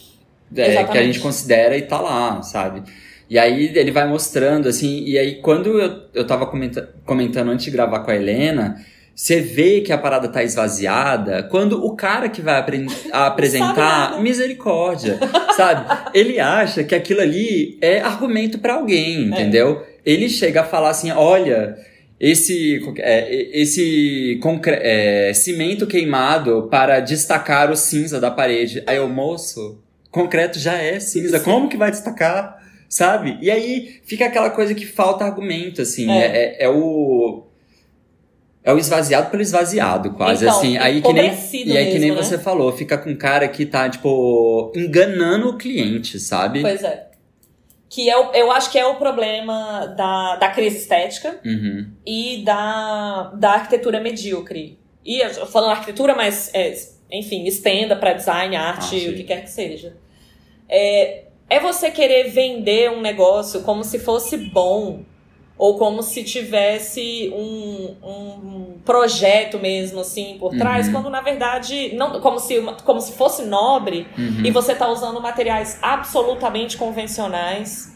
é, 0.51 0.55
que 0.55 0.61
a 0.61 0.67
Exatamente. 0.69 1.05
gente 1.07 1.19
considera 1.19 1.77
e 1.77 1.81
tá 1.81 1.99
lá, 1.99 2.41
sabe? 2.41 2.83
E 3.29 3.39
aí 3.39 3.71
ele 3.75 3.91
vai 3.91 4.05
mostrando, 4.07 4.67
assim, 4.67 5.03
e 5.05 5.17
aí 5.17 5.35
quando 5.35 5.79
eu, 5.79 6.01
eu 6.13 6.27
tava 6.27 6.45
comenta- 6.45 6.89
comentando 7.05 7.49
antes 7.49 7.63
de 7.63 7.71
gravar 7.71 7.99
com 8.01 8.11
a 8.11 8.15
Helena, 8.15 8.75
você 9.21 9.39
vê 9.39 9.81
que 9.81 9.93
a 9.93 9.99
parada 9.99 10.27
tá 10.27 10.41
esvaziada 10.43 11.43
quando 11.43 11.85
o 11.85 11.95
cara 11.95 12.27
que 12.27 12.41
vai 12.41 12.57
apre- 12.57 12.87
apresentar, 13.13 14.19
misericórdia, 14.19 15.19
sabe? 15.55 15.85
Ele 16.11 16.39
acha 16.39 16.83
que 16.83 16.95
aquilo 16.95 17.21
ali 17.21 17.77
é 17.81 17.99
argumento 18.01 18.57
pra 18.57 18.73
alguém, 18.73 19.25
entendeu? 19.27 19.85
Ele 20.03 20.27
chega 20.27 20.61
a 20.61 20.63
falar 20.63 20.89
assim, 20.89 21.11
olha, 21.11 21.77
esse, 22.19 22.81
é, 22.97 23.59
esse 23.61 24.39
é, 24.65 25.31
cimento 25.35 25.85
queimado 25.85 26.67
para 26.71 26.99
destacar 26.99 27.69
o 27.69 27.75
cinza 27.75 28.19
da 28.19 28.31
parede. 28.31 28.81
Aí 28.87 28.99
o 28.99 29.07
moço, 29.07 29.79
concreto 30.09 30.57
já 30.57 30.73
é 30.73 30.99
cinza, 30.99 31.39
como 31.39 31.69
que 31.69 31.77
vai 31.77 31.91
destacar? 31.91 32.59
Sabe? 32.89 33.37
E 33.39 33.51
aí 33.51 33.99
fica 34.03 34.25
aquela 34.25 34.49
coisa 34.49 34.73
que 34.73 34.85
falta 34.87 35.23
argumento, 35.23 35.79
assim. 35.83 36.09
É. 36.09 36.25
É, 36.25 36.25
é- 36.25 36.63
é 36.65 36.69
o. 36.69 37.45
É 38.63 38.71
o 38.71 38.77
esvaziado 38.77 39.29
pelo 39.31 39.41
esvaziado, 39.41 40.11
quase. 40.13 40.45
Então, 40.45 40.57
assim, 40.57 40.77
aí 40.77 41.01
que 41.01 41.11
nem, 41.13 41.31
e 41.65 41.77
aí 41.77 41.91
que 41.91 41.99
nem 41.99 42.11
né? 42.11 42.15
você 42.21 42.37
falou, 42.37 42.71
fica 42.71 42.95
com 42.97 43.09
um 43.09 43.15
cara 43.15 43.47
que 43.47 43.65
tá, 43.65 43.89
tipo, 43.89 44.71
enganando 44.75 45.49
o 45.49 45.57
cliente, 45.57 46.19
sabe? 46.19 46.61
Pois 46.61 46.83
é. 46.83 47.07
Que 47.89 48.09
é 48.09 48.15
o- 48.17 48.31
eu 48.33 48.51
acho 48.51 48.71
que 48.71 48.77
é 48.77 48.85
o 48.85 48.95
problema 48.95 49.87
da, 49.97 50.35
da 50.35 50.49
crise 50.49 50.77
estética 50.77 51.39
Uhum. 51.43 51.87
e 52.05 52.43
da, 52.45 53.31
da 53.35 53.51
arquitetura 53.53 53.99
medíocre. 53.99 54.77
E 55.03 55.19
falando 55.47 55.71
arquitetura, 55.71 56.13
mas, 56.15 56.51
é, 56.53 56.71
enfim, 57.11 57.45
estenda 57.45 57.95
para 57.95 58.13
design, 58.13 58.55
arte, 58.55 59.07
Ah, 59.07 59.09
o 59.09 59.13
que 59.15 59.23
quer 59.23 59.41
que 59.43 59.49
seja. 59.49 59.97
É, 60.69 61.23
é 61.49 61.59
você 61.59 61.89
querer 61.89 62.29
vender 62.29 62.91
um 62.91 63.01
negócio 63.01 63.61
como 63.63 63.83
se 63.83 63.97
fosse 63.99 64.37
bom. 64.37 65.03
Ou 65.61 65.77
como 65.77 66.01
se 66.01 66.23
tivesse 66.23 67.31
um, 67.35 67.95
um 68.03 68.79
projeto 68.83 69.59
mesmo, 69.59 69.99
assim, 69.99 70.35
por 70.39 70.57
trás, 70.57 70.87
Uhum. 70.87 70.93
quando 70.93 71.09
na 71.11 71.21
verdade, 71.21 71.93
não, 71.93 72.19
como, 72.19 72.39
se, 72.39 72.59
como 72.83 72.99
se 72.99 73.11
fosse 73.11 73.43
nobre, 73.45 74.07
Uhum. 74.17 74.43
e 74.43 74.49
você 74.49 74.73
tá 74.73 74.89
usando 74.89 75.21
materiais 75.21 75.77
absolutamente 75.79 76.77
convencionais. 76.77 77.95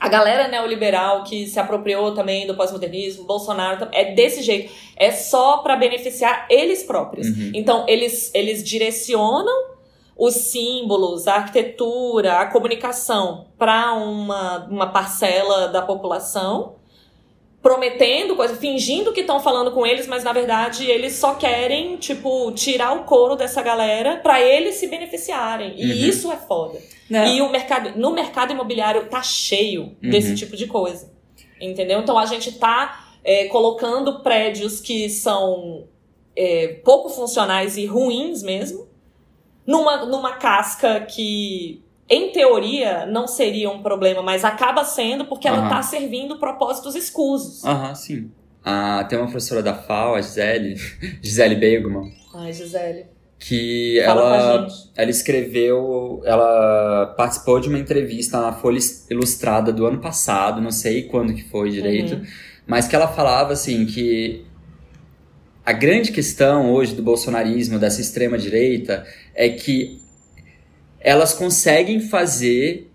A 0.00 0.08
galera 0.08 0.48
neoliberal 0.48 1.24
que 1.24 1.46
se 1.46 1.60
apropriou 1.60 2.14
também 2.14 2.46
do 2.46 2.54
pós-modernismo, 2.54 3.24
Bolsonaro, 3.24 3.86
é 3.92 4.14
desse 4.14 4.40
jeito. 4.42 4.72
É 4.96 5.10
só 5.10 5.58
para 5.58 5.76
beneficiar 5.76 6.46
eles 6.48 6.82
próprios. 6.84 7.26
Uhum. 7.28 7.52
Então, 7.54 7.84
eles, 7.86 8.30
eles 8.34 8.64
direcionam 8.64 9.74
os 10.16 10.32
símbolos, 10.34 11.28
a 11.28 11.34
arquitetura, 11.34 12.38
a 12.38 12.46
comunicação 12.46 13.46
para 13.58 13.92
uma, 13.92 14.66
uma 14.70 14.86
parcela 14.86 15.68
da 15.68 15.82
população, 15.82 16.76
prometendo 17.64 18.36
coisa, 18.36 18.54
fingindo 18.54 19.10
que 19.10 19.22
estão 19.22 19.40
falando 19.40 19.72
com 19.72 19.86
eles, 19.86 20.06
mas 20.06 20.22
na 20.22 20.34
verdade 20.34 20.84
eles 20.84 21.14
só 21.14 21.34
querem, 21.34 21.96
tipo, 21.96 22.52
tirar 22.52 22.92
o 22.94 23.04
couro 23.04 23.36
dessa 23.36 23.62
galera 23.62 24.16
para 24.22 24.38
eles 24.38 24.74
se 24.74 24.86
beneficiarem. 24.86 25.72
E 25.74 25.84
Uhum. 25.86 26.08
isso 26.10 26.30
é 26.30 26.36
foda. 26.36 26.78
Não. 27.08 27.26
E 27.26 27.40
o 27.40 27.50
mercado, 27.50 27.98
no 27.98 28.12
mercado 28.12 28.52
imobiliário 28.52 29.06
tá 29.08 29.22
cheio 29.22 29.96
Uhum. 30.02 30.10
desse 30.10 30.34
tipo 30.34 30.54
de 30.58 30.66
coisa. 30.66 31.10
Entendeu? 31.58 32.00
Então 32.00 32.18
a 32.18 32.26
gente 32.26 32.52
tá 32.52 33.00
é, 33.24 33.46
colocando 33.46 34.20
prédios 34.20 34.78
que 34.82 35.08
são 35.08 35.84
é, 36.36 36.80
pouco 36.84 37.08
funcionais 37.08 37.78
e 37.78 37.86
ruins 37.86 38.42
mesmo, 38.42 38.86
numa, 39.66 40.04
numa 40.04 40.32
casca 40.32 41.00
que, 41.00 41.82
em 42.08 42.30
teoria, 42.32 43.06
não 43.06 43.26
seria 43.26 43.70
um 43.70 43.82
problema, 43.82 44.22
mas 44.22 44.44
acaba 44.44 44.84
sendo 44.84 45.24
porque 45.24 45.48
ela 45.48 45.58
Aham. 45.58 45.68
tá 45.68 45.82
servindo 45.82 46.38
propósitos 46.38 46.94
escusos. 46.94 47.64
Aham, 47.64 47.94
sim. 47.94 48.30
Ah, 48.64 49.04
tem 49.08 49.18
uma 49.18 49.26
professora 49.26 49.62
da 49.62 49.74
FAO, 49.74 50.14
a 50.14 50.20
Gisele, 50.22 50.76
Gisele 51.22 51.54
Bergman, 51.56 52.12
Ai, 52.34 52.52
Gisele. 52.52 53.06
que 53.38 54.00
Fala 54.04 54.36
ela, 54.36 54.68
ela 54.96 55.10
escreveu, 55.10 56.22
ela 56.24 57.14
participou 57.16 57.60
de 57.60 57.68
uma 57.68 57.78
entrevista 57.78 58.40
na 58.40 58.52
Folha 58.52 58.78
Ilustrada 59.10 59.72
do 59.72 59.84
ano 59.86 59.98
passado, 60.00 60.60
não 60.62 60.70
sei 60.70 61.02
quando 61.04 61.34
que 61.34 61.44
foi 61.44 61.70
direito, 61.70 62.14
Uhum. 62.14 62.24
mas 62.66 62.88
que 62.88 62.96
ela 62.96 63.08
falava 63.08 63.52
assim 63.52 63.84
que 63.86 64.44
a 65.64 65.72
grande 65.72 66.12
questão 66.12 66.72
hoje 66.72 66.94
do 66.94 67.02
bolsonarismo, 67.02 67.78
dessa 67.78 68.00
extrema 68.00 68.36
direita, 68.38 69.06
é 69.34 69.48
que 69.48 70.02
elas 71.04 71.34
conseguem 71.34 72.00
fazer 72.00 72.90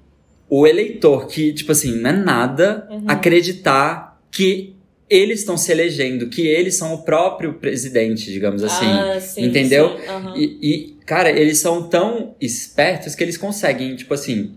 o 0.49 0.65
eleitor 0.65 1.27
que, 1.27 1.53
tipo 1.53 1.71
assim, 1.71 1.95
não 1.95 2.09
é 2.09 2.13
nada 2.13 2.87
Uhum. 2.89 3.03
acreditar 3.07 4.19
que 4.31 4.75
eles 5.07 5.39
estão 5.39 5.55
se 5.57 5.71
elegendo, 5.71 6.27
que 6.27 6.45
eles 6.47 6.75
são 6.75 6.93
o 6.93 7.03
próprio 7.03 7.53
presidente, 7.53 8.31
digamos 8.31 8.63
assim. 8.63 8.85
Ah, 8.85 9.19
sim, 9.19 9.45
entendeu? 9.45 9.97
sim, 9.97 10.07
aham. 10.07 10.33
E, 10.35 10.43
e, 10.61 10.95
cara, 11.05 11.29
eles 11.31 11.59
são 11.59 11.87
tão 11.87 12.35
espertos 12.41 13.15
que 13.15 13.23
eles 13.23 13.37
conseguem, 13.37 13.95
tipo 13.95 14.13
assim, 14.13 14.55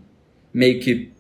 meio 0.52 0.80
que. 0.80 1.10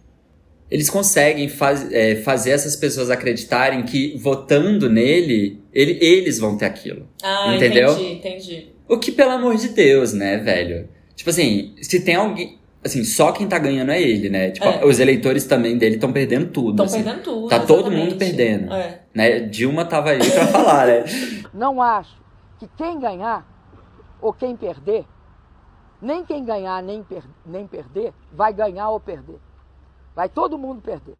Eles 0.70 0.88
conseguem 0.88 1.48
faz, 1.48 1.92
é, 1.92 2.16
fazer 2.16 2.50
essas 2.52 2.74
pessoas 2.76 3.10
acreditarem 3.10 3.82
que 3.82 4.16
votando 4.16 4.88
nele, 4.88 5.58
ele, 5.72 5.98
eles 6.00 6.38
vão 6.38 6.56
ter 6.56 6.64
aquilo. 6.64 7.06
Ah, 7.22 7.54
entendeu? 7.54 7.92
entendi, 7.92 8.12
entendi. 8.12 8.66
O 8.88 8.98
que, 8.98 9.12
pelo 9.12 9.32
amor 9.32 9.56
de 9.56 9.68
Deus, 9.68 10.14
né, 10.14 10.38
velho? 10.38 10.88
Tipo 11.16 11.30
assim, 11.30 11.74
se 11.82 12.00
tem 12.04 12.14
alguém. 12.16 12.58
Assim, 12.84 13.04
só 13.04 13.30
quem 13.30 13.46
tá 13.46 13.58
ganhando 13.60 13.92
é 13.92 14.02
ele, 14.02 14.28
né? 14.28 14.50
Tipo, 14.50 14.66
É. 14.66 14.84
os 14.84 14.98
eleitores 14.98 15.44
também 15.44 15.78
dele 15.78 15.94
estão 15.94 16.12
perdendo 16.12 16.50
tudo. 16.50 16.70
Estão 16.70 16.86
assim, 16.86 17.02
perdendo 17.04 17.22
tudo. 17.22 17.48
Tá 17.48 17.60
todo 17.60 17.80
exatamente. 17.82 18.04
mundo 18.04 18.16
perdendo. 18.18 18.72
É. 18.74 19.02
né? 19.14 19.40
Dilma 19.40 19.84
tava 19.84 20.10
aí 20.10 20.18
pra 20.18 20.46
falar, 20.48 20.86
né? 20.88 21.04
Não 21.54 21.80
acho 21.80 22.16
que 22.58 22.66
quem 22.76 22.98
ganhar 22.98 23.46
ou 24.20 24.32
quem 24.32 24.56
perder, 24.56 25.04
nem 26.00 26.24
quem 26.24 26.44
ganhar 26.44 26.82
nem, 26.82 27.02
per- 27.04 27.22
nem 27.46 27.66
perder, 27.68 28.12
vai 28.32 28.52
ganhar 28.52 28.88
ou 28.90 28.98
perder. 28.98 29.38
Vai 30.16 30.28
todo 30.28 30.58
mundo 30.58 30.82
perder. 30.82 31.14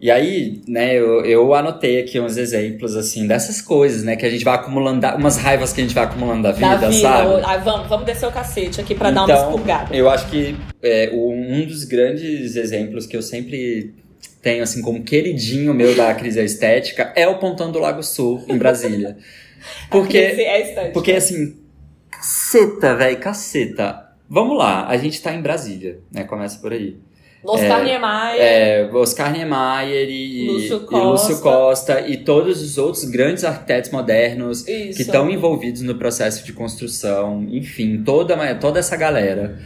E 0.00 0.10
aí, 0.10 0.62
né, 0.66 0.94
eu, 0.94 1.24
eu 1.26 1.52
anotei 1.54 2.00
aqui 2.00 2.18
uns 2.18 2.38
exemplos, 2.38 2.96
assim, 2.96 3.26
dessas 3.26 3.60
coisas, 3.60 4.02
né, 4.02 4.16
que 4.16 4.24
a 4.24 4.30
gente 4.30 4.42
vai 4.42 4.54
acumulando, 4.54 5.06
umas 5.18 5.36
raivas 5.36 5.74
que 5.74 5.80
a 5.82 5.84
gente 5.84 5.94
vai 5.94 6.04
acumulando 6.04 6.44
da 6.44 6.52
vida, 6.52 6.68
Da 6.78 6.88
vida. 6.88 6.92
sabe? 7.02 7.42
Ah, 7.44 7.58
vamos, 7.58 7.86
vamos 7.86 8.06
descer 8.06 8.26
o 8.26 8.32
cacete 8.32 8.80
aqui 8.80 8.94
pra 8.94 9.10
dar 9.10 9.24
uma 9.24 9.32
Então, 9.34 9.50
expurgada. 9.50 9.94
Eu 9.94 10.08
acho 10.08 10.26
que 10.30 10.56
é, 10.82 11.10
um 11.12 11.66
dos 11.66 11.84
grandes 11.84 12.56
exemplos 12.56 13.06
que 13.06 13.14
eu 13.14 13.20
sempre 13.20 13.92
tenho, 14.40 14.62
assim, 14.62 14.80
como 14.80 15.02
queridinho 15.02 15.74
meu 15.74 15.94
da 15.94 16.14
crise 16.14 16.42
estética 16.42 17.12
é 17.14 17.28
o 17.28 17.38
Pontão 17.38 17.70
do 17.70 17.78
Lago 17.78 18.02
Sul, 18.02 18.42
em 18.48 18.56
Brasília. 18.56 19.18
Porque, 19.90 20.16
É 20.16 20.88
porque 20.94 21.12
assim, 21.12 21.56
caceta, 22.10 22.94
velho, 22.96 23.18
caceta. 23.18 24.06
Vamos 24.26 24.56
lá, 24.56 24.86
a 24.86 24.96
gente 24.96 25.20
tá 25.20 25.34
em 25.34 25.42
Brasília, 25.42 25.98
né? 26.10 26.24
Começa 26.24 26.58
por 26.58 26.72
aí. 26.72 26.96
Oscar 27.42 27.82
Niemeyer. 27.82 28.40
É, 28.40 28.90
Oscar 28.92 29.32
Niemeyer 29.32 30.08
e 30.08 30.46
Lúcio 30.46 30.76
e 30.76 30.80
Costa. 30.80 31.04
Lúcio 31.04 31.40
Costa 31.40 32.00
e 32.06 32.16
todos 32.18 32.62
os 32.62 32.76
outros 32.78 33.04
grandes 33.04 33.44
arquitetos 33.44 33.90
modernos 33.90 34.66
Isso. 34.68 34.96
que 34.96 35.02
estão 35.02 35.30
envolvidos 35.30 35.82
no 35.82 35.94
processo 35.94 36.44
de 36.44 36.52
construção, 36.52 37.46
enfim, 37.50 38.02
toda, 38.04 38.54
toda 38.56 38.78
essa 38.78 38.96
galera. 38.96 39.58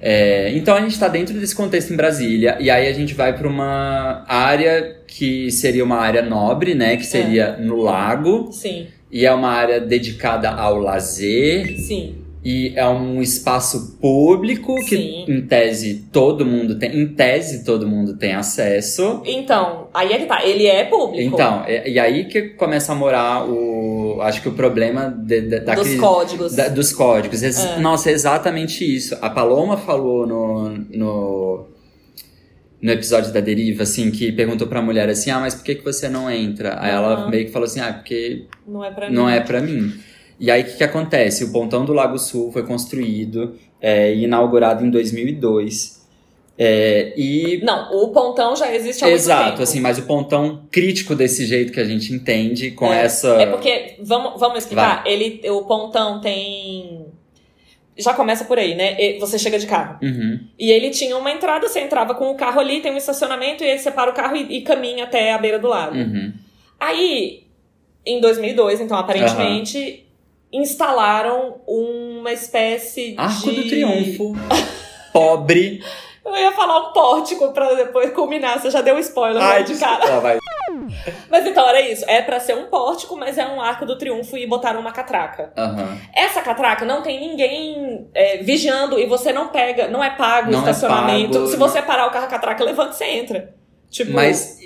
É, 0.00 0.52
então 0.52 0.76
a 0.76 0.80
gente 0.80 0.92
está 0.92 1.08
dentro 1.08 1.34
desse 1.38 1.56
contexto 1.56 1.92
em 1.92 1.96
Brasília 1.96 2.56
e 2.60 2.70
aí 2.70 2.86
a 2.86 2.92
gente 2.92 3.14
vai 3.14 3.36
para 3.36 3.48
uma 3.48 4.24
área 4.28 4.96
que 5.08 5.50
seria 5.50 5.84
uma 5.84 5.96
área 5.96 6.22
nobre, 6.22 6.74
né? 6.74 6.96
Que 6.96 7.04
seria 7.04 7.56
no 7.56 7.76
lago 7.76 8.52
Sim, 8.52 8.86
e 9.10 9.26
é 9.26 9.32
uma 9.32 9.48
área 9.48 9.80
dedicada 9.80 10.50
ao 10.50 10.78
lazer 10.78 11.76
sim. 11.78 12.16
E 12.50 12.72
é 12.76 12.88
um 12.88 13.20
espaço 13.20 13.98
público 14.00 14.74
que 14.86 14.96
Sim. 14.96 15.24
em 15.28 15.40
tese 15.42 16.06
todo 16.10 16.46
mundo 16.46 16.78
tem, 16.78 16.98
em 16.98 17.06
tese 17.08 17.64
todo 17.64 17.86
mundo 17.86 18.16
tem 18.16 18.32
acesso. 18.32 19.20
Então, 19.26 19.88
aí 19.92 20.12
é 20.12 20.18
que 20.18 20.26
tá. 20.26 20.44
Ele 20.46 20.66
é 20.66 20.84
público. 20.84 21.20
Então, 21.34 21.64
e, 21.68 21.90
e 21.92 21.98
aí 21.98 22.24
que 22.24 22.40
começa 22.50 22.92
a 22.92 22.94
morar 22.94 23.44
o. 23.48 24.18
Acho 24.22 24.40
que 24.42 24.48
o 24.48 24.52
problema 24.54 25.08
de- 25.10 25.42
de- 25.42 25.60
da 25.60 25.74
dos 25.74 25.84
crise. 25.84 25.98
códigos. 26.00 26.54
da- 26.56 26.68
dos 26.68 26.92
códigos. 26.92 27.42
Ex- 27.42 27.64
É. 27.64 27.78
Nossa, 27.80 28.10
é 28.10 28.12
exatamente 28.14 28.82
isso. 28.84 29.16
A 29.20 29.28
Paloma 29.30 29.76
falou 29.76 30.26
no, 30.26 30.68
no, 30.90 31.66
no 32.80 32.90
episódio 32.92 33.32
da 33.32 33.40
Deriva, 33.40 33.82
assim, 33.82 34.10
que 34.10 34.32
perguntou 34.32 34.66
pra 34.66 34.80
mulher 34.80 35.08
assim: 35.08 35.30
ah, 35.30 35.40
mas 35.40 35.54
por 35.54 35.64
que, 35.64 35.74
que 35.74 35.84
você 35.84 36.08
não 36.08 36.30
entra? 36.30 36.78
Aí 36.80 36.90
ela 36.90 37.14
Aham. 37.14 37.30
meio 37.30 37.46
que 37.46 37.52
falou 37.52 37.66
assim: 37.66 37.80
ah, 37.80 37.92
porque 37.92 38.46
Não 38.66 38.84
é 38.84 38.90
pra 38.90 39.08
mim. 39.10 39.14
não 39.14 39.28
é 39.28 39.40
pra 39.40 39.60
mim. 39.60 39.92
E 40.40 40.50
aí 40.50 40.62
o 40.62 40.64
que, 40.66 40.72
que 40.76 40.84
acontece? 40.84 41.44
O 41.44 41.52
pontão 41.52 41.84
do 41.84 41.92
Lago 41.92 42.18
Sul 42.18 42.52
foi 42.52 42.64
construído 42.64 43.56
é, 43.80 44.14
e 44.14 44.24
inaugurado 44.24 44.84
em 44.84 44.90
2002. 44.90 45.98
É, 46.60 47.12
e 47.16 47.60
Não, 47.62 47.92
o 48.02 48.08
pontão 48.08 48.56
já 48.56 48.74
existe 48.74 49.04
há 49.04 49.06
muito 49.06 49.20
Exato, 49.20 49.50
tempo. 49.50 49.62
assim, 49.62 49.80
mas 49.80 49.96
o 49.98 50.02
pontão 50.02 50.62
crítico 50.72 51.14
desse 51.14 51.46
jeito 51.46 51.72
que 51.72 51.78
a 51.78 51.84
gente 51.84 52.12
entende, 52.12 52.72
com 52.72 52.92
É, 52.92 53.04
essa. 53.04 53.28
É 53.40 53.46
porque, 53.46 53.94
vamos, 54.00 54.40
vamos 54.40 54.58
explicar, 54.58 55.04
ele, 55.06 55.40
o 55.50 55.62
pontão 55.62 56.20
tem... 56.20 57.06
Já 57.96 58.12
começa 58.14 58.44
por 58.44 58.58
aí, 58.58 58.76
né? 58.76 58.96
Você 59.18 59.38
chega 59.40 59.58
de 59.58 59.66
carro. 59.66 59.98
Uhum, 60.02 60.38
E 60.56 60.70
ele 60.70 60.90
tinha 60.90 61.16
uma 61.16 61.32
entrada, 61.32 61.68
você 61.68 61.80
entrava 61.80 62.14
com 62.14 62.30
o 62.30 62.36
carro 62.36 62.60
ali, 62.60 62.80
tem 62.80 62.92
um 62.92 62.96
estacionamento, 62.96 63.64
e 63.64 63.70
aí 63.70 63.78
você 63.78 63.90
para 63.90 64.10
o 64.10 64.14
carro 64.14 64.36
e, 64.36 64.58
e 64.58 64.62
caminha 64.62 65.02
até 65.04 65.32
a 65.32 65.38
beira 65.38 65.58
do 65.58 65.66
lago. 65.68 65.96
uhum. 65.96 66.32
Aí, 66.78 67.42
em 68.06 68.20
2002, 68.20 68.80
então, 68.80 68.96
aparentemente, 68.96 70.06
instalaram 70.52 71.60
uma 71.66 72.32
espécie 72.32 73.14
Arco 73.16 73.50
de... 73.50 73.62
do 73.62 73.68
Triunfo. 73.68 74.32
Pobre. 75.12 75.82
Eu 76.24 76.36
ia 76.36 76.52
falar 76.52 76.88
um 76.88 76.92
pórtico 76.92 77.52
pra 77.52 77.72
depois 77.74 78.12
culminar, 78.12 78.60
você 78.60 78.70
já 78.70 78.82
deu 78.82 78.96
um 78.96 78.98
spoiler 78.98 79.42
Ai, 79.42 79.64
de 79.64 79.74
cara. 79.76 79.96
desculpa, 79.96 80.20
vai. 80.20 80.38
Mas 81.30 81.46
então, 81.46 81.66
era 81.68 81.80
isso. 81.80 82.04
É 82.06 82.20
pra 82.22 82.38
ser 82.40 82.54
um 82.56 82.66
pórtico, 82.66 83.16
mas 83.16 83.38
é 83.38 83.46
um 83.46 83.60
arco 83.60 83.84
do 83.86 83.96
triunfo 83.96 84.36
e 84.36 84.46
botaram 84.46 84.80
uma 84.80 84.92
catraca. 84.92 85.52
Aham. 85.56 85.98
Essa 86.14 86.40
catraca 86.42 86.84
não 86.84 87.02
tem 87.02 87.18
ninguém 87.20 88.08
é, 88.14 88.38
vigiando 88.38 88.98
e 88.98 89.06
você 89.06 89.32
não 89.32 89.48
pega, 89.48 89.88
não 89.88 90.02
é 90.02 90.10
pago 90.10 90.48
o 90.48 90.52
Não 90.52 90.58
é 90.58 90.70
estacionamento. 90.70 91.32
pago, 91.34 91.46
Se 91.46 91.56
você 91.56 91.82
parar 91.82 92.06
o 92.06 92.10
carro 92.10 92.28
catraca, 92.28 92.64
levanta 92.64 92.92
e 92.92 92.94
você 92.96 93.04
entra. 93.04 93.54
Tipo, 93.90 94.12
Mas 94.12 94.58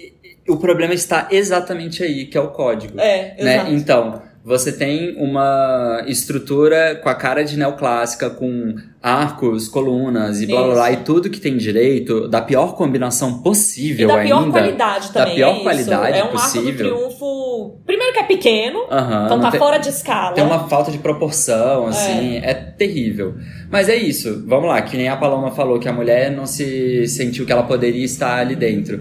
o 0.48 0.56
problema 0.56 0.94
está 0.94 1.28
exatamente 1.30 2.02
aí, 2.02 2.26
que 2.26 2.36
é 2.36 2.40
o 2.40 2.50
código. 2.50 3.00
É, 3.00 3.34
né? 3.38 3.54
exato. 3.56 3.70
Então, 3.72 4.22
você 4.44 4.72
tem 4.72 5.14
uma 5.18 6.02
estrutura 6.06 6.96
com 7.02 7.08
a 7.08 7.14
cara 7.14 7.44
de 7.44 7.56
neoclássica, 7.56 8.28
com 8.30 8.74
arcos, 9.00 9.68
colunas 9.68 10.40
e 10.40 10.46
blá 10.46 10.62
blá 10.64 10.74
blá, 10.74 10.92
e 10.92 10.96
tudo 10.98 11.28
que 11.30 11.40
tem 11.40 11.56
direito, 11.56 12.28
da 12.28 12.40
pior 12.40 12.74
combinação 12.76 13.40
possível 13.42 14.08
da 14.08 14.18
pior 14.22 14.38
ainda. 14.40 14.50
qualidade 14.52 15.12
Da 15.12 15.20
também. 15.20 15.34
pior 15.36 15.48
é 15.48 15.52
isso. 15.54 15.62
qualidade 15.62 16.18
É 16.18 16.20
um 16.22 16.26
arco 16.26 16.32
possível. 16.32 16.72
do 16.72 16.76
triunfo. 16.98 17.78
Primeiro 17.86 18.12
que 18.12 18.18
é 18.20 18.22
pequeno, 18.24 18.84
Aham, 18.90 19.24
então 19.26 19.40
tá 19.40 19.50
tem- 19.50 19.60
fora 19.60 19.78
de 19.78 19.88
escala. 19.88 20.34
Tem 20.34 20.44
uma 20.44 20.68
falta 20.68 20.90
de 20.90 20.98
proporção, 20.98 21.86
assim, 21.86 22.36
é. 22.42 22.54
terrível. 22.54 23.34
Mas 23.70 23.88
é 23.88 23.96
isso, 23.96 24.44
vamos 24.46 24.68
lá, 24.68 24.80
que 24.82 24.96
nem 24.96 25.08
a 25.08 25.16
Paloma 25.16 25.50
falou, 25.50 25.78
que 25.78 25.88
a 25.88 25.92
mulher 25.92 26.30
não 26.30 26.46
se 26.46 27.06
sentiu 27.08 27.44
que 27.46 27.52
ela 27.52 27.62
poderia 27.62 28.04
estar 28.04 28.38
ali 28.38 28.54
dentro. 28.54 29.00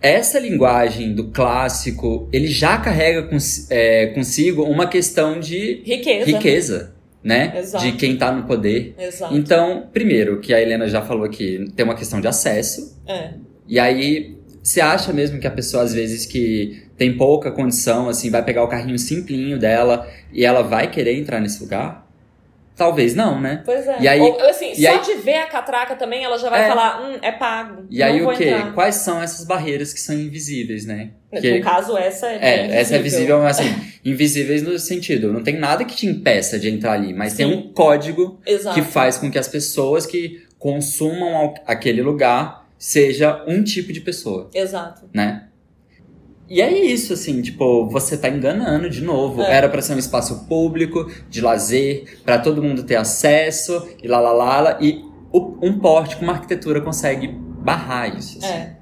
Essa 0.00 0.38
linguagem 0.38 1.12
do 1.14 1.28
clássico, 1.28 2.28
ele 2.32 2.46
já 2.46 2.78
carrega 2.78 3.24
cons- 3.24 3.66
é, 3.70 4.06
consigo 4.08 4.62
uma 4.62 4.86
questão 4.86 5.40
de 5.40 5.82
Riqueza. 5.84 6.24
riqueza, 6.26 6.94
né? 7.22 7.52
Exato. 7.58 7.84
De 7.84 7.92
quem 7.92 8.16
tá 8.16 8.30
no 8.30 8.44
poder. 8.44 8.94
Exato. 8.98 9.36
Então, 9.36 9.88
primeiro, 9.92 10.38
que 10.40 10.54
a 10.54 10.60
Helena 10.60 10.88
já 10.88 11.02
falou 11.02 11.24
aqui, 11.24 11.68
tem 11.74 11.84
uma 11.84 11.96
questão 11.96 12.20
de 12.20 12.28
acesso. 12.28 12.96
É. 13.06 13.30
E 13.66 13.78
aí, 13.78 14.36
você 14.62 14.80
acha 14.80 15.12
mesmo 15.12 15.40
que 15.40 15.46
a 15.46 15.50
pessoa, 15.50 15.82
às 15.82 15.92
vezes, 15.92 16.26
que 16.26 16.84
tem 16.96 17.16
pouca 17.16 17.50
condição, 17.50 18.08
assim, 18.08 18.30
vai 18.30 18.44
pegar 18.44 18.62
o 18.62 18.68
carrinho 18.68 18.98
simplinho 18.98 19.58
dela 19.58 20.08
e 20.32 20.44
ela 20.44 20.62
vai 20.62 20.90
querer 20.90 21.16
entrar 21.18 21.40
nesse 21.40 21.60
lugar? 21.62 22.07
Talvez 22.78 23.12
não, 23.14 23.40
né? 23.40 23.60
Pois 23.64 23.86
é. 23.88 23.96
E 24.00 24.06
aí- 24.06 24.20
Ou, 24.20 24.40
assim, 24.48 24.70
e 24.70 24.82
só 24.82 24.90
aí- 24.92 25.00
de 25.04 25.14
ver 25.14 25.34
a 25.38 25.46
catraca 25.46 25.96
também, 25.96 26.22
ela 26.22 26.38
já 26.38 26.48
vai 26.48 26.64
É. 26.64 26.68
falar, 26.68 27.02
hum, 27.02 27.18
é 27.20 27.32
pago. 27.32 27.84
E 27.90 28.00
aí 28.02 28.22
o 28.22 28.30
quê? 28.36 28.44
entrar. 28.44 28.72
Quais 28.72 28.94
são 28.94 29.20
essas 29.20 29.44
barreiras 29.44 29.92
que 29.92 29.98
são 30.00 30.14
invisíveis, 30.14 30.86
né? 30.86 31.10
Que- 31.40 31.58
No 31.58 31.64
caso, 31.64 31.96
essa 31.98 32.28
é 32.28 32.38
É, 32.40 32.80
essa 32.80 32.94
é 32.94 32.98
visível, 33.00 33.40
mas 33.40 33.58
assim, 33.58 33.74
invisíveis 34.04 34.62
no 34.62 34.78
sentido, 34.78 35.32
não 35.32 35.42
tem 35.42 35.56
nada 35.58 35.84
que 35.84 35.96
te 35.96 36.06
impeça 36.06 36.56
de 36.58 36.70
entrar 36.70 36.92
ali, 36.92 37.12
mas 37.12 37.34
tem 37.34 37.50
Sim. 37.50 37.54
um 37.56 37.72
código 37.72 38.40
Exato. 38.46 38.74
que 38.80 38.86
faz 38.86 39.18
com 39.18 39.28
que 39.28 39.38
as 39.38 39.48
pessoas 39.48 40.06
que 40.06 40.40
consumam 40.56 41.52
aquele 41.66 42.00
lugar 42.00 42.64
seja 42.78 43.44
um 43.48 43.62
tipo 43.64 43.92
de 43.92 44.00
pessoa. 44.00 44.48
Exato. 44.54 45.08
né? 45.12 45.47
E 46.48 46.62
é 46.62 46.72
isso, 46.72 47.12
assim, 47.12 47.42
tipo, 47.42 47.86
você 47.88 48.16
tá 48.16 48.28
enganando 48.28 48.88
de 48.88 49.02
novo. 49.02 49.42
É. 49.42 49.52
Era 49.54 49.68
pra 49.68 49.82
ser 49.82 49.94
um 49.94 49.98
espaço 49.98 50.46
público, 50.48 51.10
de 51.28 51.40
lazer, 51.40 52.18
pra 52.24 52.38
todo 52.38 52.62
mundo 52.62 52.82
ter 52.84 52.96
acesso, 52.96 53.86
e 54.02 54.08
lá 54.08 54.18
lá 54.18 54.32
lá, 54.32 54.60
lá 54.60 54.78
e 54.80 55.02
o- 55.32 55.58
um 55.62 55.78
pórtico, 55.78 56.22
uma 56.24 56.32
arquitetura 56.32 56.80
consegue 56.80 57.28
barrar 57.28 58.16
isso. 58.16 58.38
assim. 58.38 58.46
É. 58.46 58.78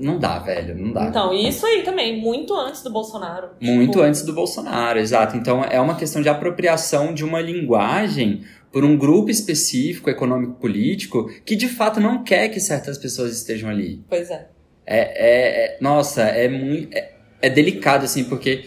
Não 0.00 0.18
dá, 0.18 0.40
velho, 0.40 0.76
não 0.76 0.92
dá. 0.92 1.06
Então, 1.06 1.32
e 1.32 1.46
isso 1.48 1.64
aí 1.64 1.82
também, 1.82 2.20
muito 2.20 2.52
antes 2.56 2.82
do 2.82 2.90
Bolsonaro. 2.90 3.50
Muito 3.60 3.92
Tipo, 3.92 4.02
antes 4.02 4.22
do 4.22 4.32
Bolsonaro, 4.32 4.98
exato. 4.98 5.36
Então 5.36 5.62
é 5.62 5.80
uma 5.80 5.94
questão 5.94 6.20
de 6.20 6.28
apropriação 6.28 7.14
de 7.14 7.24
uma 7.24 7.40
linguagem 7.40 8.40
por 8.72 8.84
um 8.84 8.96
grupo 8.98 9.30
específico, 9.30 10.10
econômico-político, 10.10 11.30
que 11.44 11.54
de 11.54 11.68
fato 11.68 12.00
não 12.00 12.24
quer 12.24 12.48
que 12.48 12.58
certas 12.58 12.98
pessoas 12.98 13.36
estejam 13.36 13.70
ali. 13.70 14.02
Pois 14.08 14.30
é. 14.30 14.48
É, 14.86 14.98
é- 14.98 15.64
é- 15.64 15.76
nossa, 15.80 16.22
é 16.22 16.48
muito. 16.48 16.94
É, 16.96 17.12
é 17.42 17.50
delicado, 17.50 18.04
assim, 18.04 18.24
porque. 18.24 18.64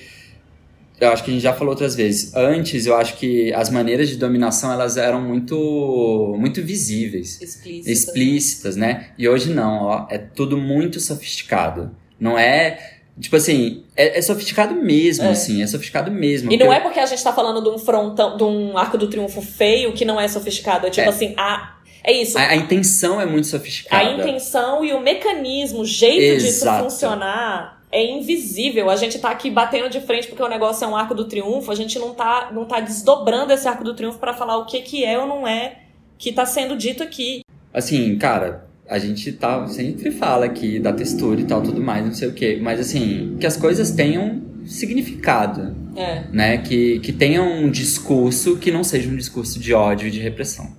Eu 1.00 1.10
acho 1.12 1.24
que 1.24 1.30
a 1.30 1.34
gente 1.36 1.44
já 1.44 1.54
falou 1.54 1.74
outras 1.74 1.94
vezes. 1.96 2.36
Antes, 2.36 2.88
eu 2.88 2.96
acho 2.96 3.18
que 3.18 3.54
as 3.54 3.70
maneiras 3.70 4.10
de 4.10 4.16
dominação 4.16 4.72
elas 4.74 4.98
eram 4.98 5.22
muito, 5.22 6.36
muito 6.40 6.60
visíveis, 6.64 7.40
Explícito. 7.40 7.88
explícitas, 7.92 8.76
né? 8.76 9.10
E 9.16 9.30
hoje 9.30 9.52
não, 9.54 9.84
ó, 9.84 10.08
é 10.10 10.18
tudo 10.18 10.58
muito 10.58 11.00
sofisticado. 11.00 11.96
Não 12.20 12.36
é, 12.36 12.80
tipo 13.20 13.36
assim, 13.36 13.84
é, 13.96 14.18
é 14.18 14.22
sofisticado 14.24 14.74
mesmo, 14.74 15.26
É. 15.26 15.30
assim, 15.30 15.62
é 15.62 15.68
sofisticado 15.68 16.10
mesmo. 16.10 16.52
E 16.52 16.58
não 16.58 16.66
Porque 16.66 16.80
é 16.80 16.84
porque 16.84 17.00
a 17.00 17.06
gente 17.06 17.24
tá 17.24 17.32
falando 17.32 17.62
de 17.62 17.70
um 17.70 17.78
frontão, 17.78 18.36
de 18.36 18.44
um 18.44 18.76
arco 18.76 18.98
do 18.98 19.08
triunfo 19.08 19.40
feio 19.40 19.94
que 19.94 20.04
não 20.04 20.20
é 20.20 20.28
sofisticado. 20.28 20.88
É 20.88 20.90
tipo 20.90 21.06
É. 21.06 21.10
assim, 21.10 21.36
a, 21.38 21.77
é 22.08 22.12
isso. 22.14 22.38
a, 22.38 22.42
a 22.42 22.56
intenção 22.56 23.20
é 23.22 23.26
muito 23.26 23.46
A 23.46 23.50
sofisticada. 23.50 24.12
intenção 24.14 24.84
e 24.84 24.94
o 24.94 25.00
mecanismo, 25.00 25.82
o 25.82 25.86
jeito 25.86 26.40
disso 26.42 26.64
Exato. 26.64 26.84
funcionar 26.86 27.84
é 27.92 28.04
invisível. 28.04 28.90
A 28.90 28.96
gente 28.96 29.20
tá 29.20 29.30
aqui 29.30 29.50
batendo 29.52 29.90
de 29.90 30.02
frente 30.02 30.28
porque 30.28 30.42
o 30.44 30.48
negócio 30.50 30.84
é 30.84 30.88
um 30.88 30.96
arco 30.96 31.14
do 31.14 31.26
triunfo, 31.26 31.72
a 31.72 31.76
gente 31.76 32.00
não 32.00 32.14
tá, 32.14 32.50
não 32.54 32.66
tá 32.66 32.80
desdobrando 32.80 33.54
esse 33.54 33.68
arco 33.68 33.84
do 33.84 33.94
triunfo 33.94 34.18
pra 34.20 34.34
falar 34.34 34.58
o 34.58 34.66
que 34.66 34.82
que 34.82 35.04
é 35.06 35.18
ou 35.20 35.28
não 35.28 35.48
é 35.48 35.80
que 36.18 36.32
tá 36.32 36.46
sendo 36.46 36.76
dito 36.76 37.04
aqui. 37.04 37.42
Assim, 37.74 38.18
cara, 38.18 38.66
a 38.90 38.98
gente 38.98 39.32
tá, 39.34 39.68
sempre 39.68 40.10
fala 40.12 40.46
aqui 40.46 40.80
da 40.80 40.92
textura 40.92 41.40
e 41.40 41.44
tal, 41.44 41.62
tudo 41.62 41.80
mais, 41.82 42.04
não 42.06 42.14
sei 42.14 42.28
o 42.30 42.34
quê. 42.34 42.58
Mas 42.62 42.80
assim, 42.80 43.38
que 43.40 43.46
as 43.46 43.56
coisas 43.56 43.92
tenham 43.92 44.42
significado, 44.66 45.76
É. 45.96 46.24
né? 46.32 46.58
Que, 46.58 47.00
que 47.00 47.12
tenham 47.14 47.48
um 47.48 47.70
discurso 47.70 48.58
que 48.58 48.72
não 48.72 48.84
seja 48.84 49.10
um 49.10 49.16
discurso 49.16 49.60
de 49.60 49.74
ódio 49.74 50.08
e 50.08 50.12
de 50.12 50.20
repressão. 50.20 50.76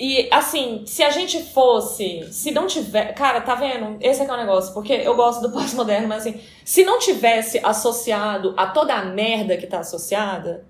E 0.00 0.28
assim, 0.30 0.82
se 0.86 1.02
a 1.02 1.10
gente 1.10 1.42
fosse, 1.42 2.22
se 2.30 2.52
não 2.52 2.66
tiver, 2.68 3.12
cara, 3.14 3.40
tá 3.40 3.56
vendo? 3.56 3.96
Esse 4.00 4.22
é 4.22 4.24
que 4.24 4.30
é 4.30 4.34
o 4.34 4.36
negócio, 4.36 4.72
porque 4.72 4.92
eu 4.92 5.16
gosto 5.16 5.42
do 5.42 5.50
pós-moderno, 5.50 6.06
mas 6.06 6.18
assim, 6.26 6.40
se 6.64 6.84
não 6.84 6.98
tivesse 7.00 7.58
associado 7.64 8.54
a 8.56 8.66
toda 8.68 8.94
a 8.94 9.04
merda 9.06 9.56
que 9.56 9.66
tá 9.66 9.80
associada, 9.80 10.64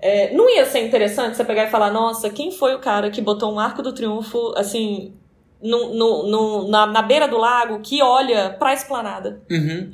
é, 0.00 0.32
não 0.32 0.48
ia 0.48 0.64
ser 0.64 0.80
interessante 0.86 1.36
você 1.36 1.44
pegar 1.44 1.64
e 1.64 1.70
falar, 1.70 1.90
nossa, 1.90 2.30
quem 2.30 2.50
foi 2.50 2.74
o 2.74 2.78
cara 2.78 3.10
que 3.10 3.20
botou 3.20 3.52
um 3.52 3.60
arco 3.60 3.82
do 3.82 3.92
triunfo, 3.92 4.54
assim, 4.56 5.12
no, 5.62 5.92
no, 5.92 6.22
no- 6.26 6.68
na, 6.68 6.86
na 6.86 7.02
beira 7.02 7.28
do 7.28 7.36
lago 7.36 7.80
que 7.80 8.02
olha 8.02 8.48
pra 8.58 8.72
esplanada? 8.72 9.42
Uhum. 9.50 9.90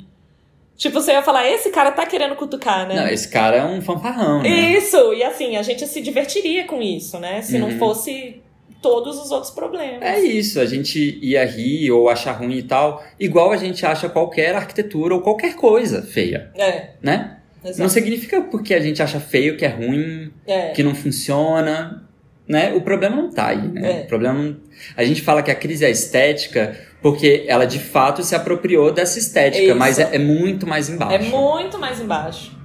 Tipo, 0.77 1.01
você 1.01 1.11
ia 1.11 1.21
falar, 1.23 1.45
esse 1.49 1.71
cara 1.71 1.91
tá 1.91 2.05
querendo 2.05 2.35
cutucar, 2.37 2.87
né? 2.87 2.95
Não, 2.95 3.07
esse 3.09 3.27
cara 3.29 3.57
é 3.57 3.65
um 3.65 3.81
fanfarrão, 3.81 4.43
né? 4.43 4.47
Isso, 4.77 5.11
e 5.13 5.23
assim, 5.23 5.57
a 5.57 5.61
gente 5.63 5.85
se 5.87 5.99
divertiria 5.99 6.65
com 6.67 6.81
isso, 6.81 7.19
né? 7.19 7.41
Se 7.41 7.57
não 7.57 7.69
Uhum. 7.69 7.79
fosse 7.79 8.41
todos 8.81 9.17
os 9.17 9.31
outros 9.31 9.51
problemas. 9.51 10.01
É 10.01 10.19
isso, 10.19 10.59
a 10.59 10.65
gente 10.65 11.19
ia 11.21 11.45
rir 11.45 11.91
ou 11.91 12.09
achar 12.09 12.33
ruim 12.33 12.57
e 12.57 12.63
tal, 12.63 13.03
igual 13.19 13.51
a 13.51 13.57
gente 13.57 13.85
acha 13.85 14.07
qualquer 14.09 14.55
arquitetura 14.55 15.15
ou 15.15 15.21
qualquer 15.21 15.55
coisa 15.55 16.01
feia, 16.01 16.51
É, 16.55 16.89
né? 17.01 17.37
exato. 17.63 17.79
Não 17.81 17.89
significa 17.89 18.41
porque 18.41 18.73
a 18.73 18.79
gente 18.79 19.01
acha 19.01 19.19
feio 19.19 19.57
que 19.57 19.65
é 19.65 19.69
ruim, 19.69 20.31
É. 20.45 20.69
que 20.71 20.83
não 20.83 20.93
funciona, 20.95 22.03
né? 22.47 22.73
O 22.73 22.81
problema 22.81 23.15
não 23.15 23.29
tá 23.29 23.47
aí, 23.47 23.67
né? 23.67 24.01
É. 24.01 24.03
O 24.03 24.07
problema 24.07 24.41
não... 24.41 24.57
A 24.95 25.03
gente 25.03 25.21
fala 25.21 25.41
que 25.43 25.51
a 25.51 25.55
crise 25.55 25.83
é 25.83 25.89
estética 25.89 26.77
porque 27.01 27.43
ela 27.47 27.65
de 27.65 27.79
fato 27.79 28.23
se 28.23 28.33
apropriou 28.35 28.91
dessa 28.91 29.19
estética, 29.19 29.63
Isso. 29.65 29.75
mas 29.75 29.99
é, 29.99 30.15
é 30.15 30.19
muito 30.19 30.65
mais 30.65 30.89
embaixo. 30.89 31.15
É 31.15 31.29
muito 31.29 31.77
mais 31.77 31.99
embaixo. 31.99 32.57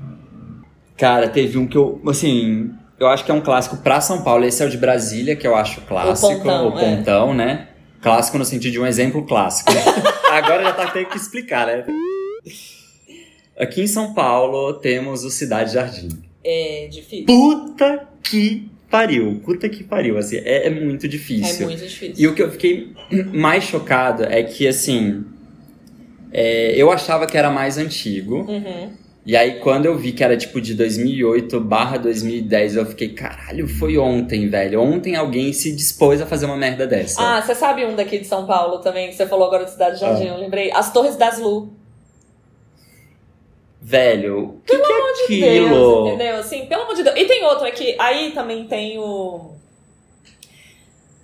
Cara, 0.96 1.28
teve 1.28 1.58
um 1.58 1.66
que 1.66 1.76
eu, 1.76 2.00
assim, 2.06 2.70
eu 3.03 3.09
acho 3.09 3.24
que 3.24 3.30
é 3.30 3.34
um 3.34 3.40
clássico 3.40 3.76
pra 3.78 4.00
São 4.00 4.22
Paulo. 4.22 4.44
Esse 4.44 4.62
é 4.62 4.66
o 4.66 4.70
de 4.70 4.76
Brasília, 4.78 5.34
que 5.36 5.46
eu 5.46 5.55
acho 5.57 5.80
clássico, 5.82 6.28
Pontão, 6.38 6.68
o 6.72 6.78
é. 6.78 6.96
pontão, 6.96 7.34
né? 7.34 7.68
Clássico 8.00 8.38
no 8.38 8.44
sentido 8.44 8.72
de 8.72 8.80
um 8.80 8.86
exemplo 8.86 9.24
clássico. 9.24 9.70
Agora 10.30 10.62
já 10.62 10.72
tá 10.72 10.90
tendo 10.90 11.07
que 11.07 11.16
explicar, 11.16 11.66
né? 11.66 11.84
Aqui 13.59 13.82
em 13.82 13.86
São 13.86 14.14
Paulo 14.14 14.74
temos 14.74 15.24
o 15.24 15.30
Cidade 15.30 15.74
Jardim. 15.74 16.09
É 16.44 16.88
difícil. 16.90 17.26
Puta 17.26 18.09
que 18.22 18.68
pariu, 18.90 19.40
puta 19.44 19.68
que 19.68 19.82
pariu, 19.82 20.18
assim, 20.18 20.36
é, 20.36 20.66
é 20.66 20.70
muito 20.70 21.07
É 21.07 21.09
difícil. 21.09 21.66
muito 21.66 21.82
difícil. 21.82 22.14
E 22.16 22.26
o 22.26 22.34
que 22.34 22.42
eu 22.42 22.50
fiquei 22.50 22.92
mais 23.32 23.64
chocado 23.64 24.24
é 24.24 24.42
que, 24.42 24.66
assim, 24.66 25.24
é, 26.32 26.74
eu 26.76 26.90
achava 26.90 27.26
que 27.26 27.36
era 27.36 27.50
mais 27.50 27.78
antigo. 27.78 28.42
Uhum. 28.48 28.92
E 29.24 29.36
aí, 29.36 29.60
quando 29.60 29.86
eu 29.86 29.96
vi 29.96 30.10
que 30.10 30.24
era 30.24 30.36
tipo 30.36 30.60
de 30.60 30.74
2008 30.74 31.60
barra 31.60 31.96
2010, 31.96 32.74
eu 32.74 32.86
fiquei, 32.86 33.10
caralho, 33.10 33.68
foi 33.68 33.96
ontem, 33.96 34.48
velho. 34.48 34.80
Ontem 34.80 35.14
alguém 35.14 35.52
se 35.52 35.70
dispôs 35.76 36.20
a 36.20 36.26
fazer 36.26 36.46
uma 36.46 36.56
merda 36.56 36.88
dessa. 36.88 37.22
Ah, 37.22 37.40
você 37.40 37.54
sabe 37.54 37.86
um 37.86 37.94
daqui 37.94 38.18
de 38.18 38.26
São 38.26 38.46
Paulo 38.46 38.80
também, 38.80 39.10
que 39.10 39.14
você 39.14 39.24
falou 39.26 39.46
agora 39.46 39.64
de 39.64 39.70
Cidade 39.70 39.98
de 39.98 40.04
Ah. 40.04 40.08
Jardim, 40.08 40.26
eu 40.26 40.38
lembrei. 40.38 40.72
As 40.72 40.92
Torres 40.92 41.14
das 41.14 41.38
Lu. 41.38 41.72
Velho, 43.80 44.60
que, 44.66 44.76
que 44.76 44.92
é 44.92 45.10
aquilo? 45.24 45.68
Deus, 45.68 46.08
entendeu? 46.08 46.36
Assim, 46.36 46.66
pelo 46.66 46.82
amor 46.82 46.94
de 46.96 47.02
Deus. 47.04 47.16
E 47.16 47.24
tem 47.24 47.44
outro 47.44 47.66
aqui, 47.66 47.96
aí 48.00 48.32
também 48.32 48.64
tem 48.64 48.98
o. 48.98 49.52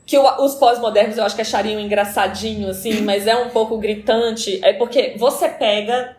Que 0.07 0.19
os 0.19 0.55
pós-modernos 0.55 1.19
eu 1.19 1.25
acho 1.25 1.35
que 1.37 1.43
achariam 1.43 1.81
engraçadinho, 1.81 2.69
assim, 2.69 3.03
mas 3.03 3.27
é 3.27 3.37
um 3.37 3.51
pouco 3.51 3.77
gritante. 3.79 4.61
É 4.65 4.73
porque 4.73 5.15
você 5.19 5.49
pega 5.49 6.17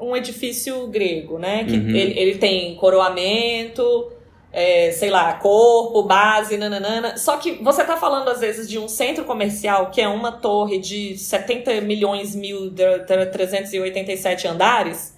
um 0.00 0.16
edifício 0.16 0.86
grego, 0.88 1.38
né? 1.38 1.64
Que 1.64 1.72
Uhum. 1.76 1.88
ele, 1.96 2.18
ele 2.18 2.38
tem 2.38 2.74
coroamento, 2.76 4.12
é, 4.52 4.90
sei 4.92 5.10
lá, 5.10 5.34
corpo, 5.34 6.02
base, 6.02 6.56
nananana. 6.56 7.16
Só 7.16 7.36
que 7.36 7.52
você 7.62 7.84
tá 7.84 7.96
falando, 7.96 8.28
às 8.28 8.40
vezes, 8.40 8.68
de 8.68 8.78
um 8.78 8.88
centro 8.88 9.24
comercial 9.24 9.90
que 9.90 10.00
é 10.00 10.08
uma 10.08 10.32
torre 10.32 10.78
de 10.78 11.16
70 11.18 11.80
milhões 11.80 12.34
mil, 12.34 12.70
de- 12.70 12.98
de- 13.00 13.26
387 13.26 14.46
andares. 14.48 15.16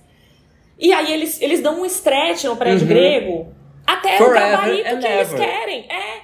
E 0.79 0.93
aí 0.93 1.13
eles, 1.13 1.41
eles 1.43 1.61
dão 1.61 1.81
um 1.81 1.85
stretch 1.87 2.45
no 2.45 2.57
prédio 2.57 2.83
Uhum. 2.83 2.89
grego 2.89 3.49
até 3.87 4.15
o 4.15 4.19
Forever 4.19 4.51
gabarito 4.51 4.89
and 4.95 4.99
que 5.01 5.07
eles 5.07 5.33
querem. 5.35 5.87
É. 5.91 6.21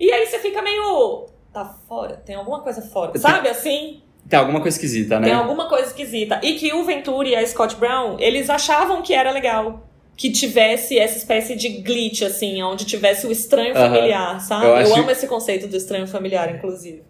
E 0.00 0.12
aí 0.12 0.26
você 0.26 0.38
fica 0.40 0.60
meio. 0.60 1.26
Tá 1.52 1.64
fora, 1.86 2.16
tem 2.16 2.34
alguma 2.34 2.60
coisa 2.62 2.82
fora. 2.82 3.16
Sabe 3.18 3.48
assim? 3.48 4.02
Tem 4.32 4.38
alguma 4.38 4.62
coisa 4.62 4.74
esquisita, 4.78 5.20
né? 5.20 5.26
Tem 5.26 5.34
alguma 5.36 5.68
coisa 5.68 5.88
esquisita. 5.88 6.40
E 6.42 6.54
que 6.54 6.72
o 6.72 6.82
Venturi 6.84 7.32
e 7.32 7.36
a 7.36 7.46
Scott 7.46 7.76
Brown, 7.76 8.16
eles 8.18 8.48
achavam 8.48 9.02
que 9.02 9.12
era 9.12 9.30
legal. 9.30 9.86
Que 10.16 10.30
tivesse 10.30 10.98
essa 10.98 11.18
espécie 11.18 11.54
de 11.54 11.68
glitch, 11.68 12.22
assim, 12.22 12.62
onde 12.62 12.86
tivesse 12.86 13.26
o 13.26 13.30
estranho 13.30 13.74
familiar, 13.74 14.40
sabe? 14.40 14.64
Eu 14.64 14.70
Eu, 14.70 14.76
acho- 14.76 14.94
amo 14.94 15.10
esse 15.10 15.26
conceito 15.26 15.68
do 15.68 15.76
estranho 15.76 16.06
familiar, 16.06 16.50
inclusive. 16.54 17.02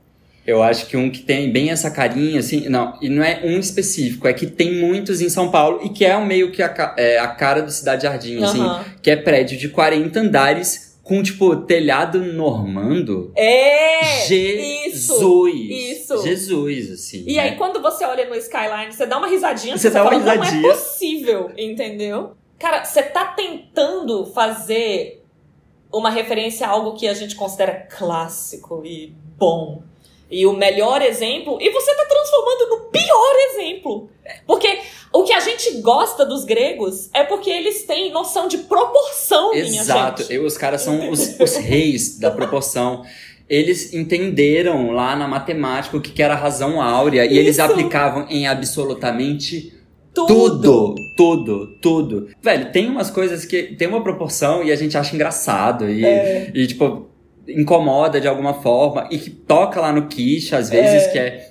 Eu 0.44 0.64
acho 0.64 0.86
que 0.86 0.96
um 0.96 1.08
que 1.08 1.20
tem 1.20 1.52
bem 1.52 1.70
essa 1.70 1.92
carinha, 1.92 2.40
assim, 2.40 2.68
não, 2.68 2.98
e 3.00 3.08
não 3.08 3.22
é 3.22 3.42
um 3.44 3.56
específico, 3.60 4.26
é 4.26 4.32
que 4.32 4.44
tem 4.48 4.74
muitos 4.74 5.20
em 5.20 5.28
São 5.28 5.48
Paulo 5.48 5.78
e 5.84 5.90
que 5.90 6.04
é 6.04 6.18
meio 6.18 6.50
que 6.50 6.60
a, 6.60 6.94
é, 6.98 7.20
a 7.20 7.28
cara 7.28 7.62
do 7.62 7.70
Cidade 7.70 8.02
Jardim, 8.02 8.42
assim, 8.42 8.60
Aham. 8.60 8.84
que 9.00 9.12
é 9.12 9.14
prédio 9.14 9.56
de 9.56 9.68
40 9.68 10.18
andares 10.18 10.91
com, 11.02 11.22
tipo, 11.22 11.56
telhado 11.56 12.20
normando. 12.20 13.32
É! 13.36 14.26
Jesus! 14.26 15.54
isso. 15.54 16.22
Jesus, 16.22 16.90
assim. 16.92 17.24
E 17.26 17.36
né? 17.36 17.42
aí, 17.42 17.56
quando 17.56 17.80
você 17.80 18.04
olha 18.04 18.28
no 18.28 18.34
skyline, 18.36 18.92
você 18.92 19.06
dá 19.06 19.18
uma 19.18 19.26
risadinha, 19.26 19.76
Você 19.76 19.88
você, 19.88 19.94
dá 19.94 20.02
uma 20.02 20.10
fala, 20.10 20.32
risadinha. 20.34 20.62
não 20.62 20.70
é 20.70 20.72
possível, 20.72 21.50
entendeu? 21.56 22.32
Cara, 22.58 22.84
você 22.84 23.02
tá 23.02 23.26
tentando 23.26 24.26
fazer 24.26 25.24
uma 25.92 26.10
referência 26.10 26.66
a 26.66 26.70
algo 26.70 26.94
que 26.94 27.08
a 27.08 27.14
gente 27.14 27.34
considera 27.34 27.86
clássico 27.90 28.82
e 28.84 29.12
bom. 29.36 29.82
E 30.32 30.46
o 30.46 30.52
melhor 30.54 31.02
exemplo, 31.02 31.58
e 31.60 31.70
você 31.70 31.94
tá 31.94 32.06
transformando 32.06 32.68
no 32.70 32.90
pior 32.90 33.34
exemplo. 33.50 34.08
Porque 34.46 34.78
o 35.12 35.24
que 35.24 35.32
a 35.34 35.40
gente 35.40 35.72
gosta 35.82 36.24
dos 36.24 36.44
gregos 36.44 37.10
é 37.12 37.22
porque 37.22 37.50
eles 37.50 37.84
têm 37.84 38.10
noção 38.10 38.48
de 38.48 38.58
proporção, 38.58 39.50
minha 39.52 39.62
Exato, 39.66 40.22
gente. 40.22 40.32
Eu- 40.34 40.46
os 40.46 40.56
caras 40.56 40.80
são 40.80 41.10
os, 41.10 41.38
os 41.38 41.56
reis 41.56 42.18
da 42.18 42.30
proporção. 42.30 43.04
Eles 43.48 43.92
entenderam 43.92 44.92
lá 44.92 45.14
na 45.14 45.28
matemática 45.28 45.96
o 45.96 46.00
que 46.00 46.22
era 46.22 46.32
a 46.32 46.36
razão 46.36 46.80
áurea 46.80 47.26
e 47.26 47.36
eles 47.36 47.56
Isso. 47.58 47.62
aplicavam 47.66 48.26
em 48.30 48.46
absolutamente 48.46 49.74
tudo, 50.14 50.94
tudo, 51.16 51.66
tudo. 51.80 52.28
Velho, 52.42 52.72
tem 52.72 52.86
umas 52.88 53.10
coisas 53.10 53.44
que 53.44 53.62
tem 53.76 53.88
uma 53.88 54.02
proporção 54.02 54.62
e 54.64 54.72
a 54.72 54.76
gente 54.76 54.96
acha 54.96 55.14
engraçado 55.14 55.88
e, 55.90 56.04
É. 56.04 56.50
e 56.54 56.66
tipo, 56.66 57.08
incomoda 57.48 58.20
de 58.20 58.28
alguma 58.28 58.54
forma 58.54 59.08
e 59.10 59.18
que 59.18 59.30
toca 59.30 59.80
lá 59.80 59.92
no 59.92 60.06
quiche, 60.06 60.54
às 60.54 60.70
vezes, 60.70 61.04
É. 61.04 61.08
que 61.08 61.18
é. 61.18 61.48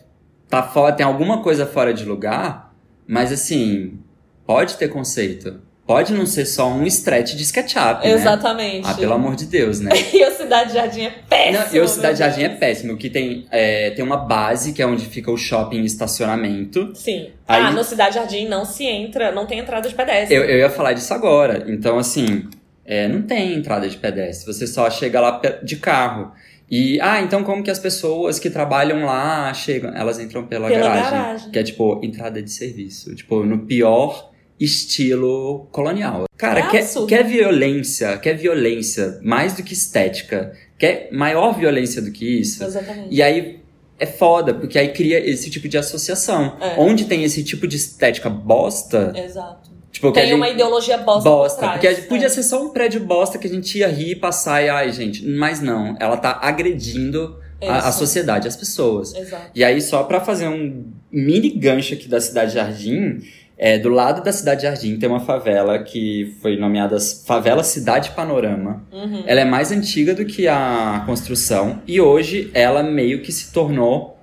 Tá 0.49 0.63
fora, 0.63 0.93
tem 0.93 1.05
alguma 1.05 1.41
coisa 1.41 1.65
fora 1.65 1.93
de 1.93 2.03
lugar, 2.03 2.73
mas 3.07 3.31
assim, 3.31 3.99
pode 4.45 4.75
ter 4.75 4.89
conceito. 4.89 5.61
Pode 5.87 6.13
não 6.13 6.25
ser 6.25 6.45
só 6.45 6.69
um 6.69 6.85
stretch 6.85 7.33
de 7.35 7.43
SketchUp, 7.43 8.03
né? 8.05 8.11
Exatamente. 8.11 8.87
Ah, 8.87 8.93
pelo 8.93 9.13
amor 9.13 9.35
de 9.35 9.45
Deus, 9.45 9.79
né? 9.81 9.91
E 10.13 10.23
o 10.25 10.31
Cidade 10.31 10.73
Jardim 10.73 11.01
é 11.05 11.09
péssimo. 11.27 11.65
Não, 11.65 11.75
e 11.75 11.79
o 11.81 11.87
Cidade 11.87 12.19
Jardim 12.19 12.43
é 12.43 12.49
péssimo, 12.49 12.95
que 12.97 13.09
tem, 13.09 13.45
é, 13.51 13.89
tem 13.91 14.05
uma 14.05 14.15
base, 14.17 14.71
que 14.73 14.81
é 14.81 14.85
onde 14.85 15.05
fica 15.05 15.29
o 15.31 15.37
shopping 15.37 15.81
e 15.81 15.85
estacionamento. 15.85 16.91
Sim. 16.95 17.29
Aí- 17.47 17.63
Ah, 17.63 17.71
no 17.71 17.83
Cidade 17.83 18.15
Jardim 18.15 18.47
não 18.47 18.63
se 18.63 18.85
entra, 18.85 19.31
não 19.31 19.45
tem 19.45 19.59
entrada 19.59 19.89
de 19.89 19.95
pedestre. 19.95 20.33
Eu, 20.35 20.43
eu 20.43 20.59
ia 20.59 20.69
falar 20.69 20.93
disso 20.93 21.13
agora. 21.13 21.65
Então, 21.67 21.97
assim, 21.97 22.47
é, 22.91 23.07
não 23.07 23.21
tem 23.21 23.53
entrada 23.53 23.87
de 23.87 23.95
pedestre. 23.95 24.53
Você 24.53 24.67
só 24.67 24.89
chega 24.89 25.21
lá 25.21 25.41
de 25.63 25.77
carro. 25.77 26.33
E, 26.69 26.99
ah, 26.99 27.21
então 27.21 27.41
como 27.41 27.63
que 27.63 27.71
as 27.71 27.79
pessoas 27.79 28.37
que 28.37 28.49
trabalham 28.49 29.05
lá 29.05 29.53
chegam? 29.53 29.95
Elas 29.95 30.19
entram 30.19 30.45
pela, 30.45 30.67
Pela 30.67 30.89
garagem, 30.89 31.11
garagem. 31.11 31.51
Que 31.51 31.59
é, 31.59 31.63
tipo, 31.63 32.01
entrada 32.03 32.43
de 32.43 32.51
serviço. 32.51 33.15
Tipo, 33.15 33.45
no 33.45 33.59
pior 33.59 34.29
estilo 34.59 35.69
colonial. 35.71 36.25
Cara, 36.37 36.59
É 36.59 36.69
quer, 36.69 36.85
quer 37.07 37.23
violência, 37.23 38.17
quer 38.17 38.33
violência 38.33 39.21
mais 39.23 39.53
do 39.53 39.63
que 39.63 39.71
estética, 39.71 40.51
quer 40.77 41.07
maior 41.13 41.57
violência 41.57 42.01
do 42.01 42.11
que 42.11 42.41
isso. 42.41 42.61
Exatamente. 42.61 43.07
E 43.09 43.23
aí 43.23 43.61
é 43.97 44.05
foda, 44.05 44.53
porque 44.53 44.77
aí 44.77 44.89
cria 44.89 45.17
esse 45.17 45.49
tipo 45.49 45.69
de 45.69 45.77
associação. 45.77 46.57
É. 46.59 46.75
Onde 46.77 47.05
tem 47.05 47.23
esse 47.23 47.41
tipo 47.41 47.65
de 47.65 47.77
estética 47.77 48.29
bosta, 48.29 49.13
Exato. 49.15 49.70
Tipo, 50.01 50.11
Tem 50.13 50.23
gente- 50.25 50.35
uma 50.35 50.49
ideologia 50.49 50.97
bosta, 50.97 51.29
bosta. 51.29 51.59
trás, 51.59 51.73
porque 51.73 51.93
gente- 51.95 52.07
podia 52.07 52.29
ser 52.29 52.43
só 52.43 52.61
um 52.63 52.69
prédio 52.69 53.01
bosta 53.01 53.37
que 53.37 53.47
a 53.47 53.49
gente 53.49 53.77
ia 53.77 53.87
rir, 53.87 54.15
passar 54.15 54.63
e, 54.63 54.69
ai, 54.69 54.91
gente, 54.91 55.25
mas 55.25 55.61
não. 55.61 55.95
Ela 55.99 56.17
tá 56.17 56.39
agredindo 56.41 57.37
a, 57.61 57.89
a 57.89 57.91
sociedade, 57.91 58.47
as 58.47 58.55
pessoas. 58.55 59.13
Exato. 59.13 59.51
E 59.53 59.63
aí, 59.63 59.79
só 59.81 60.03
pra 60.03 60.19
fazer 60.19 60.47
um 60.47 60.85
mini 61.11 61.49
gancho 61.51 61.93
aqui 61.93 62.07
da 62.07 62.19
Cidade 62.19 62.53
Jardim, 62.55 63.19
é, 63.57 63.77
do 63.77 63.89
lado 63.89 64.23
da 64.23 64.31
Cidade 64.31 64.63
Jardim 64.63 64.97
tem 64.97 65.07
uma 65.07 65.19
favela 65.19 65.77
que 65.83 66.35
foi 66.41 66.57
nomeada 66.57 66.97
Favela 66.99 67.63
Cidade 67.63 68.09
Panorama. 68.11 68.83
Uhum. 68.91 69.23
Ela 69.27 69.41
é 69.41 69.45
mais 69.45 69.71
antiga 69.71 70.15
do 70.15 70.25
que 70.25 70.47
a 70.47 71.03
construção 71.05 71.79
e 71.87 72.01
hoje 72.01 72.49
ela 72.55 72.81
meio 72.81 73.21
que 73.21 73.31
se 73.31 73.51
tornou 73.53 74.17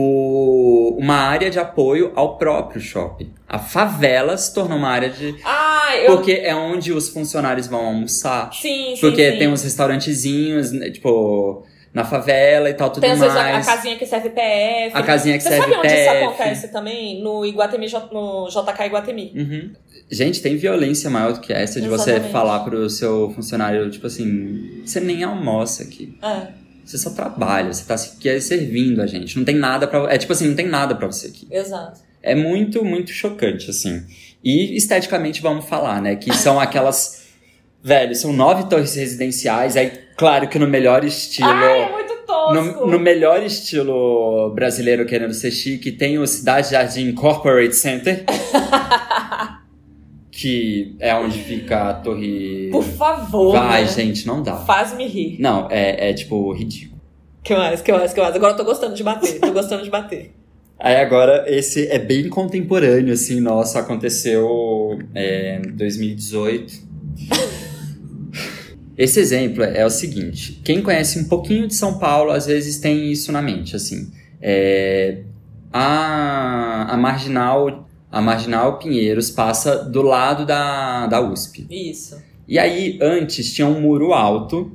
o- 0.00 0.96
uma 0.98 1.14
área 1.16 1.50
de 1.50 1.58
apoio 1.58 2.12
ao 2.14 2.36
próprio 2.38 2.80
shopping. 2.80 3.32
A 3.48 3.58
favela 3.58 4.36
se 4.36 4.52
tornou 4.54 4.78
uma 4.78 4.88
área 4.88 5.10
de. 5.10 5.34
Ah, 5.44 5.90
eu. 5.96 6.16
Porque 6.16 6.32
é 6.32 6.54
onde 6.54 6.92
os 6.92 7.08
funcionários 7.08 7.66
vão 7.66 7.84
almoçar. 7.86 8.52
Sim, 8.52 8.94
sim. 8.94 9.00
Porque 9.00 9.32
sim. 9.32 9.38
tem 9.38 9.48
uns 9.48 9.62
restaurantezinhos, 9.62 10.70
né, 10.72 10.90
tipo, 10.90 11.64
na 11.94 12.04
favela 12.04 12.68
e 12.68 12.74
tal, 12.74 12.90
tudo 12.90 13.00
Tem 13.02 13.12
às 13.12 13.18
vezes 13.18 13.34
a, 13.36 13.40
a 13.48 13.52
mais. 13.52 13.66
casinha 13.66 13.96
que 13.96 14.06
serve 14.06 14.28
PF. 14.30 14.90
A 14.96 15.02
casinha 15.02 15.36
que 15.36 15.42
Você 15.42 15.48
serve 15.48 15.64
sabe 15.74 15.76
onde 15.78 15.86
isso 15.86 15.96
PF. 16.10 16.24
acontece 16.24 16.68
também? 16.72 17.22
No 17.22 17.44
Iguatemi, 17.44 17.86
no 18.12 18.48
JK 18.48 18.86
Iguatemi. 18.86 19.32
Uhum. 19.34 19.72
Gente, 20.10 20.40
tem 20.40 20.56
violência 20.56 21.10
maior 21.10 21.32
do 21.34 21.40
que 21.40 21.52
essa 21.52 21.80
de 21.80 21.88
você 21.88 22.10
Exatamente. 22.10 22.32
falar 22.32 22.60
pro 22.60 22.88
seu 22.88 23.30
funcionário, 23.34 23.90
tipo 23.90 24.06
assim, 24.06 24.82
você 24.84 25.00
nem 25.00 25.22
almoça 25.22 25.82
aqui. 25.82 26.16
É, 26.22 26.48
Você 26.88 26.96
só 26.98 27.10
trabalha, 27.10 27.72
você 27.72 27.84
tá 27.84 27.96
se- 27.96 28.16
aqui 28.16 28.40
servindo 28.40 29.02
a 29.02 29.06
gente. 29.06 29.36
Não 29.36 29.44
tem 29.44 29.56
nada 29.56 29.86
pra. 29.86 30.12
É 30.12 30.16
tipo 30.18 30.32
assim, 30.32 30.48
não 30.48 30.56
tem 30.56 30.66
nada 30.66 30.94
pra 30.94 31.06
você 31.06 31.26
aqui. 31.28 31.46
exato. 31.50 32.00
É 32.22 32.34
muito, 32.34 32.84
muito 32.84 33.10
chocante, 33.12 33.70
assim. 33.70 34.02
E 34.42 34.76
esteticamente 34.76 35.40
vamos 35.40 35.66
falar, 35.66 36.00
né? 36.02 36.16
Que 36.16 36.34
são 36.34 36.58
aquelas. 36.58 37.22
Velho, 37.82 38.14
são 38.14 38.32
nove 38.32 38.68
torres 38.68 38.94
residenciais. 38.96 39.76
Aí, 39.76 39.92
claro 40.16 40.48
que 40.48 40.58
no 40.58 40.66
melhor 40.66 41.04
estilo. 41.04 41.48
Ai, 41.48 41.82
é 41.82 41.92
muito 41.92 42.14
tosco. 42.26 42.54
No, 42.54 42.86
no 42.92 42.98
melhor 42.98 43.42
estilo 43.44 44.50
brasileiro 44.54 45.06
querendo 45.06 45.32
ser 45.32 45.50
chique, 45.52 45.92
tem 45.92 46.18
o 46.18 46.26
Cidade 46.26 46.70
Jardim 46.72 47.12
Corporate 47.12 47.76
Center. 47.76 48.24
que 50.38 50.94
é 51.00 51.12
onde 51.16 51.36
fica 51.36 51.90
a 51.90 51.94
torre. 51.94 52.68
Por 52.70 52.84
favor. 52.84 53.54
Vai, 53.54 53.82
né? 53.82 53.88
gente, 53.88 54.24
não 54.24 54.40
dá. 54.40 54.54
Faz-me 54.58 55.04
rir. 55.08 55.36
Não, 55.40 55.68
é, 55.68 56.10
é 56.10 56.14
tipo 56.14 56.52
ridículo. 56.52 57.00
Que 57.42 57.56
mais, 57.56 57.82
que 57.82 57.90
mais, 57.90 58.12
que 58.12 58.20
mais? 58.20 58.36
Agora 58.36 58.52
eu 58.52 58.56
tô 58.56 58.62
gostando 58.62 58.94
de 58.94 59.02
bater. 59.02 59.40
Tô 59.40 59.50
gostando 59.50 59.82
de 59.82 59.90
bater. 59.90 60.30
Aí 60.78 60.94
agora, 60.94 61.44
esse 61.48 61.88
é 61.88 61.98
bem 61.98 62.28
contemporâneo, 62.28 63.12
assim, 63.12 63.40
nossa, 63.40 63.80
aconteceu 63.80 64.96
é, 65.12 65.56
em 65.58 65.72
2018. 65.72 66.86
Esse 68.96 69.20
exemplo 69.20 69.62
é 69.62 69.84
o 69.84 69.90
seguinte: 69.90 70.60
quem 70.64 70.82
conhece 70.82 71.18
um 71.18 71.24
pouquinho 71.24 71.66
de 71.66 71.74
São 71.74 71.98
Paulo, 71.98 72.30
às 72.30 72.46
vezes 72.46 72.78
tem 72.78 73.10
isso 73.10 73.30
na 73.30 73.40
mente, 73.40 73.74
assim. 73.74 74.10
É, 74.40 75.22
a, 75.72 76.94
a 76.94 76.96
marginal 76.96 77.87
a 78.10 78.20
Marginal 78.20 78.78
Pinheiros 78.78 79.30
passa 79.30 79.76
do 79.84 80.02
lado 80.02 80.44
da, 80.46 81.06
da 81.06 81.20
USP. 81.20 81.66
Isso. 81.70 82.16
E 82.46 82.58
aí, 82.58 82.98
antes, 83.02 83.52
tinha 83.52 83.66
um 83.66 83.80
muro 83.80 84.12
alto 84.12 84.72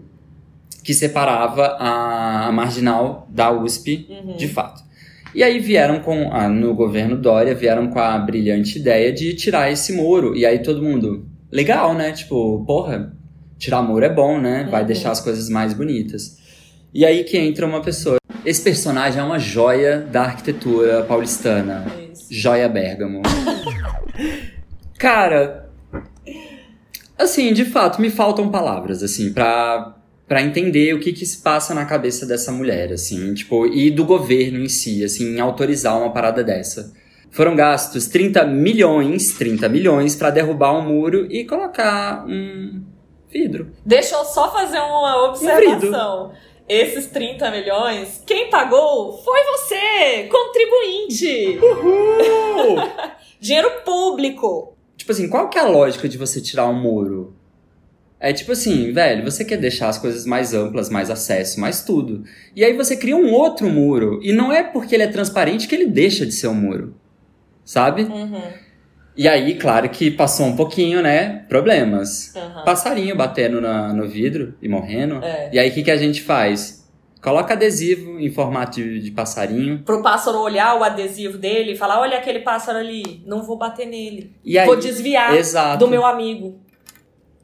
que 0.84 0.94
separava 0.94 1.66
a, 1.80 2.48
a 2.48 2.52
Marginal 2.52 3.28
da 3.30 3.52
USP, 3.52 4.06
Uhum. 4.10 4.36
de 4.36 4.48
fato. 4.48 4.84
E 5.34 5.42
aí 5.42 5.58
vieram 5.60 6.00
com, 6.00 6.32
a- 6.32 6.48
no 6.48 6.76
governo 6.76 7.18
Dória, 7.18 7.56
vieram 7.56 7.88
com 7.88 8.00
a 8.00 8.18
brilhante 8.20 8.78
ideia 8.78 9.12
de 9.12 9.34
tirar 9.34 9.72
esse 9.72 9.94
muro. 9.94 10.36
E 10.36 10.46
aí 10.46 10.60
todo 10.60 10.82
mundo, 10.84 11.26
legal, 11.52 11.94
né? 11.96 12.12
Tipo, 12.12 12.64
porra, 12.68 13.14
tirar 13.58 13.82
muro 13.82 14.06
é 14.06 14.10
bom, 14.14 14.40
né? 14.40 14.68
Vai 14.70 14.82
Uhum. 14.82 14.88
deixar 14.88 15.12
as 15.12 15.22
coisas 15.22 15.50
mais 15.50 15.74
bonitas. 15.74 16.38
E 16.94 17.04
aí 17.04 17.24
que 17.24 17.38
entra 17.38 17.66
uma 17.66 17.82
pessoa. 17.82 18.18
Esse 18.46 18.62
personagem 18.62 19.20
é 19.20 19.24
uma 19.24 19.40
joia 19.40 20.00
da 20.00 20.24
arquitetura 20.24 21.02
paulistana. 21.04 21.86
Joia 22.34 22.68
Bergamo. 22.68 23.22
Cara, 24.98 25.70
assim, 27.18 27.54
de 27.54 27.64
fato, 27.64 28.02
me 28.02 28.10
faltam 28.10 28.50
palavras, 28.50 29.04
assim, 29.04 29.32
pra, 29.32 29.96
pra 30.28 30.42
entender 30.42 30.96
o 30.96 31.00
que 31.00 31.14
que 31.14 31.26
se 31.28 31.44
passa 31.44 31.76
na 31.76 31.86
cabeça 31.86 32.26
dessa 32.26 32.52
mulher, 32.52 32.92
assim, 32.92 33.36
tipo, 33.36 33.68
e 33.68 33.92
do 33.92 34.04
governo 34.04 34.60
em 34.60 34.68
si, 34.68 35.04
assim, 35.04 35.36
em 35.36 35.40
autorizar 35.40 35.96
uma 35.96 36.12
parada 36.12 36.44
dessa. 36.44 36.92
Foram 37.30 37.56
gastos 37.56 38.08
30 38.08 38.46
milhões, 38.46 39.34
30 39.34 39.70
milhões 39.70 40.16
pra 40.16 40.32
derrubar 40.32 40.74
um 40.74 40.88
muro 40.88 41.28
e 41.32 41.46
colocar 41.46 42.26
um 42.28 42.84
vidro. 43.30 43.72
Deixa 43.86 44.16
eu 44.16 44.26
só 44.26 44.52
fazer 44.52 44.80
uma 44.80 45.30
observação. 45.30 46.32
Esses 46.68 47.08
30 47.08 47.52
milhões, 47.52 48.24
quem 48.26 48.50
pagou 48.50 49.22
foi 49.22 49.40
você, 49.44 50.30
contribuinte. 50.30 51.60
Dinheiro 53.40 53.70
público. 53.84 54.74
Tipo 54.96 55.12
assim, 55.12 55.30
qual 55.30 55.50
que 55.50 55.58
é 55.58 55.62
a 55.62 55.68
lógica 55.68 56.08
de 56.08 56.18
você 56.18 56.40
tirar 56.40 56.68
um 56.68 56.80
muro? 56.80 57.36
É 58.18 58.32
tipo 58.32 58.54
assim, 58.54 58.94
velho, 58.94 59.30
você 59.30 59.44
quer 59.44 59.58
deixar 59.58 59.90
as 59.90 59.98
coisas 59.98 60.26
mais 60.26 60.54
amplas, 60.54 60.90
mais 60.90 61.10
acesso, 61.10 61.60
mais 61.60 61.84
tudo. 61.84 62.24
E 62.56 62.64
aí 62.64 62.72
você 62.72 62.96
cria 62.96 63.18
um 63.18 63.34
outro 63.34 63.70
muro. 63.70 64.22
E 64.24 64.32
não 64.32 64.50
é 64.50 64.64
porque 64.64 64.96
ele 64.96 65.04
é 65.04 65.08
transparente 65.08 65.68
que 65.68 65.76
ele 65.76 65.88
deixa 65.88 66.26
de 66.26 66.32
ser 66.32 66.48
um 66.48 66.56
muro. 66.56 66.96
Sabe? 67.66 68.04
Uhum, 68.04 68.42
E 69.16 69.28
aí, 69.28 69.56
claro 69.56 69.88
que 69.90 70.10
passou 70.10 70.46
um 70.48 70.56
pouquinho, 70.56 71.02
né? 71.02 71.46
Problemas. 71.48 72.34
uhum. 72.36 72.64
Passarinho 72.66 73.16
batendo 73.16 73.62
na- 73.62 73.94
no 73.94 74.08
vidro 74.08 74.56
e 74.62 74.68
morrendo. 74.68 75.24
É. 75.24 75.50
E 75.54 75.60
aí, 75.60 75.70
o 75.70 75.74
que, 75.74 75.84
que 75.84 75.92
a 75.92 75.98
gente 75.98 76.22
faz? 76.22 76.84
Coloca 77.22 77.54
adesivo 77.54 78.20
em 78.20 78.30
formato 78.32 78.76
de, 78.82 79.00
de 79.00 79.12
passarinho. 79.12 79.80
Pro 79.86 80.02
pássaro 80.02 80.40
olhar 80.40 80.78
o 80.78 80.84
adesivo 80.84 81.38
dele 81.38 81.72
e 81.72 81.76
falar: 81.78 82.00
olha 82.02 82.18
aquele 82.18 82.40
pássaro 82.40 82.80
ali, 82.80 83.22
não 83.26 83.44
vou 83.44 83.58
bater 83.58 83.86
nele. 83.88 84.32
E 84.44 84.58
aí, 84.60 84.66
vou 84.66 84.76
desviar 84.76 85.34
exato. 85.38 85.78
do 85.86 85.88
meu 85.90 86.06
amigo. 86.06 86.60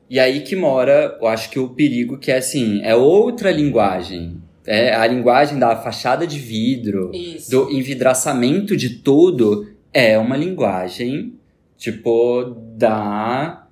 E 0.10 0.20
aí 0.20 0.42
que 0.42 0.56
mora, 0.56 1.18
eu 1.22 1.28
acho 1.28 1.50
que 1.52 1.60
o 1.60 1.70
perigo 1.70 2.18
que 2.18 2.32
é 2.32 2.38
assim, 2.38 2.82
é 2.84 2.96
outra 2.96 3.52
linguagem. 3.52 4.42
É 4.66 4.94
a 4.94 5.06
linguagem 5.08 5.58
da 5.58 5.76
fachada 5.76 6.28
de 6.28 6.40
vidro, 6.40 7.12
Isso. 7.14 7.50
do 7.50 7.72
envidraçamento 7.72 8.76
de 8.76 8.90
tudo, 9.02 9.68
é 9.94 10.18
uma 10.18 10.36
linguagem, 10.36 11.39
tipo, 11.80 12.56
da 12.76 13.66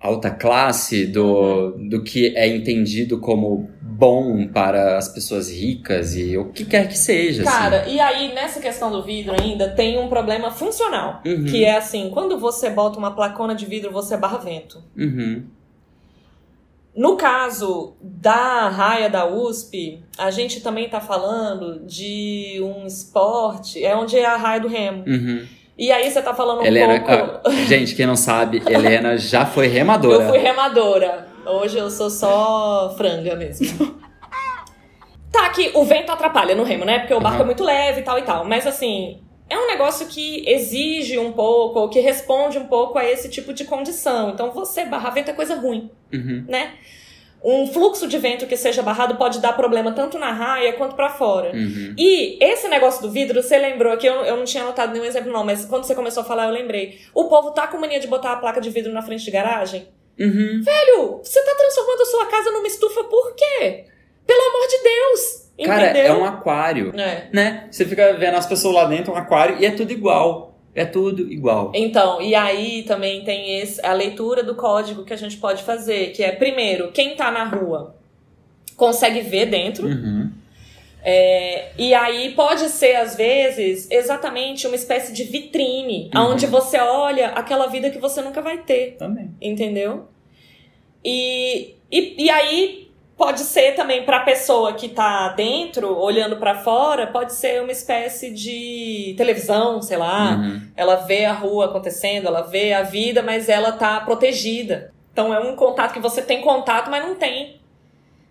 alta 0.00 0.30
classe, 0.30 1.06
do, 1.06 1.72
do 1.88 2.02
que 2.02 2.36
é 2.36 2.48
entendido 2.48 3.18
como 3.20 3.70
bom 3.80 4.48
para 4.48 4.98
as 4.98 5.08
pessoas 5.08 5.48
ricas 5.50 6.16
e 6.16 6.36
o 6.36 6.50
que 6.50 6.64
quer 6.64 6.88
que 6.88 6.98
seja. 6.98 7.42
assim. 7.42 7.50
Cara, 7.50 7.88
e 7.88 8.00
aí 8.00 8.34
nessa 8.34 8.60
questão 8.60 8.90
do 8.90 9.02
vidro 9.02 9.34
ainda 9.40 9.68
tem 9.70 9.98
um 9.98 10.08
problema 10.08 10.50
funcional. 10.50 11.22
Uhum, 11.24 11.44
Que 11.44 11.64
é 11.64 11.76
assim, 11.76 12.10
quando 12.10 12.38
você 12.38 12.68
bota 12.68 12.98
uma 12.98 13.12
placona 13.14 13.54
de 13.54 13.64
vidro, 13.66 13.92
você 13.92 14.16
barra 14.16 14.38
vento. 14.38 14.82
uhum, 14.98 15.44
No 16.94 17.16
caso 17.16 17.94
da 18.02 18.68
raia 18.68 19.08
da 19.08 19.26
USP, 19.26 20.02
a 20.18 20.30
gente 20.30 20.60
também 20.60 20.88
tá 20.88 21.00
falando 21.00 21.80
de 21.86 22.60
um 22.60 22.84
esporte, 22.86 23.82
é 23.82 23.96
onde 23.96 24.18
é 24.18 24.26
a 24.26 24.36
raia 24.36 24.60
do 24.60 24.68
remo. 24.68 25.04
uhum. 25.06 25.46
E 25.76 25.90
aí 25.90 26.10
você 26.10 26.22
tá 26.22 26.32
falando 26.32 26.60
um 26.60 26.64
Helena, 26.64 27.00
pouco. 27.00 27.48
ah, 27.48 27.50
gente, 27.66 27.94
quem 27.94 28.06
não 28.06 28.14
sabe, 28.16 28.62
Helena 28.66 29.16
já 29.18 29.44
foi 29.44 29.66
remadora. 29.66 30.22
Eu 30.24 30.28
fui 30.28 30.38
remadora. 30.38 31.28
Hoje 31.46 31.76
eu 31.76 31.90
sou 31.90 32.08
só 32.08 32.94
franga 32.96 33.34
mesmo. 33.36 33.98
tá 35.30 35.50
que 35.50 35.72
o 35.74 35.84
vento 35.84 36.10
atrapalha 36.10 36.54
no 36.54 36.62
remo, 36.62 36.84
né? 36.84 37.00
Porque 37.00 37.12
o 37.12 37.20
barco 37.20 37.36
Aham. 37.36 37.42
é 37.42 37.46
muito 37.46 37.64
leve 37.64 38.00
e 38.00 38.02
tal 38.04 38.18
e 38.18 38.22
tal. 38.22 38.44
Mas 38.46 38.66
assim, 38.66 39.20
é 39.50 39.58
um 39.58 39.66
negócio 39.66 40.06
que 40.06 40.48
exige 40.48 41.18
um 41.18 41.32
pouco, 41.32 41.80
ou 41.80 41.88
que 41.90 42.00
responde 42.00 42.56
um 42.56 42.66
pouco 42.66 42.98
a 42.98 43.04
esse 43.04 43.28
tipo 43.28 43.52
de 43.52 43.64
condição. 43.64 44.30
Então 44.30 44.52
você 44.52 44.84
barrar 44.86 45.10
vento 45.12 45.30
é 45.30 45.34
coisa 45.34 45.54
ruim, 45.56 45.90
Uhum. 46.12 46.44
né? 46.48 46.72
Um 47.44 47.66
fluxo 47.66 48.08
de 48.08 48.16
vento 48.16 48.46
que 48.46 48.56
seja 48.56 48.82
barrado 48.82 49.16
pode 49.16 49.38
dar 49.38 49.52
problema 49.52 49.92
tanto 49.92 50.18
na 50.18 50.32
raia 50.32 50.72
quanto 50.72 50.96
pra 50.96 51.10
fora. 51.10 51.50
Uhum. 51.52 51.94
E 51.98 52.38
esse 52.42 52.66
negócio 52.68 53.02
do 53.02 53.10
vidro, 53.10 53.42
você 53.42 53.58
lembrou 53.58 53.96
que 53.98 54.06
eu, 54.06 54.14
eu 54.24 54.36
não 54.38 54.44
tinha 54.44 54.62
anotado 54.62 54.92
nenhum 54.92 55.04
exemplo, 55.04 55.30
não, 55.30 55.44
mas 55.44 55.66
quando 55.66 55.84
você 55.84 55.94
começou 55.94 56.22
a 56.22 56.26
falar, 56.26 56.46
eu 56.46 56.50
lembrei. 56.52 56.98
O 57.12 57.24
povo 57.24 57.50
tá 57.50 57.66
com 57.66 57.76
mania 57.78 58.00
de 58.00 58.06
botar 58.06 58.32
a 58.32 58.36
placa 58.36 58.60
de 58.62 58.70
vidro 58.70 58.92
na 58.92 59.02
frente 59.02 59.24
de 59.24 59.30
garagem. 59.30 59.86
Uhum. 60.18 60.62
Velho, 60.62 61.20
você 61.22 61.42
tá 61.44 61.54
transformando 61.54 62.00
a 62.00 62.06
sua 62.06 62.26
casa 62.26 62.50
numa 62.50 62.66
estufa 62.66 63.04
por 63.04 63.34
quê? 63.34 63.84
Pelo 64.26 64.40
amor 64.40 64.66
de 64.68 64.82
Deus! 64.82 65.44
Cara, 65.66 65.90
Entendeu? 65.90 66.04
é 66.14 66.16
um 66.16 66.24
aquário, 66.24 66.92
É. 66.98 67.28
né? 67.32 67.68
Você 67.70 67.84
fica 67.84 68.14
vendo 68.14 68.36
as 68.36 68.46
pessoas 68.46 68.74
lá 68.74 68.84
dentro, 68.86 69.12
um 69.12 69.16
aquário, 69.16 69.58
e 69.60 69.66
é 69.66 69.70
tudo 69.70 69.92
igual. 69.92 70.53
É 70.74 70.84
tudo 70.84 71.30
igual. 71.32 71.70
Então, 71.74 72.20
e 72.20 72.34
aí 72.34 72.82
também 72.82 73.22
tem 73.24 73.60
esse, 73.60 73.84
a 73.84 73.92
leitura 73.92 74.42
do 74.42 74.54
código 74.54 75.04
que 75.04 75.12
a 75.12 75.16
gente 75.16 75.36
pode 75.36 75.62
fazer, 75.62 76.10
que 76.12 76.22
é, 76.22 76.32
primeiro, 76.32 76.90
quem 76.90 77.14
tá 77.14 77.30
na 77.30 77.44
rua 77.44 77.94
consegue 78.76 79.20
ver 79.20 79.46
dentro. 79.46 79.86
Uhum. 79.86 80.30
É, 81.06 81.70
e 81.78 81.92
aí 81.94 82.32
pode 82.34 82.68
ser, 82.70 82.96
às 82.96 83.14
vezes, 83.14 83.88
exatamente 83.90 84.66
uma 84.66 84.74
espécie 84.74 85.12
de 85.12 85.22
vitrine, 85.24 86.10
Uhum. 86.14 86.32
onde 86.32 86.46
você 86.46 86.78
olha 86.78 87.28
aquela 87.28 87.66
vida 87.66 87.90
que 87.90 87.98
você 87.98 88.20
nunca 88.22 88.40
vai 88.42 88.58
ter. 88.58 88.96
Também. 88.98 89.30
entendeu? 89.40 90.08
E, 91.04 91.74
e, 91.92 92.24
e 92.24 92.30
aí 92.30 92.83
pode 93.16 93.40
ser 93.40 93.74
também 93.74 94.04
para 94.04 94.18
a 94.18 94.24
pessoa 94.24 94.72
que 94.72 94.88
tá 94.88 95.28
dentro, 95.30 95.96
olhando 95.96 96.36
para 96.36 96.56
fora, 96.56 97.06
pode 97.06 97.32
ser 97.32 97.62
uma 97.62 97.72
espécie 97.72 98.30
de 98.30 99.14
televisão, 99.16 99.80
sei 99.80 99.96
lá. 99.96 100.36
Uhum. 100.36 100.60
Ela 100.76 100.96
vê 100.96 101.24
a 101.24 101.32
rua 101.32 101.66
acontecendo, 101.66 102.26
ela 102.26 102.42
vê 102.42 102.72
a 102.72 102.82
vida, 102.82 103.22
mas 103.22 103.48
ela 103.48 103.72
tá 103.72 104.00
protegida. 104.00 104.92
Então 105.12 105.32
é 105.32 105.38
um 105.38 105.54
contato 105.54 105.92
que 105.92 106.00
você 106.00 106.20
tem 106.22 106.40
contato, 106.40 106.90
mas 106.90 107.04
não 107.06 107.14
tem. 107.14 107.60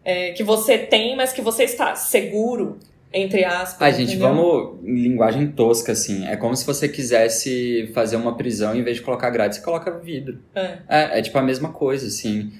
É, 0.03 0.31
que 0.31 0.43
você 0.43 0.77
tem, 0.77 1.15
mas 1.15 1.31
que 1.31 1.41
você 1.41 1.63
está 1.63 1.95
seguro, 1.95 2.77
entre 3.13 3.45
aspas. 3.45 3.81
Ai, 3.81 3.93
gente, 3.93 4.15
entendeu? 4.15 4.27
vamos 4.27 4.79
em 4.83 4.95
linguagem 4.95 5.47
tosca, 5.47 5.93
assim. 5.93 6.27
É 6.27 6.35
como 6.35 6.53
se 6.57 6.65
você 6.65 6.89
quisesse 6.89 7.89
fazer 7.93 8.17
uma 8.17 8.35
prisão, 8.35 8.75
em 8.75 8.83
vez 8.83 8.97
de 8.97 9.03
colocar 9.03 9.29
grade, 9.29 9.55
você 9.55 9.61
coloca 9.61 9.97
vidro. 9.97 10.39
É. 10.53 10.77
É, 10.89 11.19
é 11.19 11.21
tipo 11.21 11.37
a 11.37 11.41
mesma 11.41 11.69
coisa, 11.69 12.07
assim. 12.07 12.51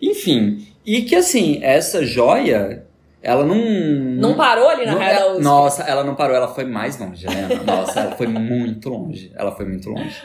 Enfim, 0.00 0.66
e 0.84 1.02
que 1.02 1.14
assim, 1.14 1.58
essa 1.62 2.04
joia, 2.04 2.84
ela 3.22 3.44
não. 3.44 3.56
Não 3.56 4.34
parou 4.34 4.68
ali 4.68 4.84
na 4.86 4.92
não- 4.92 4.98
raia 4.98 5.18
da 5.18 5.24
é- 5.26 5.30
USP? 5.32 5.42
Nossa, 5.42 5.82
ela 5.82 6.02
não 6.04 6.14
parou, 6.14 6.34
ela 6.36 6.48
foi 6.48 6.64
mais 6.64 6.98
longe, 6.98 7.26
né? 7.26 7.48
Nossa, 7.66 8.00
ela 8.00 8.16
foi 8.16 8.26
muito 8.26 8.88
longe. 8.88 9.30
Ela 9.34 9.52
foi 9.52 9.64
muito 9.66 9.88
longe. 9.90 10.16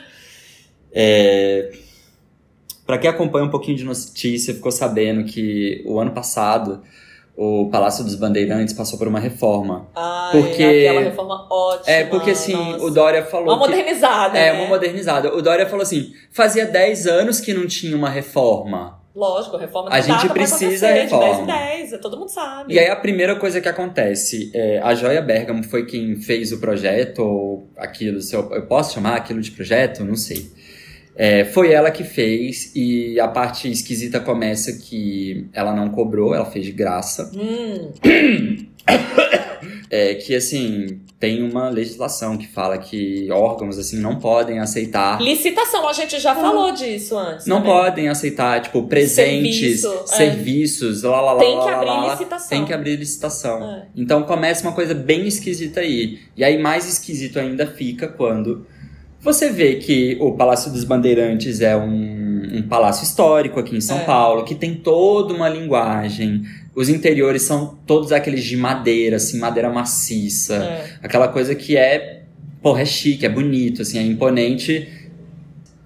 É... 0.91 1.71
Pra 2.85 2.97
quem 2.97 3.09
acompanha 3.09 3.45
um 3.45 3.49
pouquinho 3.49 3.77
de 3.77 3.83
notícia, 3.83 4.53
ficou 4.53 4.71
sabendo 4.71 5.23
que 5.25 5.83
o 5.85 5.99
ano 5.99 6.11
passado 6.11 6.81
o 7.35 7.69
Palácio 7.69 8.03
dos 8.03 8.15
Bandeirantes 8.15 8.73
passou 8.73 8.97
por 8.97 9.07
uma 9.07 9.19
reforma. 9.19 9.87
Ai, 9.95 10.31
Porque- 10.31 10.63
aquela 10.63 11.01
reforma 11.01 11.47
ótima. 11.51 11.83
É, 11.95 12.03
porque 12.05 12.31
assim, 12.31 12.53
nossa. 12.53 12.83
o 12.83 12.89
Dória 12.89 13.23
falou 13.25 13.55
Uma 13.55 13.67
que... 13.67 13.69
modernizada. 13.75 14.39
É, 14.39 14.51
né? 14.53 14.59
uma 14.59 14.67
modernizada. 14.67 15.35
O 15.35 15.39
Dória 15.41 15.67
falou 15.67 15.83
assim, 15.83 16.13
fazia 16.31 16.65
10 16.65 17.05
anos 17.05 17.39
que 17.39 17.53
não 17.53 17.67
tinha 17.67 17.95
uma 17.95 18.09
reforma. 18.09 18.99
Lógico, 19.17 19.57
reforma 19.57 19.89
A 19.89 19.93
tem 19.93 20.03
gente 20.03 20.25
pra 20.25 20.33
precisa 20.35 20.87
acontecer, 20.87 21.01
reforma. 21.05 21.41
De 21.41 21.47
10 21.47 21.79
em 21.79 21.89
10, 21.89 22.01
todo 22.01 22.19
mundo 22.19 22.29
sabe. 22.29 22.71
E 22.71 22.77
aí 22.77 22.87
a 22.87 22.95
primeira 22.95 23.35
coisa 23.35 23.59
que 23.59 23.67
acontece, 23.67 24.51
é, 24.53 24.77
a 24.77 24.93
Joia 24.93 25.23
Bergamo 25.23 25.63
foi 25.63 25.87
quem 25.87 26.17
fez 26.17 26.51
o 26.51 26.59
projeto, 26.59 27.23
ou 27.23 27.67
aquilo, 27.75 28.21
se 28.21 28.35
eu, 28.35 28.47
eu 28.53 28.67
posso 28.67 28.93
chamar 28.93 29.15
aquilo 29.15 29.41
de 29.41 29.49
projeto? 29.49 30.05
Não 30.05 30.15
sei. 30.15 30.51
É, 31.15 31.43
foi 31.45 31.71
ela 31.73 31.89
que 31.89 32.03
fez, 32.03 32.71
e 32.75 33.19
a 33.19 33.27
parte 33.27 33.67
esquisita 33.71 34.19
começa 34.19 34.71
que 34.73 35.49
ela 35.51 35.73
não 35.73 35.89
cobrou, 35.89 36.35
ela 36.35 36.45
fez 36.45 36.63
de 36.63 36.71
graça. 36.71 37.31
Hum, 37.33 37.91
É 39.89 40.15
que, 40.15 40.35
assim, 40.35 40.99
tem 41.19 41.41
uma 41.41 41.69
legislação 41.69 42.37
que 42.37 42.47
fala 42.47 42.77
que 42.77 43.29
órgãos, 43.31 43.77
assim, 43.79 43.97
não 43.99 44.17
podem 44.17 44.59
aceitar... 44.59 45.21
licitação, 45.21 45.87
a 45.87 45.93
gente 45.93 46.19
já 46.19 46.35
falou 46.35 46.71
disso 46.71 47.17
antes. 47.17 47.45
Não 47.45 47.57
também. 47.57 47.71
podem 47.71 48.09
aceitar, 48.09 48.61
tipo, 48.61 48.83
presentes, 48.83 49.81
Serviço, 49.81 50.03
é. 50.03 50.15
serviços, 50.15 51.03
lá, 51.03 51.21
lá, 51.21 51.33
lá, 51.33 51.39
Tem 51.39 51.55
lá, 51.55 51.63
que 51.63 51.71
lá, 51.71 51.77
abrir 51.77 51.89
lá. 51.89 52.11
licitação. 52.11 52.49
Tem 52.49 52.65
que 52.65 52.73
abrir 52.73 52.95
licitação. 52.97 53.63
É. 53.63 53.85
Então 53.95 54.23
começa 54.23 54.67
uma 54.67 54.73
coisa 54.73 54.93
bem 54.93 55.25
esquisita 55.27 55.79
aí. 55.79 56.19
E 56.35 56.43
aí 56.43 56.57
mais 56.61 56.87
esquisito 56.87 57.39
ainda 57.39 57.65
fica 57.65 58.07
quando 58.07 58.65
você 59.19 59.49
vê 59.49 59.75
que 59.75 60.15
o 60.21 60.33
Palácio 60.33 60.71
dos 60.71 60.83
Bandeirantes 60.83 61.59
é 61.59 61.75
um, 61.75 62.57
um 62.57 62.61
palácio 62.61 63.03
histórico 63.03 63.59
aqui 63.59 63.75
em 63.75 63.81
São 63.81 63.97
É. 63.97 64.03
Paulo, 64.05 64.43
que 64.43 64.53
tem 64.55 64.75
toda 64.75 65.33
uma 65.33 65.49
linguagem. 65.49 66.43
Os 66.77 66.89
interiores 66.89 67.41
são 67.41 67.75
todos 67.87 68.11
aqueles 68.11 68.43
de 68.43 68.55
madeira, 68.55 69.15
assim, 69.15 69.39
madeira 69.39 69.67
maciça. 69.67 70.57
É. 70.57 70.99
Aquela 71.01 71.27
coisa 71.27 71.55
que 71.55 71.75
é, 71.75 72.21
porra, 72.61 72.83
é 72.83 72.85
chique, 72.85 73.25
é 73.25 73.29
bonito, 73.29 73.81
assim, 73.81 73.97
é 73.97 74.03
imponente. 74.03 74.87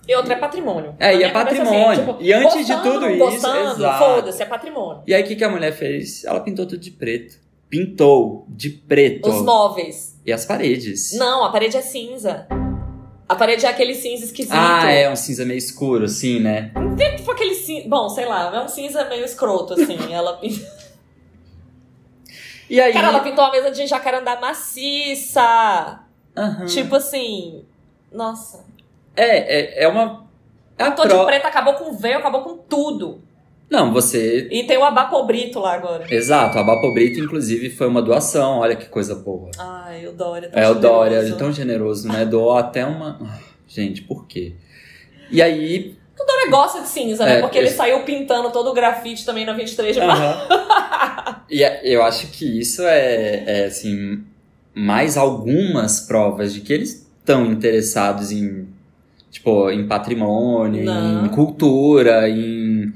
E 0.06 0.14
outra 0.14 0.34
é 0.34 0.38
patrimônio. 0.38 0.94
É, 1.00 1.14
Na 1.14 1.14
e 1.14 1.24
é 1.24 1.30
cabeça, 1.30 1.64
patrimônio. 1.64 2.00
tipo, 2.06 2.18
E 2.20 2.34
antes 2.34 2.68
de 2.68 2.74
gostando, 2.74 3.00
tudo 3.00 3.18
não 3.18 3.30
isso, 3.34 3.98
foda-se, 4.00 4.44
é 4.44 4.46
patrimônio. 4.46 5.04
E 5.08 5.14
aí 5.14 5.24
o 5.24 5.26
que, 5.26 5.38
que 5.38 5.44
a 5.46 5.50
mulher 5.50 5.72
fez? 5.72 6.26
Ela 6.26 6.42
pintou 6.42 6.66
tudo 6.66 6.82
de 6.82 6.92
preto. 6.92 7.40
Pintou 7.70 8.46
de 8.50 8.70
preto. 8.70 9.30
Os 9.30 9.46
móveis. 9.46 10.20
E 10.26 10.34
as 10.34 10.44
paredes. 10.44 11.14
Não, 11.14 11.46
a 11.46 11.52
parede 11.54 11.78
é 11.78 11.82
cinza. 11.82 12.48
A 13.30 13.36
parede 13.36 13.66
é 13.66 13.70
aquele 13.70 13.96
cinza 13.96 14.26
esquisito. 14.26 14.52
Ah, 14.54 14.92
é 14.92 15.10
um 15.10 15.16
cinza 15.16 15.46
meio 15.46 15.58
escuro, 15.58 16.04
assim, 16.04 16.42
né? 16.42 16.74
Tipo 17.16 17.32
aquele 17.32 17.56
cinza. 17.56 17.88
Bom, 17.88 18.10
sei 18.10 18.26
lá, 18.26 18.54
é 18.54 18.62
um 18.62 18.68
cinza 18.68 19.06
meio 19.06 19.24
escroto, 19.24 19.74
assim. 19.74 19.98
ela 20.12 20.38
E 22.72 22.80
aí. 22.80 22.94
Cara, 22.94 23.10
ela 23.10 23.20
pintou 23.20 23.44
uma 23.44 23.52
mesa 23.52 23.70
de 23.70 23.86
jacarandá 23.86 24.40
maciça. 24.40 26.00
Aham. 26.38 26.66
Tipo 26.68 26.96
assim. 26.96 27.66
Nossa. 28.10 28.64
É, 29.14 29.82
é, 29.82 29.84
é 29.84 29.88
uma. 29.90 30.26
É 30.78 30.84
a 30.86 30.92
Pintou 30.92 31.06
pro... 31.06 31.20
de 31.20 31.26
preto, 31.26 31.46
acabou 31.46 31.74
com 31.74 31.92
o 31.92 31.98
véu, 31.98 32.20
acabou 32.20 32.44
com 32.44 32.58
tudo. 32.58 33.22
Não, 33.70 33.92
você. 33.92 34.48
E 34.50 34.64
tem 34.64 34.78
o 34.78 34.86
abapobrito 34.86 35.60
lá 35.60 35.74
agora. 35.74 36.06
Exato, 36.10 36.58
a 36.58 36.64
Bapo 36.64 36.94
Brito, 36.94 37.20
inclusive, 37.20 37.70
foi 37.70 37.88
uma 37.88 38.02
doação. 38.02 38.60
Olha 38.60 38.76
que 38.76 38.86
coisa 38.86 39.16
boa. 39.16 39.52
Ai, 39.58 40.08
o 40.08 40.14
Dória 40.14 40.50
tá 40.50 40.60
É, 40.60 40.70
o 40.70 40.76
Dória, 40.76 41.18
ele 41.18 41.34
é 41.34 41.36
tão 41.36 41.52
generoso, 41.52 42.08
né? 42.08 42.26
Doou 42.26 42.58
até 42.58 42.86
uma. 42.86 43.20
Gente, 43.68 44.02
por 44.02 44.28
quê? 44.28 44.56
E 45.30 45.42
aí. 45.42 45.98
O 46.18 46.26
Dória 46.26 46.50
gosta 46.50 46.82
de 46.82 46.88
cinza, 46.88 47.26
né? 47.26 47.38
É, 47.38 47.42
Porque 47.42 47.58
ele 47.58 47.70
saiu 47.70 48.04
pintando 48.04 48.50
todo 48.52 48.70
o 48.70 48.74
grafite 48.74 49.26
também 49.26 49.46
na 49.46 49.54
23 49.54 49.96
de 49.96 50.02
março. 50.02 50.24
Aham. 50.24 51.02
e 51.50 51.64
é- 51.64 51.82
eu 51.84 52.04
acho 52.04 52.28
que 52.28 52.60
isso 52.60 52.82
é, 52.84 53.44
é, 53.46 53.66
assim, 53.66 54.24
mais 54.74 55.18
algumas 55.18 56.02
provas 56.02 56.54
de 56.54 56.62
que 56.62 56.72
eles 56.74 57.08
estão 57.20 57.46
interessados 57.46 58.32
em, 58.32 58.68
tipo, 59.30 59.70
em 59.70 59.88
patrimônio, 59.88 60.84
Não. 60.84 61.26
em 61.26 61.30
cultura, 61.30 62.30
em 62.30 62.94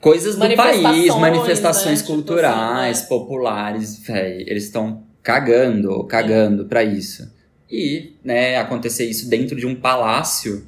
coisas 0.00 0.36
do 0.36 0.54
país, 0.56 1.14
Manifestações, 1.14 2.00
né? 2.00 2.06
Tipo 2.06 2.14
culturais, 2.14 2.98
assim, 2.98 3.06
é. 3.06 3.08
populares, 3.08 3.98
véi, 4.06 4.44
eles 4.46 4.64
estão 4.64 5.02
cagando, 5.22 6.02
cagando 6.04 6.64
pra 6.64 6.82
isso. 6.82 7.30
E, 7.70 8.14
né, 8.24 8.56
acontecer 8.56 9.04
isso 9.04 9.28
dentro 9.28 9.54
de 9.56 9.66
um 9.66 9.74
palácio, 9.74 10.64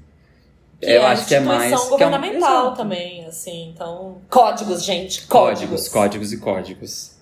Eu 0.82 1.02
é 1.02 1.06
acho 1.06 1.26
que 1.26 1.34
é 1.34 1.40
mais... 1.40 1.70
que 1.70 1.74
é 1.74 1.78
um- 1.86 1.90
governamental 1.90 2.74
também, 2.74 3.24
assim. 3.24 3.70
Então, 3.74 4.18
códigos, 4.28 4.84
gente. 4.84 5.26
Códigos, 5.26 5.88
Códigos. 5.88 6.32
e 6.32 6.38
códigos. 6.38 7.12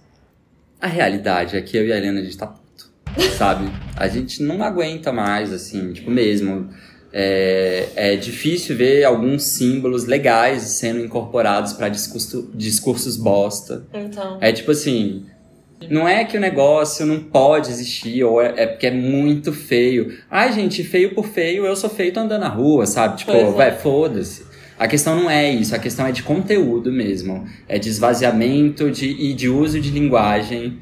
A 0.80 0.86
realidade 0.86 1.56
é 1.56 1.60
que 1.60 1.76
eu 1.76 1.86
e 1.86 1.92
a 1.92 1.96
Helena, 1.98 2.20
a 2.20 2.22
gente 2.22 2.38
tá 2.38 2.46
puto, 2.46 2.90
sabe? 3.36 3.70
A 3.96 4.08
gente 4.08 4.42
não 4.42 4.62
aguenta 4.62 5.12
mais, 5.12 5.52
assim, 5.52 5.92
tipo, 5.92 6.10
mesmo. 6.10 6.70
É, 7.12 7.88
é 7.96 8.16
difícil 8.16 8.76
ver 8.76 9.04
alguns 9.04 9.42
símbolos 9.42 10.04
legais 10.06 10.62
sendo 10.62 11.00
incorporados 11.00 11.72
pra 11.72 11.88
discurso, 11.88 12.48
discursos 12.54 13.16
bosta. 13.16 13.84
Então, 13.92 14.38
É 14.40 14.52
tipo 14.52 14.70
assim, 14.70 15.26
não 15.88 16.06
é 16.08 16.24
que 16.24 16.36
o 16.36 16.40
negócio 16.40 17.06
não 17.06 17.20
pode 17.20 17.70
existir, 17.70 18.22
ou 18.24 18.40
é, 18.42 18.52
é 18.56 18.66
porque 18.66 18.86
é 18.86 18.90
muito 18.90 19.52
feio. 19.52 20.18
Ai, 20.30 20.52
gente, 20.52 20.82
feio 20.84 21.14
por 21.14 21.26
feio, 21.26 21.64
eu 21.64 21.74
sou 21.76 21.88
feio 21.88 22.12
tô 22.12 22.20
andando 22.20 22.42
na 22.42 22.48
rua, 22.48 22.86
sabe? 22.86 23.18
Tipo, 23.18 23.32
Pois 23.32 23.48
é. 23.48 23.52
vai, 23.52 23.72
foda-se. 23.72 24.44
A 24.78 24.88
questão 24.88 25.14
não 25.14 25.28
é 25.30 25.50
isso, 25.50 25.74
a 25.74 25.78
questão 25.78 26.06
é 26.06 26.12
de 26.12 26.22
conteúdo 26.22 26.90
mesmo. 26.92 27.46
É 27.68 27.78
de 27.78 27.88
esvaziamento 27.88 28.90
de, 28.90 29.08
e 29.08 29.34
de 29.34 29.48
uso 29.48 29.78
de 29.80 29.90
linguagem 29.90 30.78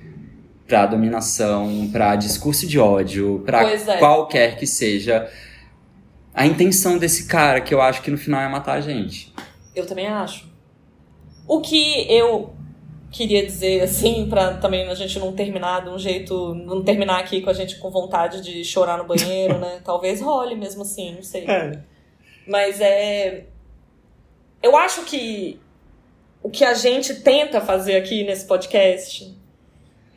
pra 0.66 0.86
dominação, 0.86 1.88
pra 1.90 2.14
discurso 2.14 2.66
de 2.66 2.78
ódio, 2.78 3.42
pra 3.44 3.62
Pois 3.62 3.88
é. 3.88 3.96
qualquer 3.99 4.57
que 4.57 4.66
seja 4.66 5.28
a 6.34 6.46
intenção 6.46 6.99
desse 6.99 7.26
cara, 7.26 7.61
que 7.61 7.74
eu 7.74 7.80
acho 7.82 8.01
que 8.03 8.11
no 8.11 8.18
final 8.18 8.40
é 8.40 8.49
matar 8.49 8.74
a 8.74 8.80
gente. 8.80 9.32
eu 9.74 9.84
também 9.86 10.07
acho. 10.07 10.46
O 11.49 11.61
que 11.61 12.07
eu 12.12 12.53
queria 13.11 13.44
dizer, 13.44 13.82
assim, 13.82 14.28
pra 14.28 14.54
também 14.54 14.88
a 14.88 14.94
gente 14.94 15.18
não 15.18 15.32
terminar 15.32 15.82
de 15.84 15.90
um 15.90 15.98
jeito. 15.98 16.54
Não 16.54 16.82
terminar 16.82 17.20
aqui 17.20 17.40
com 17.40 17.50
a 17.50 17.54
gente 17.54 17.78
com 17.78 17.90
vontade 17.90 18.40
de 18.40 18.64
chorar 18.64 18.98
no 18.98 19.04
banheiro, 19.04 19.59
né? 19.59 19.80
Talvez 19.84 20.20
role 20.20 20.54
mesmo 20.54 20.82
assim, 20.82 21.14
não 21.14 21.22
sei. 21.22 21.46
Mas 22.46 22.80
é. 22.80 23.44
Eu 24.62 24.76
acho 24.76 25.04
que 25.04 25.61
o 26.42 26.50
que 26.50 26.64
a 26.64 26.74
gente 26.74 27.14
tenta 27.22 27.61
fazer 27.61 27.96
aqui 27.96 28.24
nesse 28.24 28.46
podcast 28.46 29.36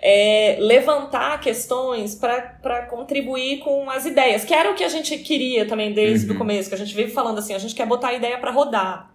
é 0.04 0.58
levantar 0.60 1.40
questões 1.40 2.16
para 2.16 2.88
contribuir 2.90 3.60
com 3.60 3.88
as 3.90 4.06
ideias, 4.06 4.44
que 4.44 4.54
era 4.54 4.72
o 4.72 4.76
que 4.76 4.84
a 4.84 4.90
gente 4.90 5.16
queria 5.20 5.68
também 5.68 5.94
desde 5.94 6.28
Uhum. 6.28 6.36
o 6.36 6.38
começo, 6.40 6.70
que 6.70 6.76
a 6.76 6.78
gente 6.78 6.96
veio 6.96 7.12
falando 7.12 7.38
assim, 7.38 7.54
a 7.54 7.60
gente 7.60 7.76
quer 7.76 7.86
botar 7.86 8.08
a 8.08 8.14
ideia 8.14 8.40
para 8.40 8.50
rodar. 8.50 9.14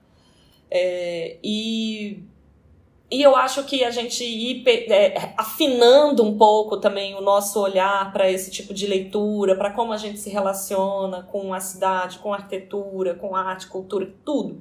É, 0.70 1.39
e, 1.43 2.22
e 3.09 3.23
eu 3.23 3.37
acho 3.37 3.63
que 3.65 3.85
a 3.85 3.91
gente 3.91 4.25
ir 4.25 4.65
é, 4.67 5.33
afinando 5.37 6.25
um 6.25 6.37
pouco 6.37 6.79
também 6.79 7.15
o 7.15 7.21
nosso 7.21 7.61
olhar 7.61 8.13
para 8.13 8.29
esse 8.29 8.51
tipo 8.51 8.75
de 8.75 8.85
leitura, 8.85 9.55
para 9.55 9.71
como 9.71 9.93
a 9.93 9.97
gente 9.97 10.19
se 10.19 10.29
relaciona 10.29 11.23
com 11.23 11.55
a 11.55 11.61
cidade, 11.61 12.19
com 12.19 12.33
a 12.33 12.37
arquitetura, 12.39 13.15
com 13.15 13.37
arte, 13.37 13.69
cultura, 13.69 14.13
tudo. 14.25 14.61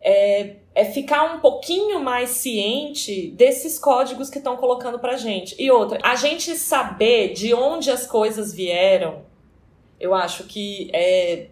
É, 0.00 0.56
é 0.74 0.84
ficar 0.86 1.34
um 1.34 1.40
pouquinho 1.40 2.00
mais 2.00 2.30
ciente 2.30 3.30
desses 3.32 3.78
códigos 3.78 4.30
que 4.30 4.38
estão 4.38 4.56
colocando 4.56 4.98
pra 4.98 5.16
gente. 5.16 5.54
E 5.58 5.70
outra, 5.70 5.98
a 6.02 6.14
gente 6.14 6.54
saber 6.56 7.34
de 7.34 7.52
onde 7.52 7.90
as 7.90 8.06
coisas 8.06 8.54
vieram, 8.54 9.26
eu 10.00 10.14
acho 10.14 10.44
que 10.44 10.88
é 10.94 11.48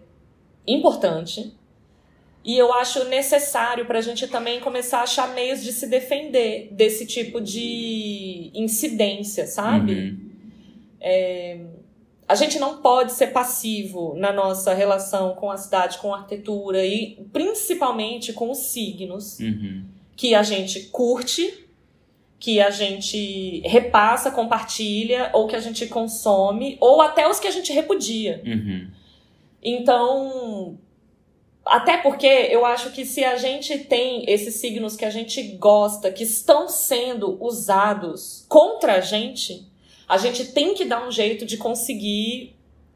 importante. 0.65 1.55
E 2.45 2.55
eu 2.55 2.71
acho 2.71 3.05
necessário 3.05 3.85
pra 3.87 4.01
gente 4.01 4.27
também 4.27 4.59
começar 4.59 4.99
a 4.99 5.03
achar 5.03 5.33
meios 5.33 5.63
de 5.63 5.71
se 5.71 5.87
defender 5.87 6.69
desse 6.71 7.07
tipo 7.07 7.41
de 7.41 8.51
incidência, 8.53 9.47
sabe? 9.47 9.93
Uhum. 11.01 11.75
A 12.27 12.35
gente 12.35 12.59
não 12.59 12.77
pode 12.77 13.13
ser 13.13 13.27
passivo 13.27 14.15
na 14.15 14.31
nossa 14.31 14.73
relação 14.73 15.33
com 15.35 15.49
a 15.49 15.57
cidade, 15.57 15.97
com 15.97 16.13
a 16.13 16.19
arquitetura 16.19 16.85
e 16.85 17.17
principalmente 17.33 18.31
com 18.31 18.51
os 18.51 18.59
signos 18.59 19.39
Uhum. 19.39 19.83
que 20.15 20.33
a 20.35 20.41
gente 20.43 20.81
curte, 20.91 21.65
que 22.39 22.59
a 22.59 22.69
gente 22.69 23.61
repassa, 23.61 24.29
compartilha, 24.29 25.31
ou 25.33 25.47
que 25.47 25.55
a 25.55 25.59
gente 25.59 25.87
consome, 25.87 26.77
ou 26.79 27.01
até 27.01 27.27
os 27.27 27.39
que 27.39 27.47
a 27.47 27.51
gente 27.51 27.73
repudia. 27.73 28.41
Uhum. 28.45 28.87
Então, 29.63 30.77
até 31.65 31.97
porque 31.97 32.27
eu 32.27 32.65
acho 32.65 32.91
que 32.91 33.05
se 33.05 33.23
a 33.23 33.37
gente 33.37 33.77
tem 33.79 34.29
esses 34.29 34.55
signos 34.55 34.95
que 34.95 35.03
a 35.03 35.09
gente 35.09 35.41
gosta, 35.57 36.11
que 36.11 36.23
estão 36.23 36.69
sendo 36.69 37.43
usados 37.43 38.45
contra 38.47 38.95
a 38.95 39.01
gente, 39.01 39.67
a 40.07 40.17
gente 40.17 40.51
tem 40.51 40.75
que 40.75 40.85
dar 40.85 41.07
um 41.07 41.11
jeito 41.11 41.45
de 41.45 41.57
conseguir 41.57 42.55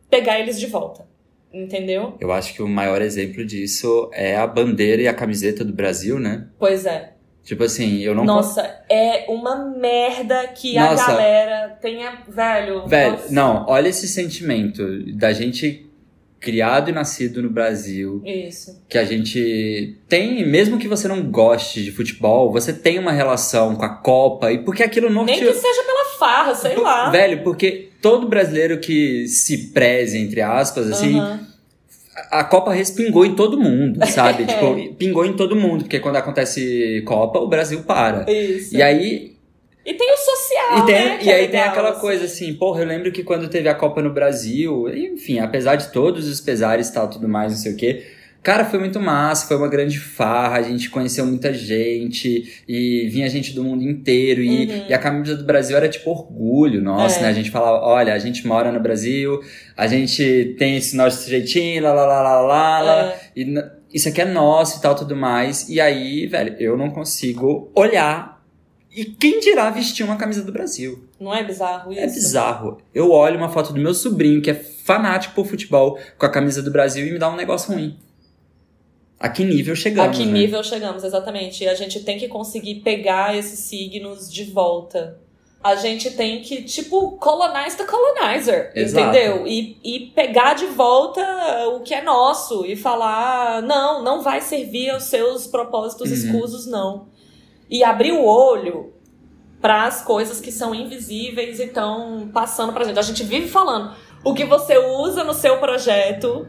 pegar 0.10 0.40
eles 0.40 0.60
de 0.60 0.68
volta. 0.68 1.08
Entendeu? 1.52 2.16
Eu 2.20 2.32
acho 2.32 2.54
que 2.54 2.62
o 2.62 2.68
maior 2.68 3.02
exemplo 3.02 3.44
disso 3.44 4.08
é 4.14 4.38
a 4.38 4.46
bandeira 4.46 5.02
e 5.02 5.08
a 5.08 5.14
camiseta 5.16 5.66
do 5.66 5.74
Brasil, 5.74 6.20
né? 6.20 6.48
Pois 6.60 6.86
é. 6.86 7.14
Tipo 7.44 7.64
assim, 7.64 8.02
eu 8.02 8.14
não 8.14 8.24
Nossa, 8.24 8.62
é 8.88 9.26
uma 9.28 9.56
merda 9.56 10.48
que 10.50 10.78
a 10.78 10.92
Nossa. 10.92 11.08
galera 11.08 11.70
tenha. 11.82 12.24
Velho. 12.28 12.86
Velho, 12.88 13.12
nossa. 13.14 13.34
não, 13.34 13.66
olha 13.68 13.88
esse 13.88 14.08
sentimento 14.08 15.04
da 15.16 15.34
gente 15.34 15.89
criado 16.40 16.90
e 16.90 16.94
nascido 16.94 17.42
no 17.42 17.50
Brasil, 17.50 18.22
Isso. 18.26 18.82
que 18.88 18.98
a 18.98 19.04
gente 19.04 19.98
tem, 20.08 20.46
mesmo 20.48 20.78
que 20.78 20.88
você 20.88 21.08
não 21.08 21.22
goste 21.30 21.84
de 21.84 21.92
futebol, 21.92 22.52
você 22.52 22.72
tem 22.72 22.98
uma 22.98 23.12
relação 23.12 23.76
com 23.76 23.84
a 23.86 23.90
Copa 23.90 24.52
e 24.52 24.60
porque 24.60 24.82
aquilo 24.84 25.08
Nem 25.08 25.16
norteou. 25.16 25.52
que 25.54 25.60
seja 25.60 25.84
pela 25.84 26.06
farra, 26.18 26.56
sei 26.56 26.76
lá. 26.78 27.10
Velho, 27.10 27.44
porque 27.44 27.90
todo 28.02 28.28
brasileiro 28.28 28.80
que 28.80 29.28
se 29.28 29.70
preze, 29.74 30.18
entre 30.18 30.42
aspas, 30.42 30.90
assim, 30.90 31.20
a 32.32 32.44
Copa 32.44 32.74
respingou 32.74 33.26
em 33.26 33.36
todo 33.36 33.60
mundo, 33.60 34.00
sabe? 34.08 34.44
É. 34.44 34.46
tipo, 34.48 34.96
pingou 34.96 35.26
em 35.26 35.34
todo 35.34 35.56
mundo, 35.56 35.84
porque 35.84 36.00
quando 36.00 36.16
acontece 36.18 37.02
Copa, 37.06 37.40
o 37.40 37.48
Brasil 37.48 37.84
para. 37.84 38.30
Isso. 38.32 38.76
E 38.76 38.82
aí, 38.82 39.36
E 39.90 39.94
tem 39.96 40.14
o 40.14 40.18
social, 40.18 40.78
e, 40.80 40.86
tem- 40.86 40.96
né? 41.06 41.20
e 41.22 41.30
é 41.30 41.34
aí 41.36 41.48
tem 41.48 41.52
legal, 41.60 41.70
aquela 41.70 41.90
assim. 41.92 42.00
coisa 42.02 42.26
assim, 42.26 42.54
porra, 42.54 42.82
eu 42.82 42.88
lembro 42.88 43.12
que 43.12 43.24
quando 43.24 43.48
teve 43.48 43.68
a 43.68 43.74
Copa 43.74 44.02
no 44.04 44.14
Brasil, 44.14 44.88
enfim, 44.94 45.40
apesar 45.40 45.76
de 45.78 45.92
todos 45.92 46.28
os 46.28 46.40
pesares 46.40 46.90
e 46.90 46.94
tal, 46.94 47.10
tudo 47.10 47.28
mais, 47.28 47.52
não 47.54 47.58
sei 47.60 47.74
o 47.74 47.76
quê, 47.76 48.06
cara, 48.44 48.66
foi 48.66 48.78
muito 48.80 49.00
massa, 49.00 49.48
foi 49.48 49.58
uma 49.58 49.68
grande 49.68 50.00
farra, 50.00 50.58
a 50.60 50.62
gente 50.62 50.90
conheceu 50.92 51.26
muita 51.26 51.52
gente, 51.54 52.62
e 52.68 53.08
vinha 53.12 53.28
gente 53.30 53.54
do 53.54 53.64
mundo 53.64 53.84
inteiro, 53.84 54.42
e, 54.44 54.66
Uhum. 54.68 54.86
e 54.90 54.94
a 54.94 54.98
camisa 55.00 55.36
do 55.36 55.44
Brasil 55.44 55.76
era 55.76 55.90
tipo 55.90 56.10
orgulho 56.12 56.82
nosso, 56.82 57.20
É. 57.20 57.24
né? 57.24 57.28
A 57.30 57.34
gente 57.34 57.50
falava, 57.50 57.84
olha, 57.86 58.14
a 58.14 58.20
gente 58.20 58.46
mora 58.46 58.72
no 58.72 58.80
Brasil, 58.80 59.40
a 59.76 59.88
gente 59.88 60.56
tem 60.60 60.78
esse 60.78 60.96
nosso 60.96 61.28
jeitinho, 61.30 61.82
lá, 61.84 61.94
lá, 61.94 62.06
lá, 62.06 62.22
lá, 62.22 62.42
lá, 62.42 62.80
lá, 62.82 63.04
É. 63.12 63.20
e 63.36 63.44
n- 63.44 63.64
isso 63.94 64.08
aqui 64.08 64.22
é 64.22 64.26
nosso 64.26 64.78
e 64.78 64.82
tal, 64.84 64.94
tudo 64.94 65.16
mais. 65.16 65.68
E 65.68 65.82
aí, 65.82 66.28
velho, 66.28 66.56
eu 66.60 66.78
não 66.78 66.92
consigo 66.92 67.72
olhar. 67.76 68.39
E 69.00 69.06
quem 69.06 69.40
dirá 69.40 69.70
vestir 69.70 70.04
uma 70.04 70.18
camisa 70.18 70.44
do 70.44 70.52
Brasil? 70.52 71.06
Não 71.20 71.34
é 71.34 71.42
bizarro 71.44 71.92
isso? 71.92 72.02
É 72.02 72.06
bizarro. 72.08 72.78
Eu 72.94 73.12
olho 73.12 73.38
uma 73.38 73.48
foto 73.50 73.72
do 73.72 73.80
meu 73.80 73.94
sobrinho, 73.94 74.42
que 74.42 74.52
é 74.52 74.54
fanático 74.54 75.36
por 75.36 75.46
futebol, 75.46 75.98
com 76.18 76.26
a 76.26 76.30
camisa 76.30 76.62
do 76.62 76.70
Brasil 76.70 77.08
e 77.08 77.12
me 77.14 77.18
dá 77.20 77.30
um 77.30 77.36
negócio 77.38 77.74
ruim. 77.74 77.98
A 79.20 79.30
que 79.30 79.44
nível 79.44 79.76
chegamos? 79.76 80.16
A 80.16 80.20
que 80.20 80.26
né? 80.26 80.32
nível 80.32 80.64
chegamos, 80.64 81.04
exatamente. 81.04 81.64
E 81.64 81.68
a 81.68 81.76
gente 81.76 82.02
tem 82.04 82.18
que 82.18 82.28
conseguir 82.28 82.76
pegar 82.82 83.38
esses 83.38 83.60
signos 83.60 84.32
de 84.32 84.46
volta. 84.46 85.18
A 85.62 85.76
gente 85.76 86.12
tem 86.12 86.42
que, 86.42 86.62
tipo, 86.64 87.12
colonize 87.18 87.76
the 87.76 87.84
colonizer, 87.84 88.72
Exato. 88.74 89.10
entendeu? 89.10 89.46
E, 89.46 89.78
e 89.84 90.00
pegar 90.16 90.54
de 90.54 90.66
volta 90.68 91.22
o 91.76 91.82
que 91.82 91.94
é 91.94 92.02
nosso 92.02 92.66
e 92.66 92.78
falar, 92.78 93.62
não, 93.62 94.02
não 94.02 94.22
vai 94.22 94.40
servir 94.40 94.90
aos 94.90 95.04
seus 95.04 95.48
propósitos 95.48 96.10
Uhum. 96.10 96.16
escusos, 96.16 96.66
não. 96.66 97.09
E 97.70 97.84
abrir 97.84 98.14
o 98.14 98.24
olho 98.24 98.94
para 99.62 99.86
as 99.86 100.02
coisas 100.02 100.40
que 100.40 100.52
são 100.52 100.74
invisíveis 100.74 101.60
e 101.60 101.66
estão 101.66 102.30
passando 102.34 102.74
pra 102.74 102.86
gente. 102.86 102.98
A 102.98 103.04
gente 103.04 103.24
vive 103.24 103.48
falando, 103.48 103.94
o 104.24 104.34
que 104.34 104.46
você 104.46 104.78
usa 104.78 105.24
no 105.24 105.34
seu 105.34 105.58
projeto 105.58 106.48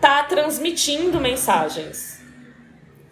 tá 0.00 0.22
transmitindo 0.24 1.20
mensagens. 1.20 2.22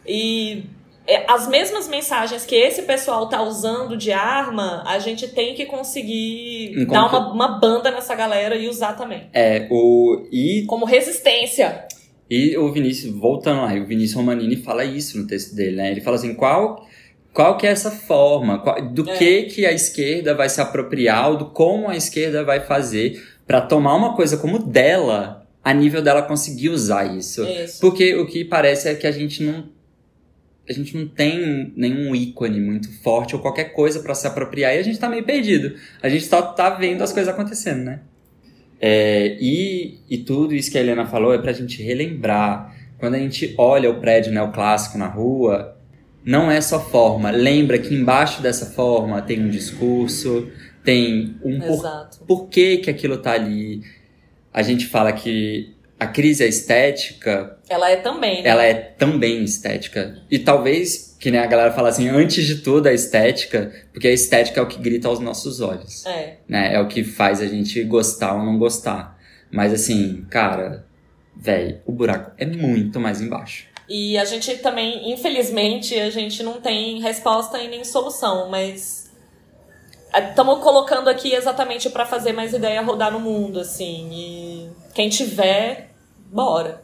E 0.06 0.66
é, 1.06 1.24
as 1.28 1.48
mesmas 1.48 1.88
mensagens 1.88 2.44
que 2.44 2.54
esse 2.54 2.82
pessoal 2.82 3.28
tá 3.28 3.42
usando 3.42 3.96
de 3.96 4.12
arma, 4.12 4.84
a 4.86 4.98
gente 4.98 5.26
tem 5.28 5.54
que 5.54 5.66
conseguir 5.66 6.86
dar 6.86 7.06
uma, 7.06 7.32
uma 7.32 7.48
banda 7.58 7.90
nessa 7.90 8.14
galera 8.14 8.56
e 8.56 8.68
usar 8.68 8.92
também. 8.92 9.28
É, 9.32 9.66
o. 9.70 10.26
E, 10.30 10.64
Como 10.66 10.84
resistência. 10.84 11.86
E 12.34 12.56
o 12.56 12.72
Vinícius, 12.72 13.12
voltando 13.14 13.60
lá, 13.62 13.72
o 13.74 13.84
Vinícius 13.86 14.14
Romanini 14.16 14.56
fala 14.56 14.84
isso 14.84 15.18
no 15.18 15.26
texto 15.26 15.54
dele, 15.54 15.76
né? 15.76 15.90
Ele 15.90 16.00
fala 16.00 16.16
assim: 16.16 16.34
qual. 16.34 16.86
Qual 17.34 17.56
que 17.56 17.66
é 17.66 17.70
essa 17.70 17.90
forma? 17.90 18.58
Qual- 18.58 18.80
do 18.92 19.08
É. 19.08 19.16
que 19.16 19.42
que 19.44 19.64
a 19.66 19.72
esquerda 19.72 20.34
vai 20.34 20.50
se 20.50 20.60
apropriar, 20.60 21.30
ou 21.30 21.36
do 21.38 21.46
como 21.46 21.88
a 21.88 21.96
esquerda 21.96 22.44
vai 22.44 22.60
fazer 22.60 23.22
pra 23.46 23.60
tomar 23.62 23.94
uma 23.96 24.14
coisa 24.14 24.36
como 24.36 24.58
dela, 24.58 25.46
a 25.64 25.72
nível 25.72 26.02
dela 26.02 26.20
conseguir 26.22 26.68
usar 26.68 27.16
isso? 27.16 27.42
Isso. 27.44 27.80
Porque 27.80 28.14
o 28.16 28.26
que 28.26 28.44
parece 28.44 28.88
é 28.88 28.94
que 28.94 29.06
a 29.06 29.10
gente 29.12 29.42
não 29.42 29.70
a 30.68 30.72
gente 30.74 30.96
não 30.96 31.08
tem 31.08 31.72
nenhum 31.76 32.14
ícone 32.14 32.60
muito 32.60 32.88
forte 33.02 33.34
ou 33.34 33.40
qualquer 33.42 33.72
coisa 33.72 34.00
pra 34.00 34.14
se 34.14 34.26
apropriar 34.26 34.74
e 34.74 34.78
a 34.78 34.82
gente 34.82 34.98
tá 34.98 35.08
meio 35.08 35.24
perdido. 35.24 35.74
A 36.02 36.08
gente 36.10 36.24
só 36.24 36.40
tá 36.40 36.70
vendo 36.70 37.02
as 37.02 37.12
coisas 37.12 37.32
acontecendo, 37.32 37.82
né? 37.82 38.00
É, 38.84 39.36
e, 39.40 40.00
e 40.10 40.18
tudo 40.18 40.52
isso 40.52 40.68
que 40.68 40.76
a 40.76 40.80
Helena 40.80 41.06
falou 41.06 41.32
é 41.32 41.38
pra 41.38 41.52
gente 41.52 41.80
relembrar. 41.80 42.76
Quando 42.98 43.14
a 43.14 43.18
gente 43.18 43.54
olha 43.56 43.88
o 43.88 44.00
prédio 44.00 44.32
neoclássico 44.32 44.98
na 44.98 45.06
rua, 45.06 45.76
não 46.24 46.50
é 46.50 46.60
só 46.60 46.80
forma. 46.80 47.30
Lembra 47.30 47.78
que 47.78 47.94
embaixo 47.94 48.42
dessa 48.42 48.66
forma 48.66 49.22
tem 49.22 49.40
um 49.40 49.48
discurso, 49.48 50.48
tem 50.82 51.36
um 51.44 51.60
por 51.60 52.08
por 52.26 52.48
que, 52.48 52.78
que 52.78 52.90
aquilo 52.90 53.18
tá 53.18 53.32
ali. 53.32 53.82
A 54.52 54.62
gente 54.62 54.86
fala 54.86 55.12
que 55.12 55.72
a 56.02 56.06
crise 56.08 56.42
é 56.42 56.48
estética, 56.48 57.56
Ela 57.68 57.88
é 57.88 57.96
também, 57.96 58.42
né? 58.42 58.48
ela 58.48 58.64
é 58.64 58.74
também 58.74 59.44
estética. 59.44 60.20
E 60.28 60.36
talvez, 60.36 61.16
que 61.20 61.30
nem 61.30 61.40
a 61.40 61.46
galera 61.46 61.70
fala 61.72 61.90
assim, 61.90 62.08
antes 62.08 62.44
de 62.44 62.56
tudo 62.56 62.88
a 62.88 62.92
estética, 62.92 63.72
porque 63.92 64.08
a 64.08 64.12
estética 64.12 64.58
é 64.58 64.62
o 64.64 64.66
que 64.66 64.80
grita 64.80 65.06
aos 65.06 65.20
nossos 65.20 65.60
olhos. 65.60 66.04
É. 66.04 66.38
Né? 66.48 66.74
É 66.74 66.80
o 66.80 66.88
que 66.88 67.04
faz 67.04 67.40
a 67.40 67.46
gente 67.46 67.80
gostar 67.84 68.34
ou 68.34 68.42
não 68.44 68.58
gostar. 68.58 69.16
Mas 69.48 69.72
assim, 69.72 70.26
cara, 70.28 70.84
velho, 71.36 71.80
o 71.86 71.92
buraco 71.92 72.32
é 72.36 72.46
muito 72.46 72.98
mais 72.98 73.20
embaixo. 73.20 73.68
E 73.88 74.18
a 74.18 74.24
gente 74.24 74.56
também, 74.56 75.12
infelizmente, 75.12 75.94
a 76.00 76.10
gente 76.10 76.42
não 76.42 76.60
tem 76.60 77.00
resposta 77.00 77.58
e 77.58 77.68
nem 77.68 77.84
solução, 77.84 78.48
mas 78.50 79.08
estamos 80.12 80.58
colocando 80.58 81.08
aqui 81.08 81.32
exatamente 81.32 81.88
para 81.90 82.04
fazer 82.04 82.32
mais 82.32 82.52
ideia 82.52 82.82
rodar 82.82 83.12
no 83.12 83.20
mundo, 83.20 83.60
assim. 83.60 84.08
E 84.12 84.70
quem 84.94 85.08
tiver, 85.08 85.91
bora. 86.32 86.82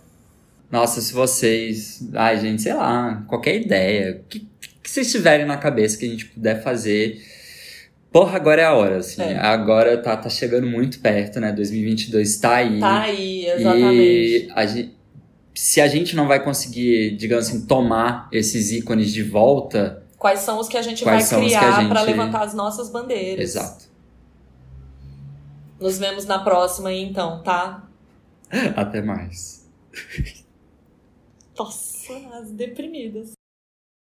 Nossa, 0.70 1.00
se 1.00 1.12
vocês. 1.12 2.06
Ai, 2.14 2.38
gente, 2.38 2.62
sei 2.62 2.74
lá, 2.74 3.24
qualquer 3.26 3.56
ideia. 3.56 4.20
O 4.20 4.28
que, 4.28 4.40
que 4.82 4.90
vocês 4.90 5.10
tiverem 5.10 5.46
na 5.46 5.56
cabeça 5.56 5.96
que 5.96 6.04
a 6.04 6.08
gente 6.08 6.26
puder 6.26 6.62
fazer. 6.62 7.22
Porra, 8.12 8.36
agora 8.36 8.62
é 8.62 8.64
a 8.64 8.74
hora, 8.74 8.98
assim. 8.98 9.22
É. 9.22 9.38
Agora 9.38 9.96
tá, 9.98 10.16
tá 10.16 10.28
chegando 10.30 10.66
muito 10.66 11.00
perto, 11.00 11.40
né? 11.40 11.52
2022 11.52 12.38
tá 12.38 12.56
aí. 12.56 12.80
Tá 12.80 13.00
aí, 13.00 13.46
exatamente. 13.46 14.46
E 14.46 14.52
a 14.54 14.66
gente, 14.66 14.94
se 15.54 15.80
a 15.80 15.88
gente 15.88 16.16
não 16.16 16.26
vai 16.26 16.42
conseguir, 16.42 17.16
digamos 17.16 17.48
assim, 17.48 17.66
tomar 17.66 18.28
esses 18.32 18.70
ícones 18.72 19.12
de 19.12 19.22
volta, 19.22 20.02
Quais 20.18 20.40
são 20.40 20.58
os 20.58 20.68
que 20.68 20.76
a 20.76 20.82
gente 20.82 21.04
vai 21.04 21.22
criar 21.24 21.80
gente- 21.80 21.88
para 21.88 22.02
levantar 22.02 22.42
as 22.42 22.52
nossas 22.54 22.90
bandeiras? 22.90 23.40
exato. 23.40 23.84
Nos 25.80 25.96
vemos 25.98 26.24
na 26.24 26.40
próxima 26.40 26.92
então, 26.92 27.40
tá? 27.42 27.87
Até 28.76 29.02
mais. 29.02 29.68
Nossa, 31.58 32.14
as 32.38 32.50
deprimidas. 32.52 33.37